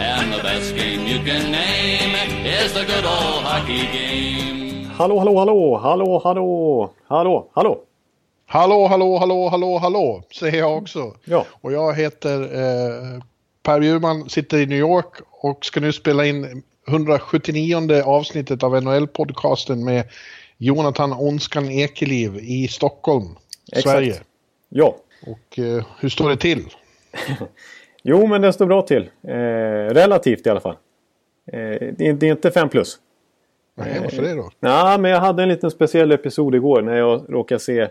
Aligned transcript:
And 0.00 0.32
the 0.32 0.42
best 0.42 0.74
game 0.76 1.06
you 1.06 1.18
can 1.24 1.50
name 1.52 2.14
is 2.46 2.72
the 2.72 2.84
good 2.84 3.04
old 3.04 3.44
hockey 3.44 3.86
game. 3.92 4.84
Hallå, 4.98 5.18
hallå, 5.18 5.38
hallå, 5.38 5.78
hallå, 5.78 6.20
hallå, 6.24 6.94
hallå, 7.08 7.50
hallå. 7.54 7.84
Hallå, 8.46 8.86
hallå, 8.86 9.18
hallå, 9.18 9.48
hallå, 9.48 9.78
hallå, 9.78 10.22
säger 10.34 10.58
jag 10.58 10.78
också. 10.78 11.16
Ja. 11.24 11.46
Och 11.50 11.72
jag 11.72 11.94
heter 11.96 12.42
eh, 12.42 13.22
Per 13.62 13.80
Bjurman, 13.80 14.28
sitter 14.28 14.58
i 14.58 14.66
New 14.66 14.78
York 14.78 15.20
och 15.30 15.64
ska 15.64 15.80
nu 15.80 15.92
spela 15.92 16.26
in 16.26 16.62
179 16.88 18.02
avsnittet 18.04 18.62
av 18.62 18.76
NHL-podcasten 18.76 19.84
med 19.84 20.04
Jonathan 20.58 21.12
Onskan 21.12 21.70
Ekeliv 21.70 22.36
i 22.36 22.68
Stockholm, 22.68 23.36
Exakt. 23.68 23.82
Sverige. 23.82 24.20
Ja. 24.68 24.96
Och 25.26 25.58
eh, 25.58 25.84
hur 25.98 26.08
står 26.08 26.28
det 26.28 26.36
till? 26.36 26.64
Jo, 28.02 28.26
men 28.26 28.42
det 28.42 28.52
står 28.52 28.66
bra 28.66 28.82
till. 28.82 29.10
Eh, 29.22 29.34
relativt 29.94 30.46
i 30.46 30.50
alla 30.50 30.60
fall. 30.60 30.76
Eh, 31.46 31.58
det, 31.96 32.08
är, 32.08 32.12
det 32.12 32.26
är 32.26 32.30
inte 32.30 32.50
5 32.50 32.68
plus. 32.68 32.98
Nej, 33.74 34.00
varför 34.02 34.22
det 34.22 34.34
då? 34.34 34.50
Ja, 34.60 34.98
men 35.00 35.10
jag 35.10 35.20
hade 35.20 35.42
en 35.42 35.48
liten 35.48 35.70
speciell 35.70 36.12
episod 36.12 36.54
igår 36.54 36.82
när 36.82 36.96
jag 36.96 37.24
råkade 37.28 37.58
se 37.58 37.88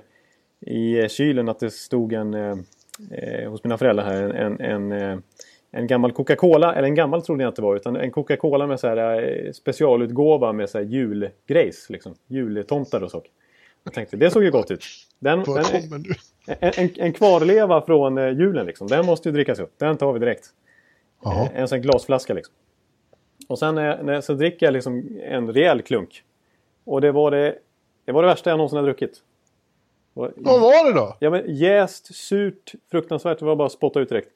i 0.61 0.99
eh, 0.99 1.07
kylen 1.07 1.49
att 1.49 1.59
det 1.59 1.71
stod 1.71 2.13
en 2.13 2.33
eh, 2.33 2.55
eh, 3.11 3.49
hos 3.49 3.63
mina 3.63 3.77
föräldrar 3.77 4.05
här 4.05 4.21
en, 4.21 4.31
en, 4.31 4.61
en, 4.61 4.91
eh, 4.91 5.19
en 5.71 5.87
gammal 5.87 6.11
Coca-Cola, 6.11 6.75
eller 6.75 6.87
en 6.87 6.95
gammal 6.95 7.21
trodde 7.21 7.43
jag 7.43 7.51
inte 7.51 7.61
var, 7.61 7.75
utan 7.75 7.95
en 7.95 8.11
Coca-Cola 8.11 8.67
med 8.67 8.79
så 8.79 8.87
här 8.87 9.23
eh, 9.23 9.51
specialutgåva 9.51 10.53
med 10.53 10.69
så 10.69 10.77
här 10.77 10.85
julgrejs, 10.85 11.89
liksom. 11.89 12.15
Jultomtar 12.27 13.03
och 13.03 13.11
så. 13.11 13.23
Jag 13.83 13.93
tänkte, 13.93 14.17
det 14.17 14.31
såg 14.31 14.43
ju 14.43 14.51
gott 14.51 14.71
ut. 14.71 14.83
Den, 15.19 15.43
den, 15.43 15.65
en, 16.59 16.71
en, 16.75 16.89
en 16.97 17.13
kvarleva 17.13 17.81
från 17.81 18.17
eh, 18.17 18.29
julen 18.29 18.65
liksom. 18.65 18.87
Den 18.87 19.05
måste 19.05 19.29
ju 19.29 19.33
drickas 19.33 19.59
upp. 19.59 19.73
Den 19.77 19.97
tar 19.97 20.13
vi 20.13 20.19
direkt. 20.19 20.49
Jaha. 21.23 21.49
En 21.53 21.67
sån 21.67 21.81
glasflaska 21.81 22.33
liksom. 22.33 22.53
Och 23.47 23.59
sen 23.59 23.75
när, 23.75 24.03
när, 24.03 24.21
så 24.21 24.33
dricker 24.33 24.65
jag 24.65 24.73
liksom 24.73 25.19
en 25.21 25.53
rejäl 25.53 25.81
klunk. 25.81 26.23
Och 26.83 27.01
det 27.01 27.11
var 27.11 27.31
det, 27.31 27.57
det 28.05 28.11
var 28.11 28.21
det 28.21 28.27
värsta 28.27 28.49
jag 28.49 28.57
någonsin 28.57 28.77
har 28.77 28.83
druckit. 28.83 29.21
Vad 30.13 30.61
var 30.61 30.87
det 30.87 30.99
då? 30.99 31.17
Ja 31.19 31.29
men 31.29 31.55
jäst, 31.55 32.15
surt, 32.15 32.71
fruktansvärt. 32.91 33.39
Det 33.39 33.45
var 33.45 33.55
bara 33.55 33.65
att 33.65 33.71
spotta 33.71 33.99
ut 33.99 34.09
direkt. 34.09 34.29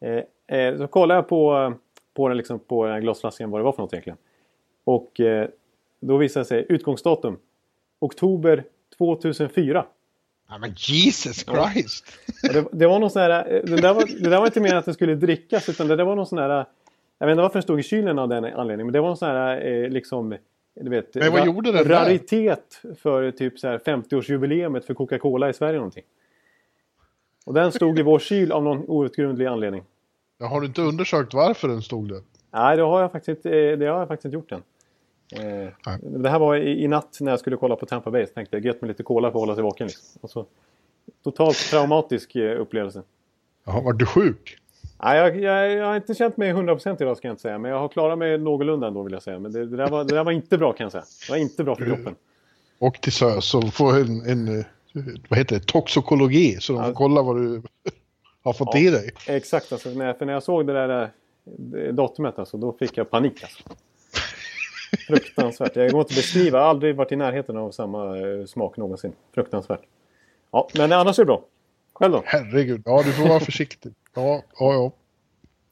Eh, 0.00 0.58
eh, 0.58 0.78
så 0.78 0.86
kollade 0.86 1.18
jag 1.18 1.28
på, 1.28 1.74
på, 2.14 2.28
den, 2.28 2.36
liksom, 2.36 2.58
på 2.58 2.84
den 2.84 2.94
här 2.94 3.00
glasflaskan 3.00 3.50
vad 3.50 3.60
det 3.60 3.64
var 3.64 3.72
för 3.72 3.82
något 3.82 3.92
egentligen. 3.92 4.18
Och 4.84 5.20
eh, 5.20 5.48
då 6.00 6.16
visade 6.16 6.44
det 6.44 6.48
sig 6.48 6.66
utgångsdatum. 6.68 7.38
Oktober 7.98 8.64
2004. 8.98 9.86
Ja, 10.48 10.58
men 10.58 10.70
Jesus 10.76 11.44
Christ! 11.44 12.04
Och 12.48 12.54
det, 12.54 12.64
det 12.72 12.86
var 12.86 12.98
någon 12.98 13.10
sån 13.10 13.22
här, 13.22 13.62
det, 13.64 13.76
där 13.76 13.94
var, 13.94 14.22
det 14.22 14.30
där 14.30 14.38
var 14.38 14.46
inte 14.46 14.60
meningen 14.60 14.78
att 14.78 14.84
det 14.84 14.94
skulle 14.94 15.14
drickas 15.14 15.68
utan 15.68 15.88
det 15.88 15.96
där 15.96 16.04
var 16.04 16.16
någon 16.16 16.26
sån 16.26 16.38
här... 16.38 16.64
Jag 17.18 17.26
vet 17.26 17.32
inte 17.32 17.42
varför 17.42 17.54
den 17.54 17.62
stod 17.62 17.80
i 17.80 17.82
kylen 17.82 18.18
av 18.18 18.28
den 18.28 18.44
anledningen 18.44 18.86
men 18.86 18.92
det 18.92 19.00
var 19.00 19.08
någon 19.08 19.16
sån 19.16 19.28
här 19.28 19.66
eh, 19.66 19.88
liksom... 19.88 20.36
Du 20.74 20.90
vet, 20.90 21.14
Men 21.14 21.32
vad 21.32 21.42
ra- 21.42 21.46
gjorde 21.46 21.72
den 21.72 21.88
där? 21.88 22.04
Raritet 22.04 22.82
för 23.02 23.30
typ 23.30 23.58
så 23.58 23.68
här 23.68 23.78
50-årsjubileet 23.78 24.80
för 24.80 24.94
Coca-Cola 24.94 25.50
i 25.50 25.52
Sverige 25.52 25.76
någonting. 25.76 26.04
Och 27.46 27.54
den 27.54 27.72
stod 27.72 27.98
i 27.98 28.02
vår 28.02 28.18
kyl 28.18 28.52
av 28.52 28.62
någon 28.62 28.84
outgrundlig 28.88 29.46
anledning. 29.46 29.82
Ja, 30.38 30.46
har 30.46 30.60
du 30.60 30.66
inte 30.66 30.82
undersökt 30.82 31.34
varför 31.34 31.68
den 31.68 31.82
stod 31.82 32.08
där? 32.08 32.20
Nej, 32.50 32.76
det 32.76 32.82
har 32.82 33.00
jag 33.00 33.12
faktiskt 33.12 33.28
inte, 33.28 33.58
eh, 33.58 33.78
det 33.78 33.86
har 33.86 33.98
jag 33.98 34.08
faktiskt 34.08 34.24
inte 34.24 34.34
gjort 34.34 34.52
än. 34.52 34.62
Eh, 35.32 35.68
det 36.02 36.30
här 36.30 36.38
var 36.38 36.56
i, 36.56 36.84
i 36.84 36.88
natt 36.88 37.18
när 37.20 37.32
jag 37.32 37.40
skulle 37.40 37.56
kolla 37.56 37.76
på 37.76 37.86
Tampa 37.86 38.10
Bay. 38.10 38.26
Så 38.26 38.32
tänkte 38.32 38.56
jag 38.56 38.64
gött 38.64 38.80
med 38.80 38.88
lite 38.88 39.02
cola 39.02 39.30
för 39.30 39.38
att 39.38 39.42
hålla 39.42 39.54
sig 39.54 39.64
vaken. 39.64 39.86
Liksom. 39.86 40.18
Och 40.20 40.30
så, 40.30 40.46
totalt 41.24 41.56
traumatisk 41.70 42.36
eh, 42.36 42.60
upplevelse. 42.60 43.02
Jaha, 43.66 43.80
var 43.80 43.92
du 43.92 44.06
sjuk? 44.06 44.56
Nej, 45.02 45.18
jag, 45.18 45.40
jag, 45.40 45.70
jag 45.72 45.86
har 45.86 45.96
inte 45.96 46.14
känt 46.14 46.36
mig 46.36 46.52
100% 46.52 47.02
idag 47.02 47.16
ska 47.16 47.28
jag 47.28 47.32
inte 47.32 47.42
säga. 47.42 47.58
Men 47.58 47.70
jag 47.70 47.78
har 47.78 47.88
klarat 47.88 48.18
mig 48.18 48.38
någorlunda 48.38 48.86
ändå 48.86 49.02
vill 49.02 49.12
jag 49.12 49.22
säga. 49.22 49.38
Men 49.38 49.52
det, 49.52 49.66
det, 49.66 49.76
där 49.76 49.88
var, 49.88 50.04
det 50.04 50.14
där 50.14 50.24
var 50.24 50.32
inte 50.32 50.58
bra 50.58 50.72
kan 50.72 50.84
jag 50.84 50.92
säga. 50.92 51.04
Det 51.26 51.32
var 51.32 51.38
inte 51.38 51.64
bra 51.64 51.76
för 51.76 51.84
kroppen. 51.84 52.14
Och 52.78 52.94
till 53.00 53.12
SÖS 53.12 53.54
och 53.54 53.74
få 53.74 53.90
en, 53.90 54.20
en 54.26 54.58
eh, 54.58 54.64
vad 55.28 55.38
heter 55.38 55.58
det, 55.58 55.66
toxikologi 55.66 56.56
så 56.60 56.72
de 56.72 56.78
får 56.78 56.88
Ja. 56.88 56.94
kolla 56.94 57.22
vad 57.22 57.36
du 57.36 57.62
har 58.42 58.52
fått 58.52 58.68
Ja. 58.74 58.80
i 58.80 58.90
dig. 58.90 59.10
Exakt, 59.28 59.72
alltså, 59.72 59.88
när, 59.88 60.12
för 60.12 60.26
när 60.26 60.32
jag 60.32 60.42
såg 60.42 60.66
det 60.66 60.72
där 60.72 61.10
eh, 61.76 61.94
datumet 61.94 62.38
alltså, 62.38 62.56
då 62.56 62.72
fick 62.72 62.96
jag 62.96 63.10
panik. 63.10 63.42
Alltså. 63.42 63.62
Fruktansvärt. 65.06 65.76
Jag 65.76 65.90
går 65.90 66.00
inte 66.00 66.12
att 66.12 66.16
beskriva. 66.16 66.58
Jag 66.58 66.64
har 66.64 66.70
aldrig 66.70 66.96
varit 66.96 67.12
i 67.12 67.16
närheten 67.16 67.56
av 67.56 67.70
samma 67.70 68.18
eh, 68.18 68.44
smak 68.46 68.76
någonsin. 68.76 69.12
Fruktansvärt. 69.34 69.80
Ja, 70.52 70.68
men 70.74 70.92
annars 70.92 71.18
är 71.18 71.22
det 71.22 71.26
bra. 71.26 71.44
Själv 71.94 72.12
då? 72.12 72.22
Herregud, 72.26 72.82
ja 72.84 73.02
du 73.06 73.12
får 73.12 73.28
vara 73.28 73.40
försiktig. 73.40 73.92
Ja, 74.14 74.42
ja, 74.58 74.72
ja. 74.74 74.92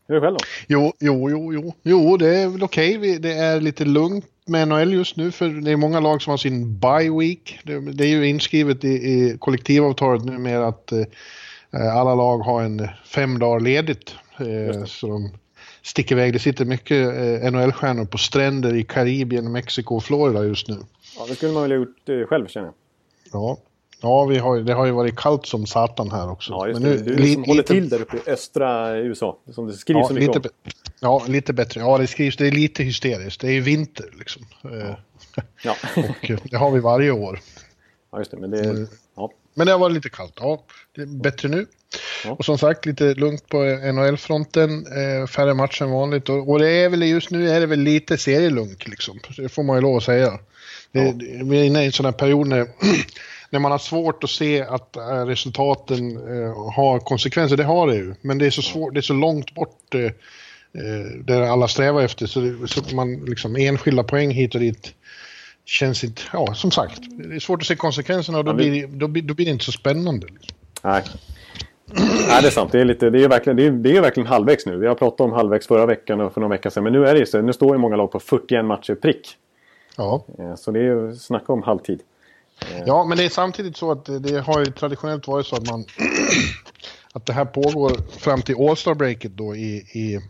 Hur 0.08 0.16
är 0.16 0.20
det 0.20 0.26
själv 0.26 0.36
då? 0.36 0.44
Jo, 0.68 0.92
jo, 1.00 1.30
jo, 1.30 1.52
jo, 1.52 1.72
jo, 1.82 2.16
det 2.16 2.36
är 2.36 2.48
väl 2.48 2.62
okej. 2.62 2.98
Vi- 2.98 3.18
Det 3.18 3.32
är 3.32 3.60
lite 3.60 3.84
lugnt 3.84 4.26
med 4.46 4.68
NHL 4.68 4.92
just 4.92 5.16
nu 5.16 5.30
för 5.30 5.48
det 5.48 5.70
är 5.70 5.76
många 5.76 6.00
lag 6.00 6.22
som 6.22 6.30
har 6.30 6.36
sin 6.38 6.78
bye 6.78 7.10
week. 7.18 7.58
Det, 7.64 7.80
det 7.92 8.04
är 8.04 8.08
ju 8.08 8.28
inskrivet 8.28 8.84
i, 8.84 8.88
i 8.88 9.36
kollektivavtalet 9.38 10.24
numera 10.24 10.66
att 10.66 10.92
eh, 10.92 11.04
alla 11.96 12.14
lag 12.14 12.38
har 12.38 12.62
en 12.62 12.88
fem 13.04 13.38
dagar 13.38 13.60
ledigt. 13.60 14.14
Eh, 14.40 14.84
så 14.84 15.06
de 15.06 15.30
sticker 15.88 16.14
iväg. 16.14 16.32
Det 16.32 16.38
sitter 16.38 16.64
mycket 16.64 17.06
eh, 17.08 17.50
NHL-stjärnor 17.52 18.04
på 18.04 18.18
stränder 18.18 18.74
i 18.74 18.84
Karibien, 18.84 19.52
Mexiko 19.52 19.96
och 19.96 20.04
Florida 20.04 20.44
just 20.44 20.68
nu. 20.68 20.76
Ja, 21.18 21.26
det 21.28 21.34
skulle 21.34 21.52
man 21.52 21.62
väl 21.62 21.70
ha 21.72 21.76
gjort 21.78 22.08
eh, 22.08 22.26
själv 22.26 22.46
känner 22.46 22.66
jag. 22.66 22.74
Ja, 23.32 23.58
ja 24.02 24.24
vi 24.24 24.38
har, 24.38 24.58
det 24.60 24.72
har 24.74 24.86
ju 24.86 24.92
varit 24.92 25.16
kallt 25.16 25.46
som 25.46 25.66
satan 25.66 26.10
här 26.10 26.30
också. 26.30 26.52
Ja, 26.52 26.68
just 26.68 26.80
Men 26.80 26.90
det. 26.90 26.96
nu- 26.96 27.04
Du 27.04 27.16
li- 27.22 27.34
som 27.34 27.44
håller 27.44 27.54
lite- 27.62 27.74
till 27.74 27.88
där 27.88 28.02
uppe 28.02 28.16
i 28.16 28.30
östra 28.30 28.98
USA. 28.98 29.38
Som 29.54 29.66
det 29.66 29.72
skrivs 29.72 29.96
Ja 29.98 30.06
så 30.08 30.14
mycket 30.14 30.34
lite, 30.36 30.48
om. 30.48 30.70
ja, 31.00 31.22
lite 31.28 31.52
bättre. 31.52 31.80
Ja, 31.80 31.98
det 31.98 32.06
skrivs. 32.06 32.36
Det 32.36 32.46
är 32.46 32.52
lite 32.52 32.82
hysteriskt. 32.82 33.40
Det 33.40 33.46
är 33.46 33.52
ju 33.52 33.60
vinter 33.60 34.06
liksom. 34.18 34.42
Eh, 34.64 34.94
Ja. 35.64 35.74
Och 35.96 36.30
eh, 36.30 36.38
det 36.44 36.56
har 36.56 36.70
vi 36.70 36.80
varje 36.80 37.10
år. 37.10 37.40
ja, 38.12 38.18
just 38.18 38.30
det. 38.30 38.36
Men 38.36 38.50
det... 38.50 38.64
Ja. 38.64 38.86
Men 39.58 39.66
det 39.66 39.72
har 39.72 39.78
varit 39.78 39.94
lite 39.94 40.08
kallt. 40.08 40.32
Ja, 40.40 40.62
det 40.96 41.02
är 41.02 41.06
bättre 41.06 41.48
nu. 41.48 41.66
Ja. 42.24 42.30
Och 42.30 42.44
som 42.44 42.58
sagt, 42.58 42.86
lite 42.86 43.14
lugnt 43.14 43.48
på 43.48 43.62
NHL-fronten. 43.92 44.86
Eh, 44.86 45.26
färre 45.26 45.54
matcher 45.54 45.82
än 45.82 45.90
vanligt. 45.90 46.28
Och, 46.28 46.50
och 46.50 46.58
det 46.58 46.70
är 46.70 46.88
väl 46.88 47.02
just 47.02 47.30
nu 47.30 47.50
är 47.50 47.60
det 47.60 47.66
väl 47.66 47.80
lite 47.80 48.18
serielunk 48.18 48.88
liksom. 48.88 49.20
Det 49.36 49.48
får 49.48 49.62
man 49.62 49.76
ju 49.76 49.82
lov 49.82 49.96
att 49.96 50.02
säga. 50.02 50.30
Det, 50.92 51.00
Ja. 51.00 51.12
vi 51.44 51.60
är 51.60 51.64
inne 51.64 51.82
i 51.82 51.86
en 51.86 51.92
sån 51.92 52.04
här 52.04 52.12
period 52.12 52.46
när, 52.46 52.66
när 53.50 53.58
man 53.58 53.70
har 53.70 53.78
svårt 53.78 54.24
att 54.24 54.30
se 54.30 54.62
att 54.62 54.96
eh, 54.96 55.26
resultaten 55.26 56.16
eh, 56.16 56.72
har 56.72 56.98
konsekvenser. 56.98 57.56
Det 57.56 57.64
har 57.64 57.86
det 57.86 57.94
ju. 57.96 58.14
Men 58.20 58.38
det 58.38 58.46
är 58.46 58.50
så 58.50 58.62
svårt, 58.62 58.94
det 58.94 59.00
är 59.00 59.02
så 59.02 59.14
långt 59.14 59.54
bort 59.54 59.94
eh, 59.94 60.04
eh, 60.04 61.06
där 61.24 61.40
alla 61.40 61.68
strävar 61.68 62.02
efter. 62.02 62.26
Så, 62.26 62.40
det, 62.40 62.68
så 62.68 62.94
man 62.96 63.24
liksom 63.24 63.56
enskilda 63.56 64.02
poäng 64.02 64.30
hit 64.30 64.54
och 64.54 64.60
dit 64.60 64.94
känns 65.68 66.04
inte, 66.04 66.22
ja 66.32 66.54
som 66.54 66.70
sagt, 66.70 67.00
det 67.10 67.34
är 67.36 67.40
svårt 67.40 67.60
att 67.62 67.66
se 67.66 67.76
konsekvenserna 67.76 68.38
och 68.38 68.44
då, 68.44 68.54
blir, 68.54 68.86
då, 68.86 69.08
blir, 69.08 69.22
då 69.22 69.34
blir 69.34 69.46
det 69.46 69.52
inte 69.52 69.64
så 69.64 69.72
spännande. 69.72 70.26
Nej. 70.82 71.04
Nej, 72.28 72.42
det 72.42 72.48
är 72.48 72.50
sant. 72.50 72.72
Det 72.72 72.80
är, 72.80 72.84
lite, 72.84 73.10
det 73.10 73.24
är, 73.24 73.28
verkligen, 73.28 73.56
det 73.56 73.66
är, 73.66 73.70
det 73.70 73.96
är 73.96 74.00
verkligen 74.00 74.26
halvvägs 74.26 74.66
nu. 74.66 74.76
Vi 74.76 74.86
har 74.86 74.94
pratat 74.94 75.20
om 75.20 75.32
halvvägs 75.32 75.66
förra 75.66 75.86
veckan 75.86 76.20
och 76.20 76.32
för 76.34 76.40
några 76.40 76.54
veckor 76.54 76.70
sedan. 76.70 76.84
Men 76.84 76.92
nu 76.92 77.06
är 77.06 77.14
det 77.14 77.20
ju 77.20 77.26
så. 77.26 77.40
Nu 77.42 77.52
står 77.52 77.74
ju 77.74 77.78
många 77.78 77.96
lag 77.96 78.12
på 78.12 78.20
41 78.20 78.64
matcher 78.64 78.94
prick. 78.94 79.36
Ja. 79.96 80.24
Eh, 80.38 80.54
Så 80.54 80.70
det 80.70 80.78
är 80.78 80.82
ju 80.82 81.16
snacka 81.16 81.52
om 81.52 81.62
halvtid. 81.62 82.00
ja, 82.86 83.04
men 83.04 83.18
det 83.18 83.24
är 83.24 83.28
samtidigt 83.28 83.76
så 83.76 83.92
att 83.92 84.04
det, 84.22 84.40
har 84.40 84.60
ju 84.60 84.66
traditionellt 84.66 85.26
varit 85.26 85.46
så 85.46 85.56
att 85.56 85.66
man 85.70 85.84
att 87.12 87.26
det 87.26 87.32
här 87.32 87.44
pågår 87.44 88.18
fram 88.18 88.42
till 88.42 88.54
All-Star-breaket 88.54 89.32
då 89.36 89.56
i, 89.56 89.76
i 89.76 90.20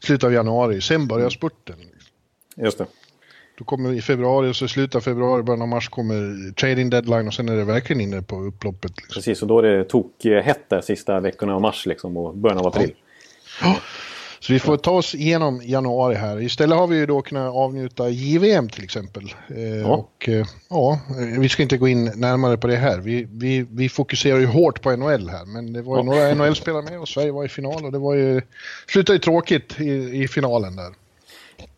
slutet 0.00 0.24
av 0.24 0.32
januari. 0.32 0.80
Sen 0.80 1.06
börjar 1.06 1.30
spurten. 1.30 1.76
Just 2.56 2.78
det. 2.78 2.86
Då 3.60 3.64
kommer 3.64 3.92
i 3.92 4.02
februari 4.02 4.50
och 4.50 4.56
så 4.56 4.64
i 4.64 4.68
slutet 4.68 4.94
av 4.94 5.00
februari, 5.00 5.42
början 5.42 5.62
av 5.62 5.68
mars 5.68 5.88
kommer 5.88 6.52
trading 6.52 6.90
deadline 6.90 7.26
och 7.26 7.34
sen 7.34 7.48
är 7.48 7.56
det 7.56 7.64
verkligen 7.64 8.00
inne 8.00 8.22
på 8.22 8.40
upploppet. 8.40 8.90
Liksom. 8.96 9.14
Precis, 9.14 9.42
och 9.42 9.48
då 9.48 9.58
är 9.58 9.62
det 9.62 9.84
tokhett 9.84 10.68
där 10.68 10.80
sista 10.80 11.20
veckorna 11.20 11.54
av 11.54 11.60
mars 11.60 11.86
liksom, 11.86 12.16
och 12.16 12.36
början 12.36 12.58
av 12.58 12.66
april. 12.66 12.94
Så 14.40 14.52
vi 14.52 14.58
får 14.58 14.76
ta 14.76 14.90
oss 14.90 15.14
igenom 15.14 15.60
januari 15.64 16.14
här. 16.14 16.42
Istället 16.42 16.78
har 16.78 16.86
vi 16.86 16.96
ju 16.96 17.06
då 17.06 17.22
kunnat 17.22 17.54
avnjuta 17.54 18.08
JVM 18.08 18.68
till 18.68 18.84
exempel. 18.84 19.34
Eh, 19.48 19.62
ja. 19.62 19.86
Och 19.86 20.28
eh, 20.28 20.46
ja, 20.70 21.00
vi 21.38 21.48
ska 21.48 21.62
inte 21.62 21.78
gå 21.78 21.88
in 21.88 22.04
närmare 22.04 22.56
på 22.56 22.66
det 22.66 22.76
här. 22.76 22.98
Vi, 22.98 23.26
vi, 23.30 23.66
vi 23.70 23.88
fokuserar 23.88 24.38
ju 24.38 24.46
hårt 24.46 24.82
på 24.82 24.96
NHL 24.96 25.28
här, 25.28 25.44
men 25.44 25.72
det 25.72 25.82
var 25.82 25.96
ju 25.96 25.98
ja. 25.98 26.04
några 26.04 26.34
NHL-spelare 26.34 26.82
med 26.82 27.00
och 27.00 27.08
Sverige 27.08 27.32
var 27.32 27.44
i 27.44 27.48
final 27.48 27.84
och 27.84 27.92
det 27.92 27.98
var 27.98 28.14
ju, 28.14 28.42
slutade 28.88 29.16
ju 29.16 29.20
tråkigt 29.20 29.80
i, 29.80 30.22
i 30.22 30.28
finalen 30.28 30.76
där. 30.76 30.99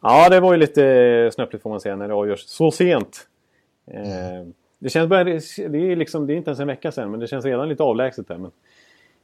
Ja, 0.00 0.28
det 0.28 0.40
var 0.40 0.52
ju 0.52 0.58
lite 0.58 1.30
snöpligt 1.34 1.62
får 1.62 1.70
man 1.70 1.80
säga 1.80 1.96
när 1.96 2.08
det 2.08 2.14
avgörs 2.14 2.40
så 2.40 2.70
sent. 2.70 3.28
Mm. 3.86 4.54
Det 4.78 4.88
känns 4.88 5.08
bara, 5.08 5.24
det 5.24 5.32
är, 5.32 5.96
liksom, 5.96 6.26
det 6.26 6.32
är 6.32 6.36
inte 6.36 6.50
ens 6.50 6.60
en 6.60 6.66
vecka 6.66 6.92
sedan 6.92 7.10
men 7.10 7.20
det 7.20 7.26
känns 7.26 7.44
redan 7.44 7.68
lite 7.68 7.82
avlägset 7.82 8.28
där. 8.28 8.38
Men, 8.38 8.50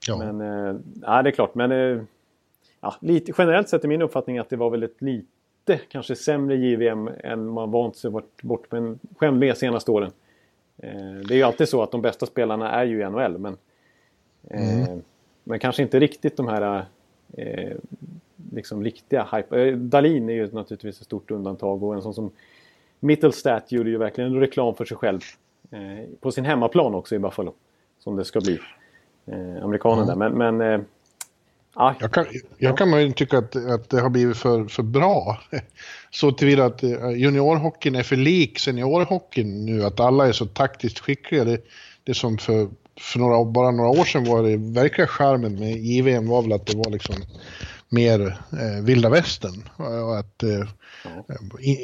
ja. 0.07 0.19
men 0.19 0.41
äh, 0.41 0.77
ja, 1.03 1.23
det 1.23 1.31
är 1.31 1.33
klart. 1.33 1.55
Men 1.55 1.73
äh, 1.73 2.03
ja, 2.81 2.95
lite, 3.01 3.33
generellt 3.39 3.69
sett 3.69 3.85
är 3.85 3.89
min 3.89 4.03
uppfattning 4.03 4.39
att 4.39 4.51
det 4.51 4.57
var 4.57 4.71
väldigt 4.71 5.03
lite 5.03 5.81
kanske 5.89 6.17
sämre 6.17 6.57
JVM 6.57 7.11
än 7.25 7.47
man 7.49 7.71
vant 7.71 7.97
sig 7.97 8.11
bort, 8.11 8.43
bort 8.43 8.73
med, 8.73 8.99
själv 9.17 9.37
med 9.37 9.57
senaste 9.57 9.91
åren. 9.91 10.11
Det 11.27 11.35
är 11.35 11.37
ju 11.37 11.43
alltid 11.43 11.69
så 11.69 11.83
att 11.83 11.91
de 11.91 12.03
bästa 12.03 12.27
spelarna 12.27 12.71
är 12.71 12.85
ju 12.85 13.01
i 13.01 13.11
NHL 13.11 13.39
men, 13.39 13.57
mm. 14.51 15.03
men 15.45 15.59
kanske 15.59 15.83
inte 15.83 16.01
riktigt 16.01 16.37
de 16.37 16.49
här 16.49 16.85
liksom 18.53 18.85
riktiga 18.85 19.29
hype. 19.33 19.71
Dalin 19.71 20.29
är 20.29 20.33
ju 20.33 20.53
naturligtvis 20.53 21.01
ett 21.01 21.07
stort 21.07 21.31
undantag 21.31 21.83
och 21.83 21.95
en 21.95 22.03
sån 22.03 22.15
som 22.15 22.31
Mittelstadt 23.01 23.73
gjorde 23.73 23.91
ju 23.91 23.99
verkligen 23.99 24.41
reklam 24.41 24.75
för 24.75 24.85
sig 24.85 24.97
själv. 24.97 25.21
Eh, 25.71 26.09
på 26.21 26.33
sin 26.33 26.45
hemmaplan 26.45 26.95
också 26.95 27.15
i 27.15 27.19
Buffalo. 27.19 27.55
Som 27.99 28.17
det 28.17 28.25
ska 28.25 28.41
bli. 28.41 28.59
Eh, 29.27 29.65
amerikanen 29.65 30.05
mm. 30.05 30.19
där. 30.19 30.29
Men, 30.29 30.57
men 30.57 30.75
eh, 30.75 30.87
ah, 31.75 31.95
jag, 32.01 32.13
kan, 32.13 32.27
jag 32.59 32.79
kan 32.79 32.91
möjligen 32.91 33.15
tycka 33.15 33.39
att, 33.39 33.57
att 33.57 33.91
det 33.91 34.01
har 34.01 34.11
blivit 34.11 34.37
för, 34.37 34.65
för 34.65 34.83
bra. 34.83 35.41
Så 36.11 36.33
tillvida 36.33 36.65
att 36.65 36.83
juniorhockeyn 37.17 37.95
är 37.95 38.03
för 38.03 38.17
lik 38.17 38.59
seniorhockeyn 38.59 39.67
nu. 39.67 39.85
Att 39.85 40.01
alla 40.01 40.29
är 40.29 40.33
så 40.33 40.47
taktiskt 40.47 40.99
skickliga. 40.99 41.45
Det, 41.45 41.61
det 42.05 42.15
som 42.15 42.39
för, 42.39 42.69
för 43.01 43.19
några, 43.19 43.45
bara 43.45 43.71
några 43.71 43.91
år 43.91 44.05
sedan 44.05 44.25
var 44.25 44.43
det 44.43 44.57
verkliga 44.57 45.07
charmen 45.07 45.55
med 45.55 45.77
JVM 45.77 46.29
var 46.29 46.43
väl 46.43 46.53
att 46.53 46.67
det 46.67 46.77
var 46.77 46.91
liksom 46.91 47.15
mer 47.89 48.21
eh, 48.53 48.85
vilda 48.85 49.11
västern. 49.11 49.69
Och 49.77 50.19
att 50.19 50.43
eh, 50.43 50.69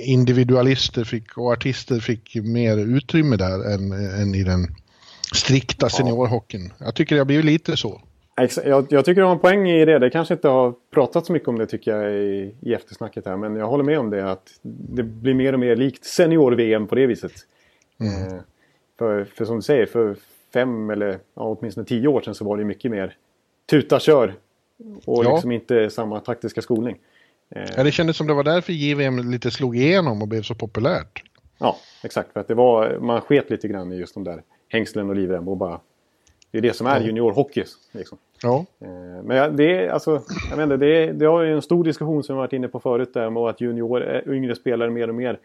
individualister 0.07 1.05
fick, 1.05 1.39
och 1.39 1.53
artister 1.53 2.01
fick 2.01 2.35
mer 2.35 2.77
utrymme 2.77 3.37
där 3.37 3.75
än, 3.75 3.93
än 3.93 4.35
i 4.35 4.45
den 4.45 4.67
strikta 5.35 5.89
seniorhockeyn. 5.89 6.73
Jag 6.79 6.95
tycker 6.95 7.15
det 7.15 7.21
har 7.21 7.27
blivit 7.27 7.45
lite 7.45 7.77
så. 7.77 8.01
Jag, 8.65 8.87
jag 8.91 9.05
tycker 9.05 9.21
du 9.21 9.27
har 9.27 9.33
en 9.33 9.39
poäng 9.39 9.69
i 9.71 9.85
det. 9.85 9.99
Det 9.99 10.11
kanske 10.11 10.35
inte 10.35 10.49
har 10.49 10.75
pratat 10.95 11.27
så 11.27 11.33
mycket 11.33 11.49
om 11.49 11.59
det 11.59 11.67
tycker 11.67 11.97
jag 11.97 12.13
i, 12.13 12.55
i 12.61 12.75
eftersnacket 12.75 13.27
här. 13.27 13.37
Men 13.37 13.57
jag 13.57 13.67
håller 13.67 13.85
med 13.85 13.99
om 13.99 14.11
det 14.11 14.31
att 14.31 14.51
det 14.63 15.03
blir 15.03 15.35
mer 15.35 15.53
och 15.53 15.61
mer 15.61 15.77
likt 15.77 16.05
senior-VM 16.05 16.87
på 16.87 16.95
det 16.95 17.07
viset. 17.07 17.33
Mm. 18.01 18.13
Eh, 18.13 18.41
för, 18.99 19.25
för 19.25 19.45
som 19.45 19.57
du 19.57 19.63
säger, 19.63 19.87
för 19.87 20.17
fem 20.53 20.91
eller 20.91 21.11
ja, 21.11 21.57
åtminstone 21.59 21.87
tio 21.87 22.09
år 22.09 22.21
sedan 22.21 22.35
så 22.35 22.45
var 22.45 22.57
det 22.57 22.65
mycket 22.65 22.91
mer 22.91 23.17
tuta 23.71 24.01
kör. 24.01 24.35
Och 25.05 25.25
ja. 25.25 25.33
liksom 25.33 25.53
inte 25.53 25.91
samma 25.91 26.21
taktiska 26.21 26.63
skolning. 26.63 26.99
Ja, 27.77 27.85
det 27.85 27.93
kändes 27.93 28.17
som 28.17 28.27
det 28.27 28.35
var 28.35 28.45
därför 28.45 28.73
JVM 28.73 29.31
lite 29.31 29.51
slog 29.51 29.77
igenom 29.77 30.23
och 30.23 30.29
blev 30.29 30.43
så 30.43 30.55
populärt. 30.55 31.23
Ja, 31.59 31.77
exakt. 32.05 32.33
För 32.33 32.41
att 32.41 32.49
det 32.49 32.55
var, 32.55 32.99
man 32.99 33.21
sket 33.21 33.51
lite 33.51 33.69
grann 33.69 33.93
i 33.93 33.97
just 33.97 34.15
de 34.15 34.25
där 34.25 34.43
hängslen 34.69 35.11
och 35.11 35.17
livrem 35.17 35.49
och 35.49 35.57
bara... 35.57 35.81
Det 36.51 36.59
är 36.59 36.63
det 36.63 36.73
som 36.73 36.87
är 36.87 37.01
ja. 37.01 37.07
juniorhockey. 37.07 37.65
Liksom. 37.93 38.19
Ja. 38.43 38.65
Eh, 38.81 39.23
men 39.25 39.57
det 39.57 39.85
är 39.85 39.89
alltså, 39.89 40.23
jag 40.51 40.63
inte, 40.63 40.77
det, 40.77 40.87
är, 40.87 41.13
det 41.13 41.27
har 41.27 41.43
ju 41.43 41.53
en 41.53 41.63
stor 41.63 41.85
diskussion 41.85 42.23
som 42.23 42.37
vi 42.37 42.39
varit 42.39 42.53
inne 42.53 42.69
på 42.69 42.81
förut 42.81 43.15
där 43.15 43.31
med 43.31 43.43
att 43.43 43.61
junior, 43.61 44.15
eh, 44.15 44.35
yngre 44.35 44.55
spelare 44.55 44.91
mer 44.91 45.09
och 45.09 45.15
mer 45.15 45.39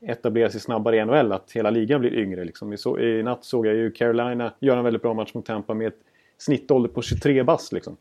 etablerar 0.00 0.48
sig 0.48 0.60
snabbare 0.60 0.96
i 0.96 1.04
NHL. 1.04 1.32
Att 1.32 1.52
hela 1.52 1.70
ligan 1.70 2.00
blir 2.00 2.14
yngre. 2.14 2.44
Liksom. 2.44 2.76
Så, 2.76 2.98
I 2.98 3.22
natt 3.22 3.44
såg 3.44 3.66
jag 3.66 3.74
ju 3.74 3.90
Carolina 3.90 4.52
göra 4.60 4.78
en 4.78 4.84
väldigt 4.84 5.02
bra 5.02 5.14
match 5.14 5.34
mot 5.34 5.46
Tampa 5.46 5.74
med 5.74 5.86
ett 5.86 5.98
snittålder 6.38 6.90
på 6.90 7.02
23 7.02 7.42
bass. 7.42 7.72
Liksom. 7.72 7.96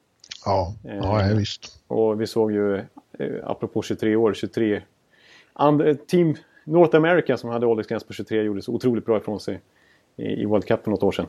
Ja, 0.45 0.74
ja, 0.83 1.21
ja 1.27 1.36
visst. 1.36 1.80
Och 1.88 2.21
vi 2.21 2.27
såg 2.27 2.51
ju, 2.51 2.75
eh, 2.77 2.83
apropå 3.44 3.81
23 3.81 4.15
år, 4.15 4.33
23... 4.33 4.81
And, 5.53 6.07
team 6.07 6.36
North 6.69 6.95
America 6.95 7.38
som 7.38 7.50
hade 7.50 7.65
åldersgräns 7.65 8.03
på 8.03 8.13
23 8.13 8.41
gjorde 8.41 8.62
så 8.62 8.74
otroligt 8.74 9.06
bra 9.06 9.18
ifrån 9.18 9.39
sig 9.39 9.59
i, 10.18 10.24
i 10.24 10.45
World 10.45 10.65
Cup 10.65 10.83
för 10.83 10.91
något 10.91 11.03
år 11.03 11.12
sedan. 11.12 11.25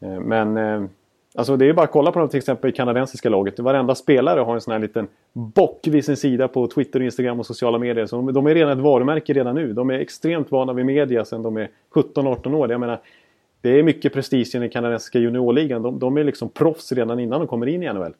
Eh, 0.00 0.20
men 0.20 0.56
eh, 0.56 0.84
alltså 1.34 1.56
det 1.56 1.68
är 1.68 1.72
bara 1.72 1.84
att 1.84 1.92
kolla 1.92 2.12
på 2.12 2.18
dem 2.18 2.28
till 2.28 2.38
exempel 2.38 2.70
i 2.70 2.72
kanadensiska 2.72 3.28
laget. 3.28 3.58
Varenda 3.58 3.94
spelare 3.94 4.40
har 4.40 4.54
en 4.54 4.60
sån 4.60 4.72
här 4.72 4.78
liten 4.78 5.08
bock 5.32 5.86
vid 5.86 6.04
sin 6.04 6.16
sida 6.16 6.48
på 6.48 6.66
Twitter, 6.66 7.02
Instagram 7.02 7.40
och 7.40 7.46
sociala 7.46 7.78
medier. 7.78 8.06
Så 8.06 8.16
de, 8.16 8.32
de 8.32 8.46
är 8.46 8.54
redan 8.54 8.78
ett 8.78 8.84
varumärke 8.84 9.32
redan 9.32 9.54
nu. 9.54 9.72
De 9.72 9.90
är 9.90 9.98
extremt 9.98 10.50
vana 10.50 10.72
vid 10.72 10.86
media 10.86 11.24
sedan 11.24 11.42
de 11.42 11.56
är 11.56 11.70
17-18 11.94 12.54
år. 12.54 12.70
Jag 12.70 12.80
menar, 12.80 13.00
det 13.60 13.78
är 13.78 13.82
mycket 13.82 14.12
prestige 14.12 14.54
i 14.54 14.58
den 14.58 14.70
kanadensiska 14.70 15.18
juniorligan. 15.18 15.82
De, 15.82 15.98
de 15.98 16.16
är 16.16 16.24
liksom 16.24 16.48
proffs 16.48 16.92
redan 16.92 17.20
innan 17.20 17.40
de 17.40 17.48
kommer 17.48 17.66
in 17.66 17.82
i 17.82 17.92
NHL. 17.92 18.14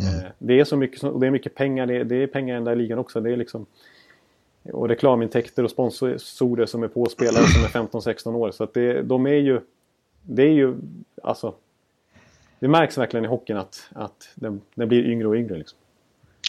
Mm. 0.00 0.14
Eh, 0.14 0.30
det 0.38 0.60
är 0.60 0.64
så 0.64 0.76
mycket, 0.76 1.00
det 1.00 1.26
är 1.26 1.30
mycket 1.30 1.54
pengar, 1.54 1.86
det 1.86 1.96
är, 1.96 2.04
det 2.04 2.16
är 2.16 2.26
pengar 2.26 2.54
i 2.54 2.56
den 2.56 2.64
där 2.64 2.76
ligan 2.76 2.98
också. 2.98 3.20
Det 3.20 3.32
är 3.32 3.36
liksom, 3.36 3.66
och 4.72 4.88
reklamintäkter 4.88 5.64
och 5.64 5.70
sponsorer 5.70 6.66
som 6.66 6.82
är 6.82 6.88
på 6.88 7.06
spelare 7.06 7.44
som 7.44 7.64
är 7.64 7.86
15-16 7.88 8.34
år. 8.34 8.50
Så 8.50 8.64
att 8.64 8.74
det, 8.74 9.02
de 9.02 9.26
är 9.26 9.30
ju... 9.30 9.60
Det 10.22 10.42
är 10.42 10.52
ju... 10.52 10.74
Alltså... 11.22 11.54
Det 12.60 12.68
märks 12.68 12.98
verkligen 12.98 13.24
i 13.24 13.28
hockeyn 13.28 13.56
att, 13.56 13.88
att 13.92 14.28
den, 14.34 14.60
den 14.74 14.88
blir 14.88 15.10
yngre 15.10 15.28
och 15.28 15.36
yngre. 15.36 15.56
Liksom. 15.58 15.78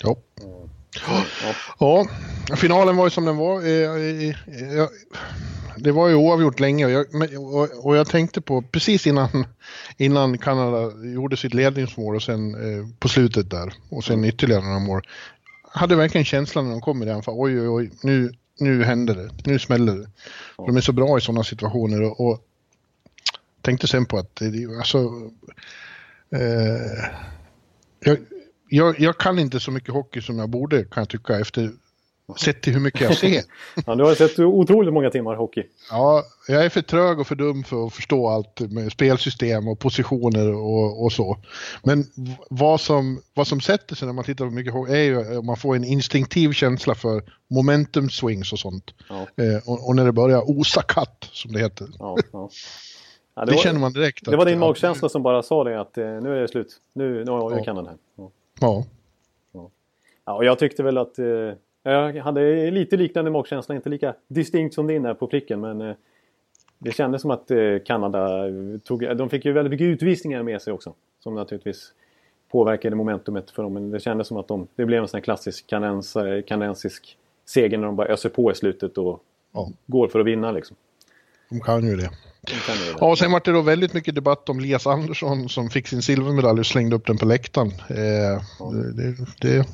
Ja. 0.04 0.16
Ja. 1.80 2.06
ja. 2.50 2.56
finalen 2.56 2.98
var 2.98 3.06
ju 3.06 3.10
som 3.10 3.26
den 3.26 3.38
var. 3.38 3.62
Eh, 3.62 4.30
eh, 4.80 4.88
det 5.78 5.92
var 5.92 6.08
ju 6.08 6.16
oavgjort 6.16 6.60
länge 6.60 6.86
och 6.86 6.92
jag, 6.92 7.06
och 7.86 7.98
jag 7.98 8.08
tänkte 8.08 8.42
på 8.42 8.62
precis 8.62 9.08
innan, 9.08 9.46
innan 9.98 10.38
Kanada 10.38 10.92
gjorde 11.06 11.38
sitt 11.38 11.54
ledningsmål 11.54 12.16
och 12.16 12.24
sen 12.24 12.56
eh, 12.56 12.88
på 13.00 13.08
slutet 13.08 13.50
där 13.50 13.74
och 13.90 14.04
sen 14.04 14.26
ytterligare 14.26 14.64
några 14.64 14.80
mål. 14.80 15.02
Hade 15.72 15.96
verkligen 15.96 16.26
känslan 16.26 16.66
när 16.66 16.72
de 16.72 16.82
kom 16.82 17.04
i 17.04 17.06
den 17.06 17.24
för 17.24 17.42
oj 17.42 17.62
oj 17.62 17.68
oj 17.68 17.92
nu, 18.04 18.32
nu 18.60 18.84
händer 18.84 19.16
det, 19.16 19.30
nu 19.46 19.60
smäller 19.60 19.96
det. 19.96 20.10
Ja. 20.58 20.66
De 20.66 20.78
är 20.78 20.82
så 20.82 20.92
bra 20.92 21.18
i 21.18 21.22
sådana 21.22 21.44
situationer 21.44 22.02
och, 22.02 22.30
och 22.30 22.40
tänkte 23.62 23.88
sen 23.88 24.06
på 24.06 24.18
att 24.18 24.42
alltså 24.78 24.98
eh, 26.36 27.06
jag, 28.00 28.18
jag, 28.70 29.00
jag, 29.00 29.18
kan 29.18 29.40
inte 29.40 29.60
så 29.60 29.72
mycket 29.72 29.94
hockey 29.94 30.22
som 30.22 30.40
jag 30.40 30.50
borde 30.50 30.84
kan 30.84 31.02
jag 31.02 31.10
tycka 31.10 31.40
efter 31.40 31.72
Sett 32.38 32.62
till 32.62 32.74
hur 32.74 32.80
mycket 32.80 33.02
jag 33.02 33.18
ser. 33.18 33.44
ja, 33.86 33.96
du 33.96 34.04
har 34.04 34.16
sett 34.16 34.40
otroligt 34.40 34.94
många 34.94 35.10
timmar 35.10 35.36
hockey. 35.36 35.64
Ja, 35.92 36.24
jag 36.48 36.66
är 36.66 36.70
för 36.70 36.82
trög 36.82 37.20
och 37.20 37.28
för 37.28 37.36
dum 37.36 37.64
för 37.64 37.88
att 37.88 37.94
förstå 37.94 38.28
allt 38.28 38.60
med 38.60 38.92
spelsystem 38.92 39.68
och 39.68 39.80
positioner 39.80 40.54
och, 40.54 41.04
och 41.04 41.12
så. 41.12 41.38
Men 41.84 42.06
vad 42.50 42.82
som, 42.82 43.22
vad 43.34 43.48
som 43.48 43.62
sätter 43.62 43.96
sig 43.96 44.06
när 44.06 44.14
man 44.14 44.24
tittar 44.24 44.46
på 44.46 44.52
mycket 44.52 44.74
hockey 44.74 44.94
är 44.94 45.04
ju 45.04 45.38
att 45.38 45.46
man 45.46 45.58
får 45.58 45.76
en 45.76 45.84
instinktiv 45.84 46.52
känsla 46.52 46.96
för 46.96 47.24
momentum 47.48 48.10
swings 48.10 48.54
och 48.54 48.60
sånt. 48.60 48.94
Ja. 49.10 49.44
Eh, 49.44 49.70
och, 49.70 49.88
och, 49.88 49.96
när 49.96 50.06
det 50.06 50.12
börjar 50.12 50.50
osa 50.50 50.82
katt, 50.82 51.30
som 51.32 51.52
det 51.52 51.60
heter. 51.60 51.88
Ja, 52.00 52.18
ja. 52.32 52.50
Det, 53.36 53.46
det 53.46 53.52
var, 53.52 53.64
känner 53.64 53.80
man 53.80 53.94
direkt. 53.94 54.26
Det 54.26 54.38
var 54.38 54.46
din 54.46 54.60
magkänsla 54.60 55.10
som 55.10 55.24
bara 55.24 55.44
sa 55.44 55.64
det 55.64 55.82
att 55.82 55.98
eh, 55.98 56.06
nu 56.06 56.38
är 56.38 56.42
det 56.42 56.48
slut. 56.48 56.78
Nu, 56.94 57.26
nu, 57.26 57.56
nu 57.56 57.64
kan 57.64 57.76
den 57.76 57.88
här. 57.88 57.98
Ja. 58.18 58.32
Ja. 58.60 58.86
ja. 60.26 60.34
och 60.34 60.46
jag 60.46 60.60
tyckte 60.60 60.84
väl 60.84 60.98
att 60.98 61.20
eh, 61.20 61.26
jag 61.84 62.14
hade 62.14 62.72
lite 62.72 62.98
liknande 62.98 63.32
magkänsla, 63.32 63.76
inte 63.76 63.90
lika 63.90 64.16
distinkt 64.28 64.76
som 64.76 64.88
din 64.88 65.06
är 65.06 65.14
på 65.14 65.28
pricken 65.28 65.62
men 65.62 65.82
eh, 65.82 65.96
det 66.80 66.92
kändes 66.92 67.22
som 67.22 67.32
att 67.32 67.52
eh, 67.52 67.58
Kanada 67.86 68.44
tog, 68.84 69.18
de 69.18 69.30
fick 69.30 69.46
ju 69.46 69.52
väldigt 69.52 69.72
mycket 69.72 69.86
utvisningar 69.86 70.44
med 70.44 70.62
sig 70.62 70.74
också. 70.74 70.94
Som 71.24 71.36
naturligtvis 71.36 71.94
påverkade 72.52 72.96
momentumet 72.96 73.52
för 73.52 73.64
dem. 73.64 73.74
Men 73.74 73.92
det 73.92 74.00
kändes 74.00 74.28
som 74.28 74.38
att 74.38 74.48
de, 74.48 74.68
det 74.76 74.86
blev 74.86 75.02
en 75.02 75.08
sån 75.08 75.18
här 75.18 75.24
klassisk 75.24 75.68
kanens, 75.68 76.18
kanadensisk 76.48 77.18
seger 77.46 77.78
när 77.78 77.86
de 77.86 77.96
bara 77.96 78.08
öser 78.08 78.30
på 78.30 78.52
i 78.52 78.56
slutet 78.56 78.98
och 78.98 79.24
ja. 79.54 79.72
går 79.86 80.08
för 80.08 80.20
att 80.20 80.26
vinna 80.26 80.52
liksom. 80.52 80.78
De 81.50 81.60
kan 81.60 81.88
ju 81.88 81.96
det. 81.96 82.10
Ja, 83.00 83.10
och 83.12 83.18
sen 83.18 83.32
var 83.32 83.42
det 83.46 83.52
då 83.52 83.62
väldigt 83.62 83.94
mycket 83.94 84.16
debatt 84.16 84.50
om 84.50 84.60
Lias 84.60 84.88
Andersson 84.88 85.50
som 85.50 85.70
fick 85.70 85.88
sin 85.88 86.02
silvermedalj 86.02 86.60
och 86.60 86.66
slängde 86.66 86.96
upp 86.96 87.08
den 87.08 87.18
på 87.18 87.26
läktaren. 87.26 87.72
Eh, 87.90 88.42
ja. 88.60 88.72
det, 88.96 89.16
det, 89.42 89.66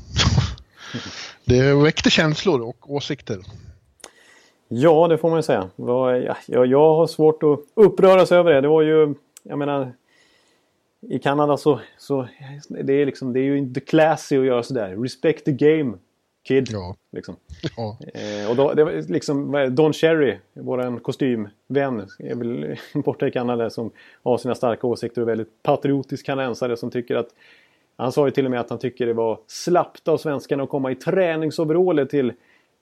det 1.45 1.73
väckte 1.73 2.09
känslor 2.09 2.61
och 2.61 2.91
åsikter. 2.91 3.39
Ja, 4.67 5.07
det 5.07 5.17
får 5.17 5.29
man 5.29 5.39
ju 5.39 5.43
säga. 5.43 5.69
Jag, 6.47 6.65
jag 6.67 6.95
har 6.95 7.07
svårt 7.07 7.43
att 7.43 7.59
uppröras 7.73 8.31
över 8.31 8.53
det. 8.53 8.61
Det 8.61 8.67
var 8.67 8.81
ju, 8.81 9.13
jag 9.43 9.59
menar, 9.59 9.93
i 11.09 11.19
Kanada 11.19 11.57
så, 11.57 11.79
så 11.97 12.27
det 12.69 12.93
är 12.93 13.05
liksom, 13.05 13.33
det 13.33 13.39
är 13.39 13.43
ju 13.43 13.57
inte 13.57 13.79
classy 13.79 14.37
att 14.37 14.45
göra 14.45 14.63
sådär. 14.63 14.95
Respect 15.03 15.45
the 15.45 15.51
game, 15.51 15.97
kid. 16.47 16.67
Ja. 16.71 16.95
Liksom. 17.11 17.35
Ja. 17.77 17.97
Eh, 18.13 18.49
och 18.49 18.55
då, 18.55 18.73
det 18.73 18.83
var 18.83 19.11
liksom 19.11 19.67
Don 19.75 19.93
Cherry, 19.93 20.37
vår 20.53 20.99
kostymvän, 20.99 22.07
är 22.19 22.35
väl 22.35 22.75
borta 23.03 23.27
i 23.27 23.31
Kanada 23.31 23.69
som 23.69 23.91
har 24.23 24.37
sina 24.37 24.55
starka 24.55 24.87
åsikter 24.87 25.21
och 25.21 25.27
väldigt 25.27 25.63
patriotisk 25.63 26.25
kanadensare 26.25 26.77
som 26.77 26.91
tycker 26.91 27.15
att 27.15 27.29
Han 27.97 28.11
sa 28.11 28.27
ju 28.27 28.31
till 28.31 28.45
och 28.45 28.51
med 28.51 28.59
att 28.59 28.69
han 28.69 28.79
tycker 28.79 29.05
det 29.05 29.13
var 29.13 29.39
slappt 29.47 30.07
av 30.07 30.17
svenskarna 30.17 30.63
att 30.63 30.69
komma 30.69 30.91
i 30.91 30.95
träningsoveraller 30.95 32.05
till, 32.05 32.33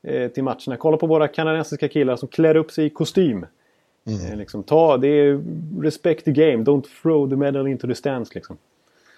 eh, 0.03 0.27
till 0.27 0.43
matcherna. 0.43 0.77
Kolla 0.77 0.97
på 0.97 1.07
våra 1.07 1.27
kanadensiska 1.27 1.87
killar 1.87 2.15
som 2.15 2.27
klär 2.27 2.55
upp 2.55 2.71
sig 2.71 2.85
i 2.85 2.89
kostym. 2.89 3.45
Mm. 4.07 4.31
Eh, 4.31 4.37
liksom, 4.37 4.63
ta, 4.63 4.97
det 4.97 5.07
är 5.07 5.43
respect 5.81 6.25
the 6.25 6.31
game, 6.31 6.63
don't 6.63 6.85
throw 7.01 7.29
the 7.29 7.35
medal 7.35 7.67
into 7.67 7.87
the 7.87 7.95
stands. 7.95 8.35
Liksom. 8.35 8.57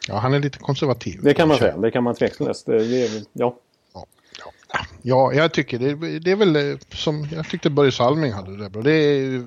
Ja, 0.07 0.17
han 0.17 0.33
är 0.33 0.39
lite 0.39 0.59
konservativ. 0.59 1.19
Det 1.23 1.33
kan 1.33 1.47
man 1.47 1.57
säga, 1.57 1.77
det 1.77 1.91
kan 1.91 2.03
man 2.03 2.15
tveklöst. 2.15 2.67
Ja. 3.33 3.55
Ja, 5.01 5.33
jag 5.33 5.53
tycker 5.53 5.79
det, 5.79 6.19
det 6.19 6.31
är 6.31 6.35
väl 6.35 6.55
eh, 6.55 6.77
som 6.89 7.27
jag 7.31 7.49
tyckte 7.49 7.69
Börje 7.69 7.91
Salming 7.91 8.31
hade 8.31 8.57
det 8.57 8.69
bra. 8.69 8.81
Det 8.81 8.91
är, 8.91 9.43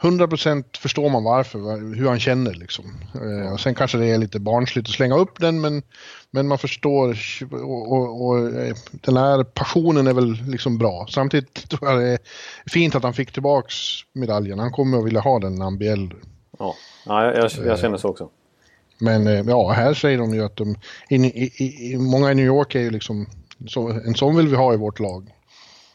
100% 0.00 0.64
förstår 0.78 1.10
man 1.10 1.24
varför, 1.24 1.58
hur 1.94 2.08
han 2.08 2.20
känner 2.20 2.54
liksom. 2.54 2.84
Eh, 3.14 3.52
och 3.52 3.60
sen 3.60 3.74
kanske 3.74 3.98
det 3.98 4.06
är 4.06 4.18
lite 4.18 4.40
barnsligt 4.40 4.88
att 4.88 4.94
slänga 4.94 5.16
upp 5.16 5.40
den 5.40 5.60
men, 5.60 5.82
men 6.30 6.48
man 6.48 6.58
förstår 6.58 7.18
och, 7.50 7.92
och, 7.92 8.26
och 8.26 8.38
eh, 8.38 8.76
den 8.90 9.16
här 9.16 9.44
passionen 9.44 10.06
är 10.06 10.12
väl 10.12 10.32
liksom 10.32 10.78
bra. 10.78 11.06
Samtidigt 11.10 11.68
tror 11.68 11.90
jag 11.90 12.00
det 12.00 12.08
är 12.08 12.18
fint 12.66 12.94
att 12.94 13.02
han 13.02 13.14
fick 13.14 13.32
tillbaks 13.32 13.74
medaljen. 14.12 14.58
Han 14.58 14.72
kommer 14.72 14.98
att 14.98 15.06
vilja 15.06 15.20
ha 15.20 15.38
den 15.38 15.54
när 15.54 15.64
han 15.64 15.78
blir 15.78 15.92
äldre. 15.92 16.18
Ja, 16.58 16.74
ja 17.06 17.24
jag, 17.24 17.50
jag 17.66 17.78
känner 17.78 17.96
så 17.96 18.08
också. 18.08 18.28
Men 18.98 19.26
eh, 19.26 19.40
ja, 19.46 19.72
här 19.72 19.94
säger 19.94 20.18
de 20.18 20.34
ju 20.34 20.44
att 20.44 20.56
de, 20.56 20.76
i, 21.08 21.16
i, 21.16 21.92
i, 21.92 21.96
många 21.98 22.32
i 22.32 22.34
New 22.34 22.46
York 22.46 22.74
är 22.74 22.80
ju 22.80 22.90
liksom, 22.90 23.26
så, 23.66 23.88
en 23.88 24.14
sån 24.14 24.36
vill 24.36 24.48
vi 24.48 24.56
ha 24.56 24.74
i 24.74 24.76
vårt 24.76 25.00
lag. 25.00 25.35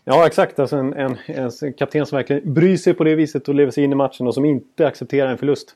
Ja, 0.03 0.27
exakt. 0.27 0.59
Alltså 0.59 0.75
en, 0.75 0.93
en, 0.93 1.17
en 1.27 1.73
kapten 1.73 2.05
som 2.05 2.15
verkligen 2.15 2.53
bryr 2.53 2.77
sig 2.77 2.93
på 2.93 3.03
det 3.03 3.15
viset 3.15 3.49
och 3.49 3.55
lever 3.55 3.71
sig 3.71 3.83
in 3.83 3.91
i 3.91 3.95
matchen 3.95 4.27
och 4.27 4.33
som 4.33 4.45
inte 4.45 4.87
accepterar 4.87 5.31
en 5.31 5.37
förlust. 5.37 5.75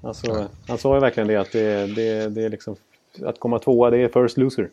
Alltså, 0.00 0.26
ja. 0.26 0.48
Han 0.68 0.78
sa 0.78 0.94
ju 0.94 1.00
verkligen 1.00 1.28
det 1.28 1.36
att 1.36 1.52
det, 1.52 1.94
det, 1.94 2.28
det 2.28 2.42
är 2.42 2.48
liksom, 2.48 2.76
att 3.22 3.40
komma 3.40 3.58
tvåa 3.58 3.90
det 3.90 3.98
är 3.98 4.08
first 4.08 4.36
loser. 4.36 4.70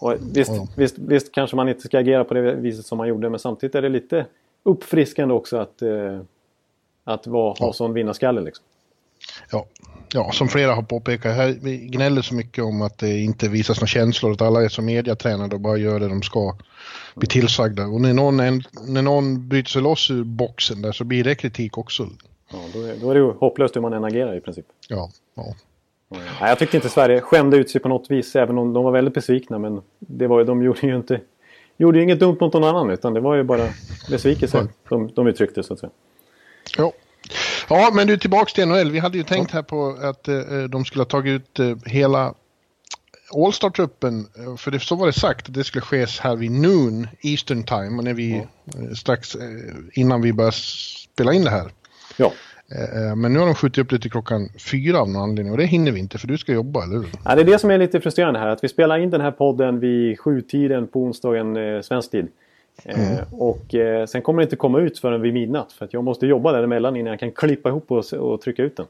Och 0.00 0.14
visst, 0.32 0.50
ja. 0.50 0.68
visst, 0.76 0.98
visst 0.98 1.32
kanske 1.32 1.56
man 1.56 1.68
inte 1.68 1.80
ska 1.80 1.98
agera 1.98 2.24
på 2.24 2.34
det 2.34 2.54
viset 2.54 2.86
som 2.86 2.98
man 2.98 3.08
gjorde 3.08 3.30
men 3.30 3.38
samtidigt 3.38 3.74
är 3.74 3.82
det 3.82 3.88
lite 3.88 4.26
uppfriskande 4.62 5.34
också 5.34 5.56
att, 5.56 5.82
eh, 5.82 6.20
att 7.04 7.26
vara, 7.26 7.54
ha 7.58 7.72
sån 7.72 7.92
vinnarskalle. 7.92 8.40
Liksom. 8.40 8.64
Ja, 9.50 9.66
ja, 10.12 10.32
som 10.32 10.48
flera 10.48 10.74
har 10.74 10.82
påpekat, 10.82 11.36
här, 11.36 11.56
vi 11.62 11.76
gnäller 11.76 12.22
så 12.22 12.34
mycket 12.34 12.64
om 12.64 12.82
att 12.82 12.98
det 12.98 13.18
inte 13.18 13.48
visas 13.48 13.80
några 13.80 13.86
känslor, 13.86 14.32
att 14.32 14.42
alla 14.42 14.64
är 14.64 14.68
så 14.68 14.82
mediatränade 14.82 15.54
och 15.54 15.60
bara 15.60 15.76
gör 15.76 16.00
det 16.00 16.08
de 16.08 16.22
ska 16.22 16.56
bli 17.14 17.28
tillsagda. 17.28 17.86
Och 17.86 18.00
när 18.00 18.12
någon, 18.12 18.36
när 18.86 19.02
någon 19.02 19.48
bryter 19.48 19.70
sig 19.70 19.82
loss 19.82 20.10
ur 20.10 20.24
boxen 20.24 20.82
där 20.82 20.92
så 20.92 21.04
blir 21.04 21.24
det 21.24 21.34
kritik 21.34 21.78
också. 21.78 22.08
Ja, 22.52 22.58
då 22.72 22.82
är, 22.82 22.96
då 22.96 23.10
är 23.10 23.14
det 23.14 23.20
ju 23.20 23.32
hopplöst 23.32 23.76
hur 23.76 23.80
man 23.80 23.92
än 23.92 24.04
agerar 24.04 24.36
i 24.36 24.40
princip. 24.40 24.66
Ja, 24.88 25.10
ja. 25.34 25.54
Ja, 26.40 26.48
jag 26.48 26.58
tyckte 26.58 26.76
inte 26.76 26.88
Sverige 26.88 27.20
skämde 27.20 27.56
ut 27.56 27.70
sig 27.70 27.80
på 27.80 27.88
något 27.88 28.10
vis, 28.10 28.36
även 28.36 28.58
om 28.58 28.72
de 28.72 28.84
var 28.84 28.92
väldigt 28.92 29.14
besvikna. 29.14 29.58
Men 29.58 29.82
det 29.98 30.26
var, 30.26 30.44
de 30.44 30.62
gjorde 30.62 30.86
ju 30.86 30.96
inte 30.96 31.20
gjorde 31.76 31.98
ju 31.98 32.04
inget 32.04 32.20
dumt 32.20 32.36
mot 32.40 32.52
någon 32.52 32.64
annan, 32.64 32.90
utan 32.90 33.14
det 33.14 33.20
var 33.20 33.34
ju 33.34 33.42
bara 33.42 33.68
besvikelse 34.10 34.68
de, 34.88 35.10
de 35.14 35.26
uttryckte 35.26 35.62
så 35.62 35.72
att 35.72 35.80
säga. 35.80 35.90
Ja. 36.76 36.92
Ja, 37.68 37.90
men 37.94 38.06
du 38.06 38.16
tillbaks 38.16 38.52
till 38.52 38.68
NHL. 38.68 38.90
Vi 38.90 38.98
hade 38.98 39.18
ju 39.18 39.24
tänkt 39.24 39.50
här 39.50 39.62
på 39.62 39.96
att 40.02 40.28
eh, 40.28 40.38
de 40.70 40.84
skulle 40.84 41.00
ha 41.00 41.08
tagit 41.08 41.32
ut 41.32 41.58
eh, 41.58 41.76
hela 41.86 42.34
All-Star-truppen, 43.34 44.26
eh, 44.38 44.56
för 44.56 44.70
det, 44.70 44.80
så 44.80 44.96
var 44.96 45.06
det 45.06 45.12
sagt, 45.12 45.48
att 45.48 45.54
det 45.54 45.64
skulle 45.64 45.82
ske 45.82 46.06
här 46.20 46.36
vid 46.36 46.50
noon 46.50 47.08
Eastern 47.22 47.62
time, 47.64 47.98
och 47.98 48.04
när 48.04 48.14
vi 48.14 48.32
mm. 48.74 48.94
strax 48.94 49.36
innan 49.92 50.22
vi 50.22 50.32
börjar 50.32 50.50
spela 51.12 51.32
in 51.32 51.44
det 51.44 51.50
här. 51.50 51.70
Ja. 52.16 52.32
Men 53.16 53.32
nu 53.32 53.38
har 53.38 53.46
de 53.46 53.54
skjutit 53.54 53.78
upp 53.78 53.90
det 53.90 53.98
till 53.98 54.10
klockan 54.10 54.48
fyra 54.70 55.00
av 55.00 55.08
någon 55.08 55.22
anledning 55.22 55.52
och 55.52 55.58
det 55.58 55.64
hinner 55.64 55.92
vi 55.92 56.00
inte 56.00 56.18
för 56.18 56.28
du 56.28 56.38
ska 56.38 56.52
jobba, 56.52 56.84
eller 56.84 56.96
hur? 56.96 57.08
Ja, 57.24 57.34
det 57.34 57.40
är 57.40 57.44
det 57.44 57.58
som 57.58 57.70
är 57.70 57.78
lite 57.78 58.00
frustrerande 58.00 58.40
här. 58.40 58.46
Att 58.46 58.64
vi 58.64 58.68
spelar 58.68 58.98
in 58.98 59.10
den 59.10 59.20
här 59.20 59.30
podden 59.30 59.80
vid 59.80 60.20
sjutiden 60.20 60.86
på 60.86 61.00
onsdagen 61.00 61.56
eh, 61.56 61.80
svensk 61.80 62.10
tid. 62.10 62.28
Mm. 62.84 63.12
Eh, 63.12 63.18
och 63.30 63.74
eh, 63.74 64.06
sen 64.06 64.22
kommer 64.22 64.42
det 64.42 64.44
inte 64.44 64.56
komma 64.56 64.80
ut 64.80 64.98
förrän 64.98 65.20
vid 65.20 65.34
midnatt. 65.34 65.72
För 65.72 65.84
att 65.84 65.92
jag 65.92 66.04
måste 66.04 66.26
jobba 66.26 66.52
däremellan 66.52 66.96
innan 66.96 67.10
jag 67.10 67.20
kan 67.20 67.32
klippa 67.32 67.68
ihop 67.68 67.90
och, 67.90 68.12
och 68.12 68.40
trycka 68.40 68.62
ut 68.62 68.76
den. 68.76 68.86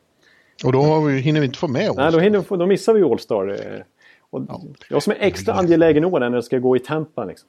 Och 0.65 0.73
då 0.73 1.01
vi, 1.01 1.19
hinner 1.19 1.41
vi 1.41 1.47
inte 1.47 1.59
få 1.59 1.69
med 1.69 1.83
All-Star. 1.83 2.03
Nej, 2.03 2.13
då, 2.13 2.19
hinner, 2.19 2.57
då 2.57 2.67
missar 2.67 2.95
vi 2.95 3.03
All-Star. 3.03 3.49
Eh, 3.49 3.83
och 4.31 4.43
ja. 4.49 4.63
Jag 4.89 5.03
som 5.03 5.13
är 5.13 5.17
extra 5.21 5.55
angelägen 5.55 6.05
år 6.05 6.21
när 6.21 6.31
det 6.31 6.43
ska 6.43 6.59
gå 6.59 6.77
i 6.77 6.79
Tampa. 6.79 7.25
Liksom. 7.25 7.49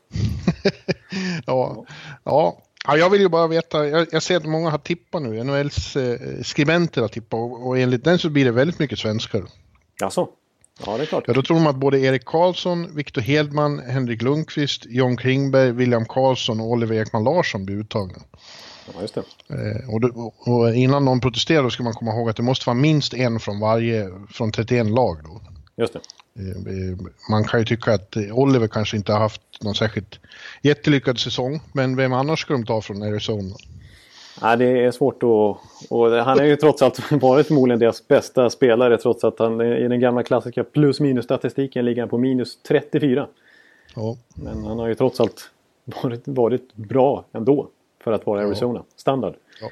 ja. 1.46 1.86
ja. 2.24 2.58
Ja, 2.88 2.98
jag 2.98 3.10
vill 3.10 3.22
ju 3.22 3.30
bara 3.30 3.48
veta, 3.48 3.88
jag, 3.88 4.08
jag 4.12 4.24
ser 4.24 4.38
att 4.38 4.46
många 4.46 4.70
har 4.70 4.78
tippat 4.78 5.22
nu, 5.22 5.44
NHLs 5.44 5.96
eh, 5.96 6.20
skribenter 6.44 7.02
har 7.02 7.08
tippat 7.08 7.38
och, 7.38 7.68
och 7.68 7.78
enligt 7.78 8.04
den 8.04 8.20
så 8.20 8.30
blir 8.30 8.46
det 8.46 8.52
väldigt 8.52 8.80
mycket 8.80 9.00
svenskar. 9.00 9.44
Alltså. 10.04 10.28
Ja, 10.86 10.98
det 10.98 11.04
är 11.04 11.06
klart. 11.06 11.24
Ja, 11.28 11.34
då 11.34 11.42
tror 11.42 11.58
de 11.58 11.68
att 11.68 11.76
både 11.76 12.00
Erik 12.00 12.26
Karlsson, 12.26 12.96
Viktor 12.96 13.22
Hedman, 13.22 13.80
Henrik 13.80 14.22
Lundqvist, 14.22 14.86
John 14.86 15.18
Klingberg, 15.18 15.72
William 15.72 16.06
Karlsson 16.06 16.60
och 16.60 16.68
Oliver 16.68 16.96
Ekman 16.96 17.24
Larsson 17.24 17.66
blir 17.66 17.76
uttagna. 17.76 18.18
Ja, 18.94 19.02
just 19.02 19.16
det. 19.16 19.24
Eh, 19.50 19.94
och, 19.94 20.02
då, 20.02 20.34
och, 20.38 20.76
innan 20.76 21.06
någon 21.06 21.20
protesterar 21.20 21.70
ska 21.70 21.84
man 21.84 21.94
komma 21.94 22.12
ihåg 22.12 22.30
att 22.30 22.36
det 22.36 22.44
måste 22.44 22.66
vara 22.66 22.78
minst 22.78 23.14
en 23.14 23.40
från 23.40 23.60
varje, 23.60 24.10
från 24.30 24.52
31 24.52 24.86
lag 24.88 25.18
då. 25.24 25.42
Just 25.78 25.94
det. 25.94 26.00
Eh, 26.40 26.48
eh, 26.48 26.98
man 27.30 27.44
kan 27.44 27.60
ju 27.60 27.66
tycka 27.66 27.94
att 27.94 28.18
Oliver 28.32 28.68
kanske 28.68 28.98
inte 28.98 29.14
har 29.14 29.20
haft 29.20 29.42
någon 29.62 29.76
särskilt 29.76 30.20
jättelyckad 30.62 31.20
säsong, 31.20 31.62
men 31.74 31.96
vem 31.96 32.14
annars 32.14 32.42
ska 32.42 32.54
de 32.54 32.66
ta 32.66 32.82
från 32.82 33.04
Arizona? 33.04 33.56
Ja, 34.42 34.56
det 34.56 34.66
är 34.66 34.92
svårt 34.92 35.24
att... 35.24 35.90
Och 35.90 36.12
han 36.12 36.40
är 36.40 36.44
ju 36.44 36.56
trots 36.56 36.82
allt 36.82 37.12
varit 37.12 37.48
förmodligen 37.48 37.80
deras 37.80 38.08
bästa 38.08 38.50
spelare 38.50 38.98
trots 38.98 39.24
att 39.24 39.40
han 39.40 39.62
i 39.62 39.88
den 39.88 40.00
gamla 40.00 40.24
klassiska 40.24 40.64
plus 40.64 41.00
minus 41.00 41.26
statistiken 41.26 41.86
ligger 41.86 42.08
på 42.08 42.18
minus 42.18 42.58
34. 42.68 43.28
Ja. 43.96 44.18
Men 44.36 44.66
han 44.66 44.80
har 44.80 44.88
ju 44.88 44.96
trots 44.96 45.20
allt 45.20 45.50
varit, 45.86 46.28
varit 46.28 46.76
bra 46.76 47.26
ändå 47.32 47.68
för 48.04 48.12
att 48.12 48.26
vara 48.26 48.46
Arizona. 48.46 48.80
Ja. 48.80 48.94
Standard. 48.96 49.34
Ja. 49.62 49.70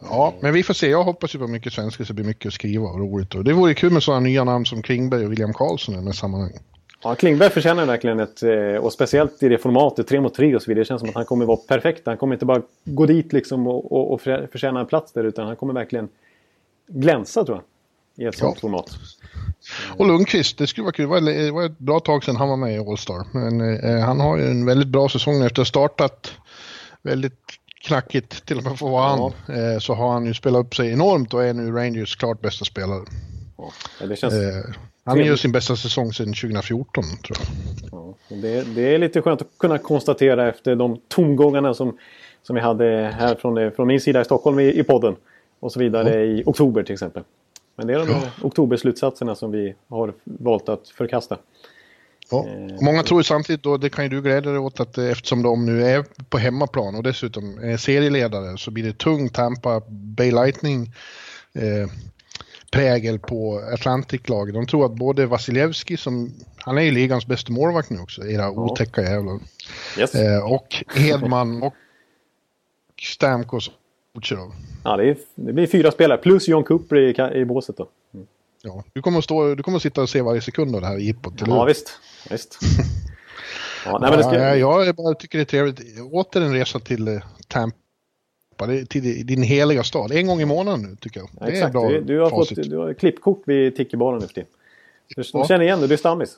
ja. 0.00 0.34
men 0.40 0.54
vi 0.54 0.62
får 0.62 0.74
se. 0.74 0.88
Jag 0.88 1.04
hoppas 1.04 1.34
ju 1.34 1.38
på 1.38 1.46
mycket 1.46 1.72
svenska 1.72 2.04
så 2.04 2.12
det 2.12 2.14
blir 2.14 2.26
mycket 2.26 2.46
att 2.46 2.54
skriva 2.54 2.84
och 2.84 2.98
roligt. 2.98 3.34
Och 3.34 3.44
det 3.44 3.52
vore 3.52 3.74
kul 3.74 3.92
med 3.92 4.02
sådana 4.02 4.20
nya 4.20 4.44
namn 4.44 4.66
som 4.66 4.82
Klingberg 4.82 5.24
och 5.24 5.32
William 5.32 5.52
Karlsson 5.52 5.94
i 5.94 5.98
den 5.98 6.06
här 6.06 6.12
sammanhanget. 6.12 6.62
Ja, 7.04 7.14
Klingberg 7.14 7.50
förtjänar 7.50 7.86
verkligen 7.86 8.20
ett, 8.20 8.42
eh, 8.42 8.84
och 8.84 8.92
speciellt 8.92 9.42
i 9.42 9.48
det 9.48 9.58
formatet, 9.58 10.08
3 10.08 10.20
mot 10.20 10.34
3 10.34 10.54
och 10.56 10.62
så 10.62 10.70
vidare. 10.70 10.82
Det 10.82 10.88
känns 10.88 11.00
som 11.00 11.08
att 11.08 11.14
han 11.14 11.24
kommer 11.24 11.46
vara 11.46 11.56
perfekt. 11.56 12.06
Han 12.06 12.16
kommer 12.16 12.34
inte 12.34 12.46
bara 12.46 12.62
gå 12.84 13.06
dit 13.06 13.32
liksom 13.32 13.66
och, 13.66 13.92
och, 13.92 14.12
och 14.12 14.20
förtjäna 14.20 14.80
en 14.80 14.86
plats 14.86 15.12
där 15.12 15.24
utan 15.24 15.46
han 15.46 15.56
kommer 15.56 15.74
verkligen 15.74 16.08
glänsa 16.86 17.44
tror 17.44 17.56
jag. 17.56 17.64
I 18.24 18.28
ett 18.28 18.38
sånt 18.38 18.56
ja. 18.56 18.60
format. 18.60 18.90
Och 19.96 20.06
Lundqvist, 20.06 20.58
det 20.58 20.66
skulle 20.66 20.82
vara 20.82 20.92
kul. 20.92 21.24
Det 21.24 21.50
var 21.50 21.66
ett 21.66 21.78
bra 21.78 22.00
tag 22.00 22.24
sedan 22.24 22.36
han 22.36 22.48
var 22.48 22.56
med 22.56 22.74
i 22.74 22.78
All-Star. 22.78 23.26
Men 23.32 23.78
eh, 23.78 24.00
han 24.00 24.20
har 24.20 24.36
ju 24.36 24.44
en 24.44 24.66
väldigt 24.66 24.88
bra 24.88 25.08
säsong 25.08 25.34
efter 25.34 25.46
att 25.46 25.56
ha 25.56 25.64
startat 25.64 26.32
väldigt 27.02 27.40
knackigt 27.84 28.46
till 28.46 28.58
och 28.58 28.64
med 28.64 28.78
för 28.78 28.86
att 28.86 28.92
vara 28.92 29.16
ja. 29.16 29.32
han. 29.46 29.56
Eh, 29.56 29.78
så 29.78 29.94
har 29.94 30.12
han 30.12 30.26
ju 30.26 30.34
spelat 30.34 30.66
upp 30.66 30.74
sig 30.74 30.92
enormt 30.92 31.34
och 31.34 31.44
är 31.44 31.54
nu 31.54 31.72
Rangers 31.72 32.16
klart 32.16 32.40
bästa 32.40 32.64
spelare. 32.64 33.04
Ja, 34.00 34.06
det 34.06 34.16
känns... 34.16 34.34
Eh, 34.34 34.74
han 35.04 35.18
gör 35.18 35.36
sin 35.36 35.52
bästa 35.52 35.76
säsong 35.76 36.12
sedan 36.12 36.26
2014 36.26 37.04
tror 37.24 37.38
jag. 37.38 37.48
Ja, 37.92 38.14
det, 38.28 38.74
det, 38.74 38.94
är 38.94 38.98
lite 38.98 39.22
skönt 39.22 39.40
att 39.40 39.58
kunna 39.58 39.78
konstatera 39.78 40.48
efter 40.48 40.76
de 40.76 41.00
tomgångarna 41.08 41.74
som, 41.74 41.98
som 42.42 42.54
vi 42.54 42.62
hade 42.62 43.14
här 43.18 43.34
från, 43.34 43.72
från 43.72 43.88
min 43.88 44.00
sida 44.00 44.20
i 44.20 44.24
Stockholm 44.24 44.60
i, 44.60 44.78
i 44.78 44.82
podden. 44.82 45.16
Och 45.60 45.72
så 45.72 45.78
vidare 45.78 46.14
ja. 46.14 46.20
i 46.20 46.42
oktober 46.46 46.82
till 46.82 46.92
exempel. 46.92 47.22
Men 47.76 47.86
det 47.86 47.94
är 47.94 47.98
de 47.98 48.08
ja. 48.08 48.22
oktoberslutsatserna 48.42 49.34
som 49.34 49.50
vi 49.50 49.74
har 49.88 50.14
valt 50.24 50.68
att 50.68 50.88
förkasta. 50.88 51.38
Ja. 52.30 52.46
Eh, 52.48 52.84
många 52.84 53.02
tror 53.02 53.22
samtidigt 53.22 53.62
då, 53.62 53.76
det 53.76 53.90
kan 53.90 54.04
ju 54.04 54.10
du 54.10 54.22
glädja 54.22 54.50
dig 54.50 54.60
åt, 54.60 54.80
att 54.80 54.98
eftersom 54.98 55.42
de 55.42 55.66
nu 55.66 55.84
är 55.84 56.04
på 56.28 56.38
hemmaplan 56.38 56.94
och 56.94 57.02
dessutom 57.02 57.58
är 57.58 57.76
serieledare 57.76 58.58
så 58.58 58.70
blir 58.70 58.84
det 58.84 58.98
tung 58.98 59.28
Tampa 59.28 59.82
Bay 59.88 60.30
Lightning 60.30 60.94
eh, 61.54 61.90
prägel 62.72 63.18
på 63.18 63.58
Atlantic-laget. 63.74 64.54
De 64.54 64.66
tror 64.66 64.86
att 64.86 64.92
både 64.92 65.26
Vasilevski, 65.26 65.96
som 65.96 66.34
han 66.56 66.78
är 66.78 66.82
ju 66.82 66.90
ligans 66.90 67.26
bästa 67.26 67.52
målvakt 67.52 67.90
nu 67.90 68.00
också, 68.00 68.26
era 68.26 68.42
ja. 68.42 68.50
otäcka 68.50 69.02
jävlar. 69.02 69.38
Yes. 69.98 70.14
Eh, 70.14 70.52
och 70.52 70.84
Hedman 70.94 71.62
och 71.62 71.74
Stamkos 73.02 73.70
Kucherov. 74.14 74.52
Ja, 74.84 74.96
det, 74.96 75.10
är, 75.10 75.16
det, 75.34 75.52
blir 75.52 75.66
fyra 75.66 75.90
spelare 75.90 76.18
plus 76.18 76.48
John 76.48 76.64
Cooper 76.64 76.96
i, 76.96 77.40
i 77.40 77.44
båset 77.44 77.76
då. 77.76 77.88
Mm. 78.14 78.26
Ja, 78.62 78.84
du 78.92 79.02
kommer, 79.02 79.18
att 79.18 79.24
stå, 79.24 79.54
du 79.54 79.62
kommer 79.62 79.76
att 79.76 79.82
sitta 79.82 80.02
och 80.02 80.08
se 80.08 80.22
varje 80.22 80.40
sekund 80.40 80.74
av 80.74 80.80
det 80.80 80.86
här 80.86 80.98
jippot, 80.98 81.34
Ja, 81.46 81.64
visst. 81.64 81.98
visst. 82.30 82.58
ja, 83.84 83.98
nej, 83.98 84.10
men 84.10 84.18
det 84.18 84.24
ska... 84.24 84.56
ja, 84.56 84.84
jag 84.84 84.94
bara 84.94 85.14
tycker 85.14 85.38
det 85.38 85.42
är 85.42 85.44
trevligt. 85.44 86.00
Åter 86.12 86.40
en 86.40 86.54
resa 86.54 86.78
till 86.78 87.20
Tampa 88.66 88.86
till 88.86 89.26
din 89.26 89.42
heliga 89.42 89.82
stad. 89.82 90.12
En 90.12 90.26
gång 90.26 90.40
i 90.40 90.44
månaden 90.44 90.82
nu 90.82 90.96
tycker 91.00 91.20
jag. 91.20 91.28
Ja, 91.40 91.46
det 91.46 91.52
exakt. 91.52 91.72
du, 91.72 92.00
du, 92.00 92.20
har 92.20 92.30
fått, 92.30 92.54
du 92.54 92.76
har 92.76 92.94
klippkort 92.94 93.42
vid 93.44 93.76
Tickebaren 93.76 94.20
nu 94.20 94.26
för 94.26 94.34
tiden. 94.34 94.50
Du, 95.16 95.22
ja. 95.32 95.46
känner 95.46 95.64
igen 95.64 95.78
dig, 95.78 95.88
du 95.88 95.94
är 95.94 95.98
stammis. 95.98 96.36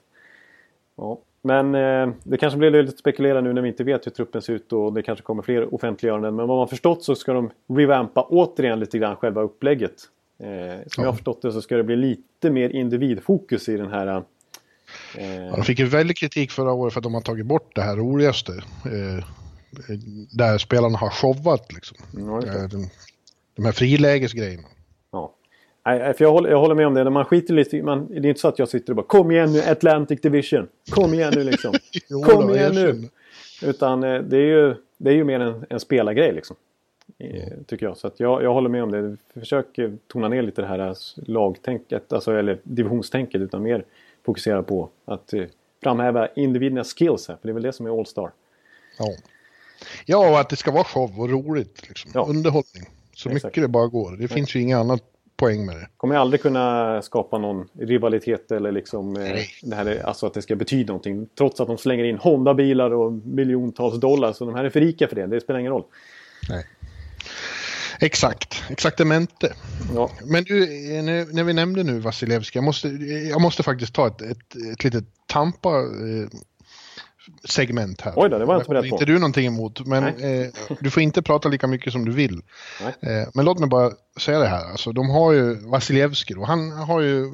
Ja. 0.96 1.18
Men 1.42 1.74
eh, 1.74 2.14
det 2.24 2.36
kanske 2.36 2.58
blir 2.58 2.70
lite 2.70 2.98
spekulera 2.98 3.40
nu 3.40 3.52
när 3.52 3.62
vi 3.62 3.68
inte 3.68 3.84
vet 3.84 4.06
hur 4.06 4.10
truppen 4.10 4.42
ser 4.42 4.52
ut 4.52 4.72
och 4.72 4.92
det 4.92 5.02
kanske 5.02 5.22
kommer 5.22 5.42
fler 5.42 5.74
offentliggöranden. 5.74 6.36
Men 6.36 6.48
vad 6.48 6.58
man 6.58 6.68
förstått 6.68 7.04
så 7.04 7.14
ska 7.14 7.32
de 7.32 7.50
revampa 7.68 8.22
återigen 8.22 8.80
lite 8.80 8.98
grann 8.98 9.16
själva 9.16 9.42
upplägget. 9.42 9.94
Eh, 10.38 10.48
som 10.86 11.04
jag 11.04 11.10
har 11.10 11.12
förstått 11.12 11.42
det 11.42 11.52
så 11.52 11.62
ska 11.62 11.76
det 11.76 11.84
bli 11.84 11.96
lite 11.96 12.50
mer 12.50 12.68
individfokus 12.68 13.68
i 13.68 13.76
den 13.76 13.90
här... 13.90 14.06
Eh... 15.18 15.44
Ja, 15.44 15.56
de 15.56 15.62
fick 15.62 15.78
ju 15.78 15.86
väldigt 15.86 16.16
kritik 16.16 16.50
förra 16.50 16.72
året 16.72 16.92
för 16.92 17.00
att 17.00 17.04
de 17.04 17.14
har 17.14 17.20
tagit 17.20 17.46
bort 17.46 17.74
det 17.74 17.82
här 17.82 17.96
roligaste. 17.96 18.52
Eh, 18.84 19.24
där 20.30 20.58
spelarna 20.58 20.98
har 20.98 21.10
showat 21.10 21.72
liksom. 21.72 21.96
Mm, 22.16 22.68
de, 22.68 22.90
de 23.56 23.64
här 23.64 23.72
frilägesgrejerna. 23.72 24.68
Ja. 25.10 25.34
Nej, 25.86 26.14
för 26.14 26.24
jag 26.24 26.32
håller, 26.32 26.50
jag 26.50 26.60
håller 26.60 26.74
med 26.74 26.86
om 26.86 26.94
det. 26.94 27.10
Man 27.10 27.24
skiter 27.24 27.54
lite 27.54 27.82
man, 27.82 28.08
Det 28.08 28.14
är 28.14 28.26
inte 28.26 28.40
så 28.40 28.48
att 28.48 28.58
jag 28.58 28.68
sitter 28.68 28.92
och 28.92 28.96
bara 28.96 29.06
Kom 29.06 29.30
igen 29.30 29.52
nu 29.52 29.60
Atlantic 29.60 30.20
Division! 30.20 30.68
Kom 30.90 31.14
igen 31.14 31.32
nu 31.36 31.44
liksom! 31.44 31.74
jo, 32.08 32.22
Kom 32.22 32.46
då, 32.46 32.56
igen 32.56 32.74
nu! 32.74 33.08
Utan 33.62 34.04
eh, 34.04 34.20
det 34.22 34.36
är 34.36 34.46
ju, 34.46 34.74
det 34.98 35.10
är 35.10 35.14
ju 35.14 35.24
mer 35.24 35.40
en, 35.40 35.64
en 35.70 35.80
spelargrej 35.80 36.32
liksom. 36.32 36.56
Mm. 37.18 37.64
Tycker 37.64 37.86
jag. 37.86 37.96
Så 37.96 38.06
att 38.06 38.20
jag, 38.20 38.42
jag 38.42 38.54
håller 38.54 38.68
med 38.68 38.82
om 38.82 38.90
det. 38.90 39.16
Försök 39.40 39.66
tona 40.06 40.28
ner 40.28 40.42
lite 40.42 40.62
det 40.62 40.68
här 40.68 40.96
lagtänket, 41.30 42.12
alltså, 42.12 42.32
eller 42.32 42.58
divisionstänket. 42.62 43.40
Utan 43.40 43.62
mer 43.62 43.84
fokusera 44.24 44.62
på 44.62 44.88
att 45.04 45.32
eh, 45.32 45.44
framhäva 45.82 46.28
individernas 46.28 46.94
skills 46.94 47.28
här. 47.28 47.36
För 47.36 47.48
det 47.48 47.50
är 47.50 47.54
väl 47.54 47.62
det 47.62 47.72
som 47.72 47.86
är 47.86 47.98
All-Star. 47.98 48.30
Ja. 48.98 49.06
Ja, 50.06 50.30
och 50.30 50.40
att 50.40 50.48
det 50.48 50.56
ska 50.56 50.70
vara 50.70 50.84
show 50.84 51.20
och 51.20 51.30
roligt. 51.30 51.88
Liksom. 51.88 52.10
Ja. 52.14 52.26
Underhållning. 52.28 52.84
Så 53.14 53.28
Exakt. 53.28 53.44
mycket 53.44 53.64
det 53.64 53.68
bara 53.68 53.86
går. 53.86 54.16
Det 54.16 54.28
finns 54.28 54.56
ju 54.56 54.60
inget 54.60 54.78
annat 54.78 55.02
poäng 55.36 55.66
med 55.66 55.76
det. 55.76 55.88
Kommer 55.96 56.14
aldrig 56.14 56.42
kunna 56.42 57.02
skapa 57.02 57.38
någon 57.38 57.68
rivalitet 57.78 58.52
eller 58.52 58.72
liksom 58.72 59.16
eh, 59.16 59.40
det 59.62 59.76
här, 59.76 60.02
alltså 60.04 60.26
att 60.26 60.34
det 60.34 60.42
ska 60.42 60.56
betyda 60.56 60.86
någonting. 60.86 61.28
Trots 61.38 61.60
att 61.60 61.68
de 61.68 61.78
slänger 61.78 62.04
in 62.04 62.18
Honda-bilar 62.18 62.90
och 62.90 63.12
miljontals 63.12 64.00
dollar. 64.00 64.32
Så 64.32 64.44
de 64.44 64.54
här 64.54 64.64
är 64.64 64.70
för 64.70 64.80
rika 64.80 65.08
för 65.08 65.16
det. 65.16 65.26
Det 65.26 65.40
spelar 65.40 65.60
ingen 65.60 65.72
roll. 65.72 65.84
Nej. 66.48 66.66
Exakt, 68.00 68.62
exaktamente. 68.68 69.54
Ja. 69.94 70.10
Men 70.24 70.44
du, 70.44 70.66
när 71.32 71.44
vi 71.44 71.52
nämnde 71.52 71.82
nu 71.82 71.98
Vasilevski, 71.98 72.58
jag 72.58 72.64
måste, 72.64 72.88
jag 73.30 73.40
måste 73.40 73.62
faktiskt 73.62 73.94
ta 73.94 74.06
ett, 74.06 74.22
ett, 74.22 74.56
ett 74.72 74.84
litet 74.84 75.04
Tampa 75.26 75.78
eh, 75.78 76.28
segment 77.44 78.00
här. 78.00 78.12
Oj 78.16 78.28
då, 78.30 78.38
det 78.38 78.44
var 78.44 78.56
inte 78.56 78.68
beredd 78.68 78.90
på. 78.90 78.94
inte 78.94 79.04
du 79.04 79.14
någonting 79.18 79.46
emot, 79.46 79.86
men 79.86 80.04
eh, 80.04 80.48
du 80.80 80.90
får 80.90 81.02
inte 81.02 81.22
prata 81.22 81.48
lika 81.48 81.66
mycket 81.66 81.92
som 81.92 82.04
du 82.04 82.12
vill. 82.12 82.42
Eh, 83.00 83.28
men 83.34 83.44
låt 83.44 83.58
mig 83.58 83.68
bara 83.68 83.90
säga 84.20 84.38
det 84.38 84.46
här, 84.46 84.70
alltså 84.70 84.92
de 84.92 85.10
har 85.10 85.32
ju 85.32 85.54
Vasilevski 85.54 86.34
då, 86.34 86.44
han 86.44 86.72
har 86.72 87.00
ju 87.00 87.30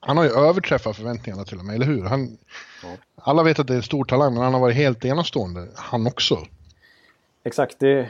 han 0.00 0.16
har 0.16 0.24
ju 0.24 0.30
överträffat 0.30 0.96
förväntningarna 0.96 1.44
till 1.44 1.58
och 1.58 1.64
med, 1.64 1.74
eller 1.74 1.86
hur? 1.86 2.04
Han, 2.04 2.38
ja. 2.82 2.88
Alla 3.14 3.42
vet 3.42 3.58
att 3.58 3.66
det 3.66 3.72
är 3.72 3.76
en 3.76 3.82
stor 3.82 4.04
talang, 4.04 4.34
men 4.34 4.42
han 4.42 4.52
har 4.52 4.60
varit 4.60 4.76
helt 4.76 5.04
enastående, 5.04 5.68
han 5.74 6.06
också. 6.06 6.46
Exakt, 7.44 7.78
det, 7.78 8.08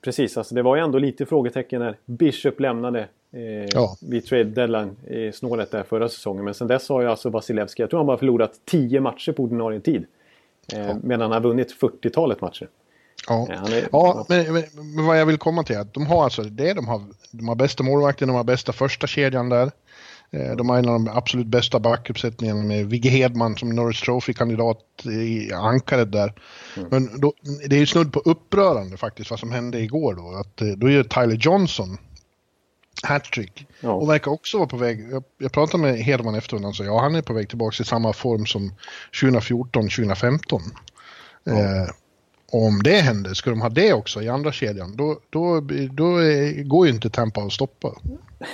precis. 0.00 0.36
Alltså 0.36 0.54
det 0.54 0.62
var 0.62 0.76
ju 0.76 0.82
ändå 0.82 0.98
lite 0.98 1.26
frågetecken 1.26 1.80
när 1.80 1.96
Bishop 2.04 2.60
lämnade 2.60 3.08
eh, 3.32 3.64
ja. 3.74 3.96
vid 4.00 4.26
trade 4.26 4.44
deadline 4.44 4.96
i 5.06 5.32
snåret 5.32 5.70
där 5.70 5.82
förra 5.82 6.08
säsongen. 6.08 6.44
Men 6.44 6.54
sen 6.54 6.68
dess 6.68 6.88
har 6.88 7.02
ju 7.02 7.08
alltså 7.08 7.30
Vasilevski, 7.30 7.82
jag 7.82 7.90
tror 7.90 7.98
han 8.00 8.06
bara 8.06 8.18
förlorat 8.18 8.52
10 8.64 9.00
matcher 9.00 9.32
på 9.32 9.42
ordinarie 9.42 9.80
tid. 9.80 10.06
Eh, 10.72 10.86
ja. 10.86 10.96
Medan 11.02 11.20
han 11.20 11.32
har 11.32 11.40
vunnit 11.40 11.76
40-talet 11.80 12.40
matcher. 12.40 12.68
Ja, 13.28 13.46
eh, 13.50 13.62
är, 13.62 13.88
ja 13.92 14.26
men, 14.28 14.52
men, 14.52 14.64
men, 14.94 15.06
vad 15.06 15.20
jag 15.20 15.26
vill 15.26 15.38
komma 15.38 15.62
till 15.62 15.76
är 15.76 15.80
att 15.80 15.94
de 15.94 16.06
har 16.06 16.24
alltså 16.24 16.42
det, 16.42 16.74
de 16.74 16.88
har, 16.88 17.02
de 17.30 17.48
har 17.48 17.54
bästa 17.54 17.82
målvakten, 17.82 18.28
de 18.28 18.34
har 18.34 18.44
bästa 18.44 18.72
första 18.72 19.06
kedjan 19.06 19.48
där. 19.48 19.70
Eh, 20.30 20.56
de 20.56 20.68
har 20.68 20.78
en 20.78 20.88
av 20.88 21.04
de 21.04 21.08
absolut 21.08 21.46
bästa 21.46 21.80
backuppsättningarna 21.80 22.62
med 22.62 22.86
Vigge 22.86 23.10
Hedman 23.10 23.56
som 23.56 23.68
Norris 23.68 24.00
Trophy-kandidat 24.00 24.80
i 25.04 25.52
ankaret 25.52 26.12
där. 26.12 26.34
Mm. 26.76 26.88
Men 26.90 27.20
då, 27.20 27.32
det 27.68 27.76
är 27.76 27.80
ju 27.80 27.86
snudd 27.86 28.12
på 28.12 28.20
upprörande 28.20 28.96
faktiskt 28.96 29.30
vad 29.30 29.40
som 29.40 29.52
hände 29.52 29.80
igår 29.80 30.14
då. 30.14 30.36
Att, 30.40 30.60
eh, 30.60 30.68
då 30.68 30.90
gör 30.90 31.02
Tyler 31.02 31.36
Johnson 31.40 31.98
hattrick. 33.02 33.66
Ja. 33.80 33.92
Och 33.92 34.08
verkar 34.08 34.30
också 34.30 34.58
vara 34.58 34.68
på 34.68 34.76
väg, 34.76 35.08
jag, 35.10 35.24
jag 35.38 35.52
pratade 35.52 35.82
med 35.82 35.98
Hedman 35.98 36.34
efteråt 36.34 36.64
och 36.64 36.76
sa 36.76 36.84
ja 36.84 37.00
han 37.00 37.14
är 37.14 37.22
på 37.22 37.32
väg 37.32 37.48
tillbaka 37.48 37.82
i 37.82 37.86
samma 37.86 38.12
form 38.12 38.46
som 38.46 38.72
2014-2015. 39.22 40.60
Ja. 41.44 41.52
Eh, 41.52 41.88
om 42.52 42.82
det 42.84 42.96
händer, 42.96 43.34
ska 43.34 43.50
de 43.50 43.60
ha 43.60 43.68
det 43.68 43.92
också 43.92 44.22
i 44.22 44.28
andra 44.28 44.52
kedjan, 44.52 44.96
då, 44.96 45.18
då, 45.30 45.60
då 45.92 46.18
går 46.64 46.86
ju 46.86 46.92
inte 46.92 47.10
Tampa 47.10 47.40
att 47.40 47.52
stoppa. 47.52 47.88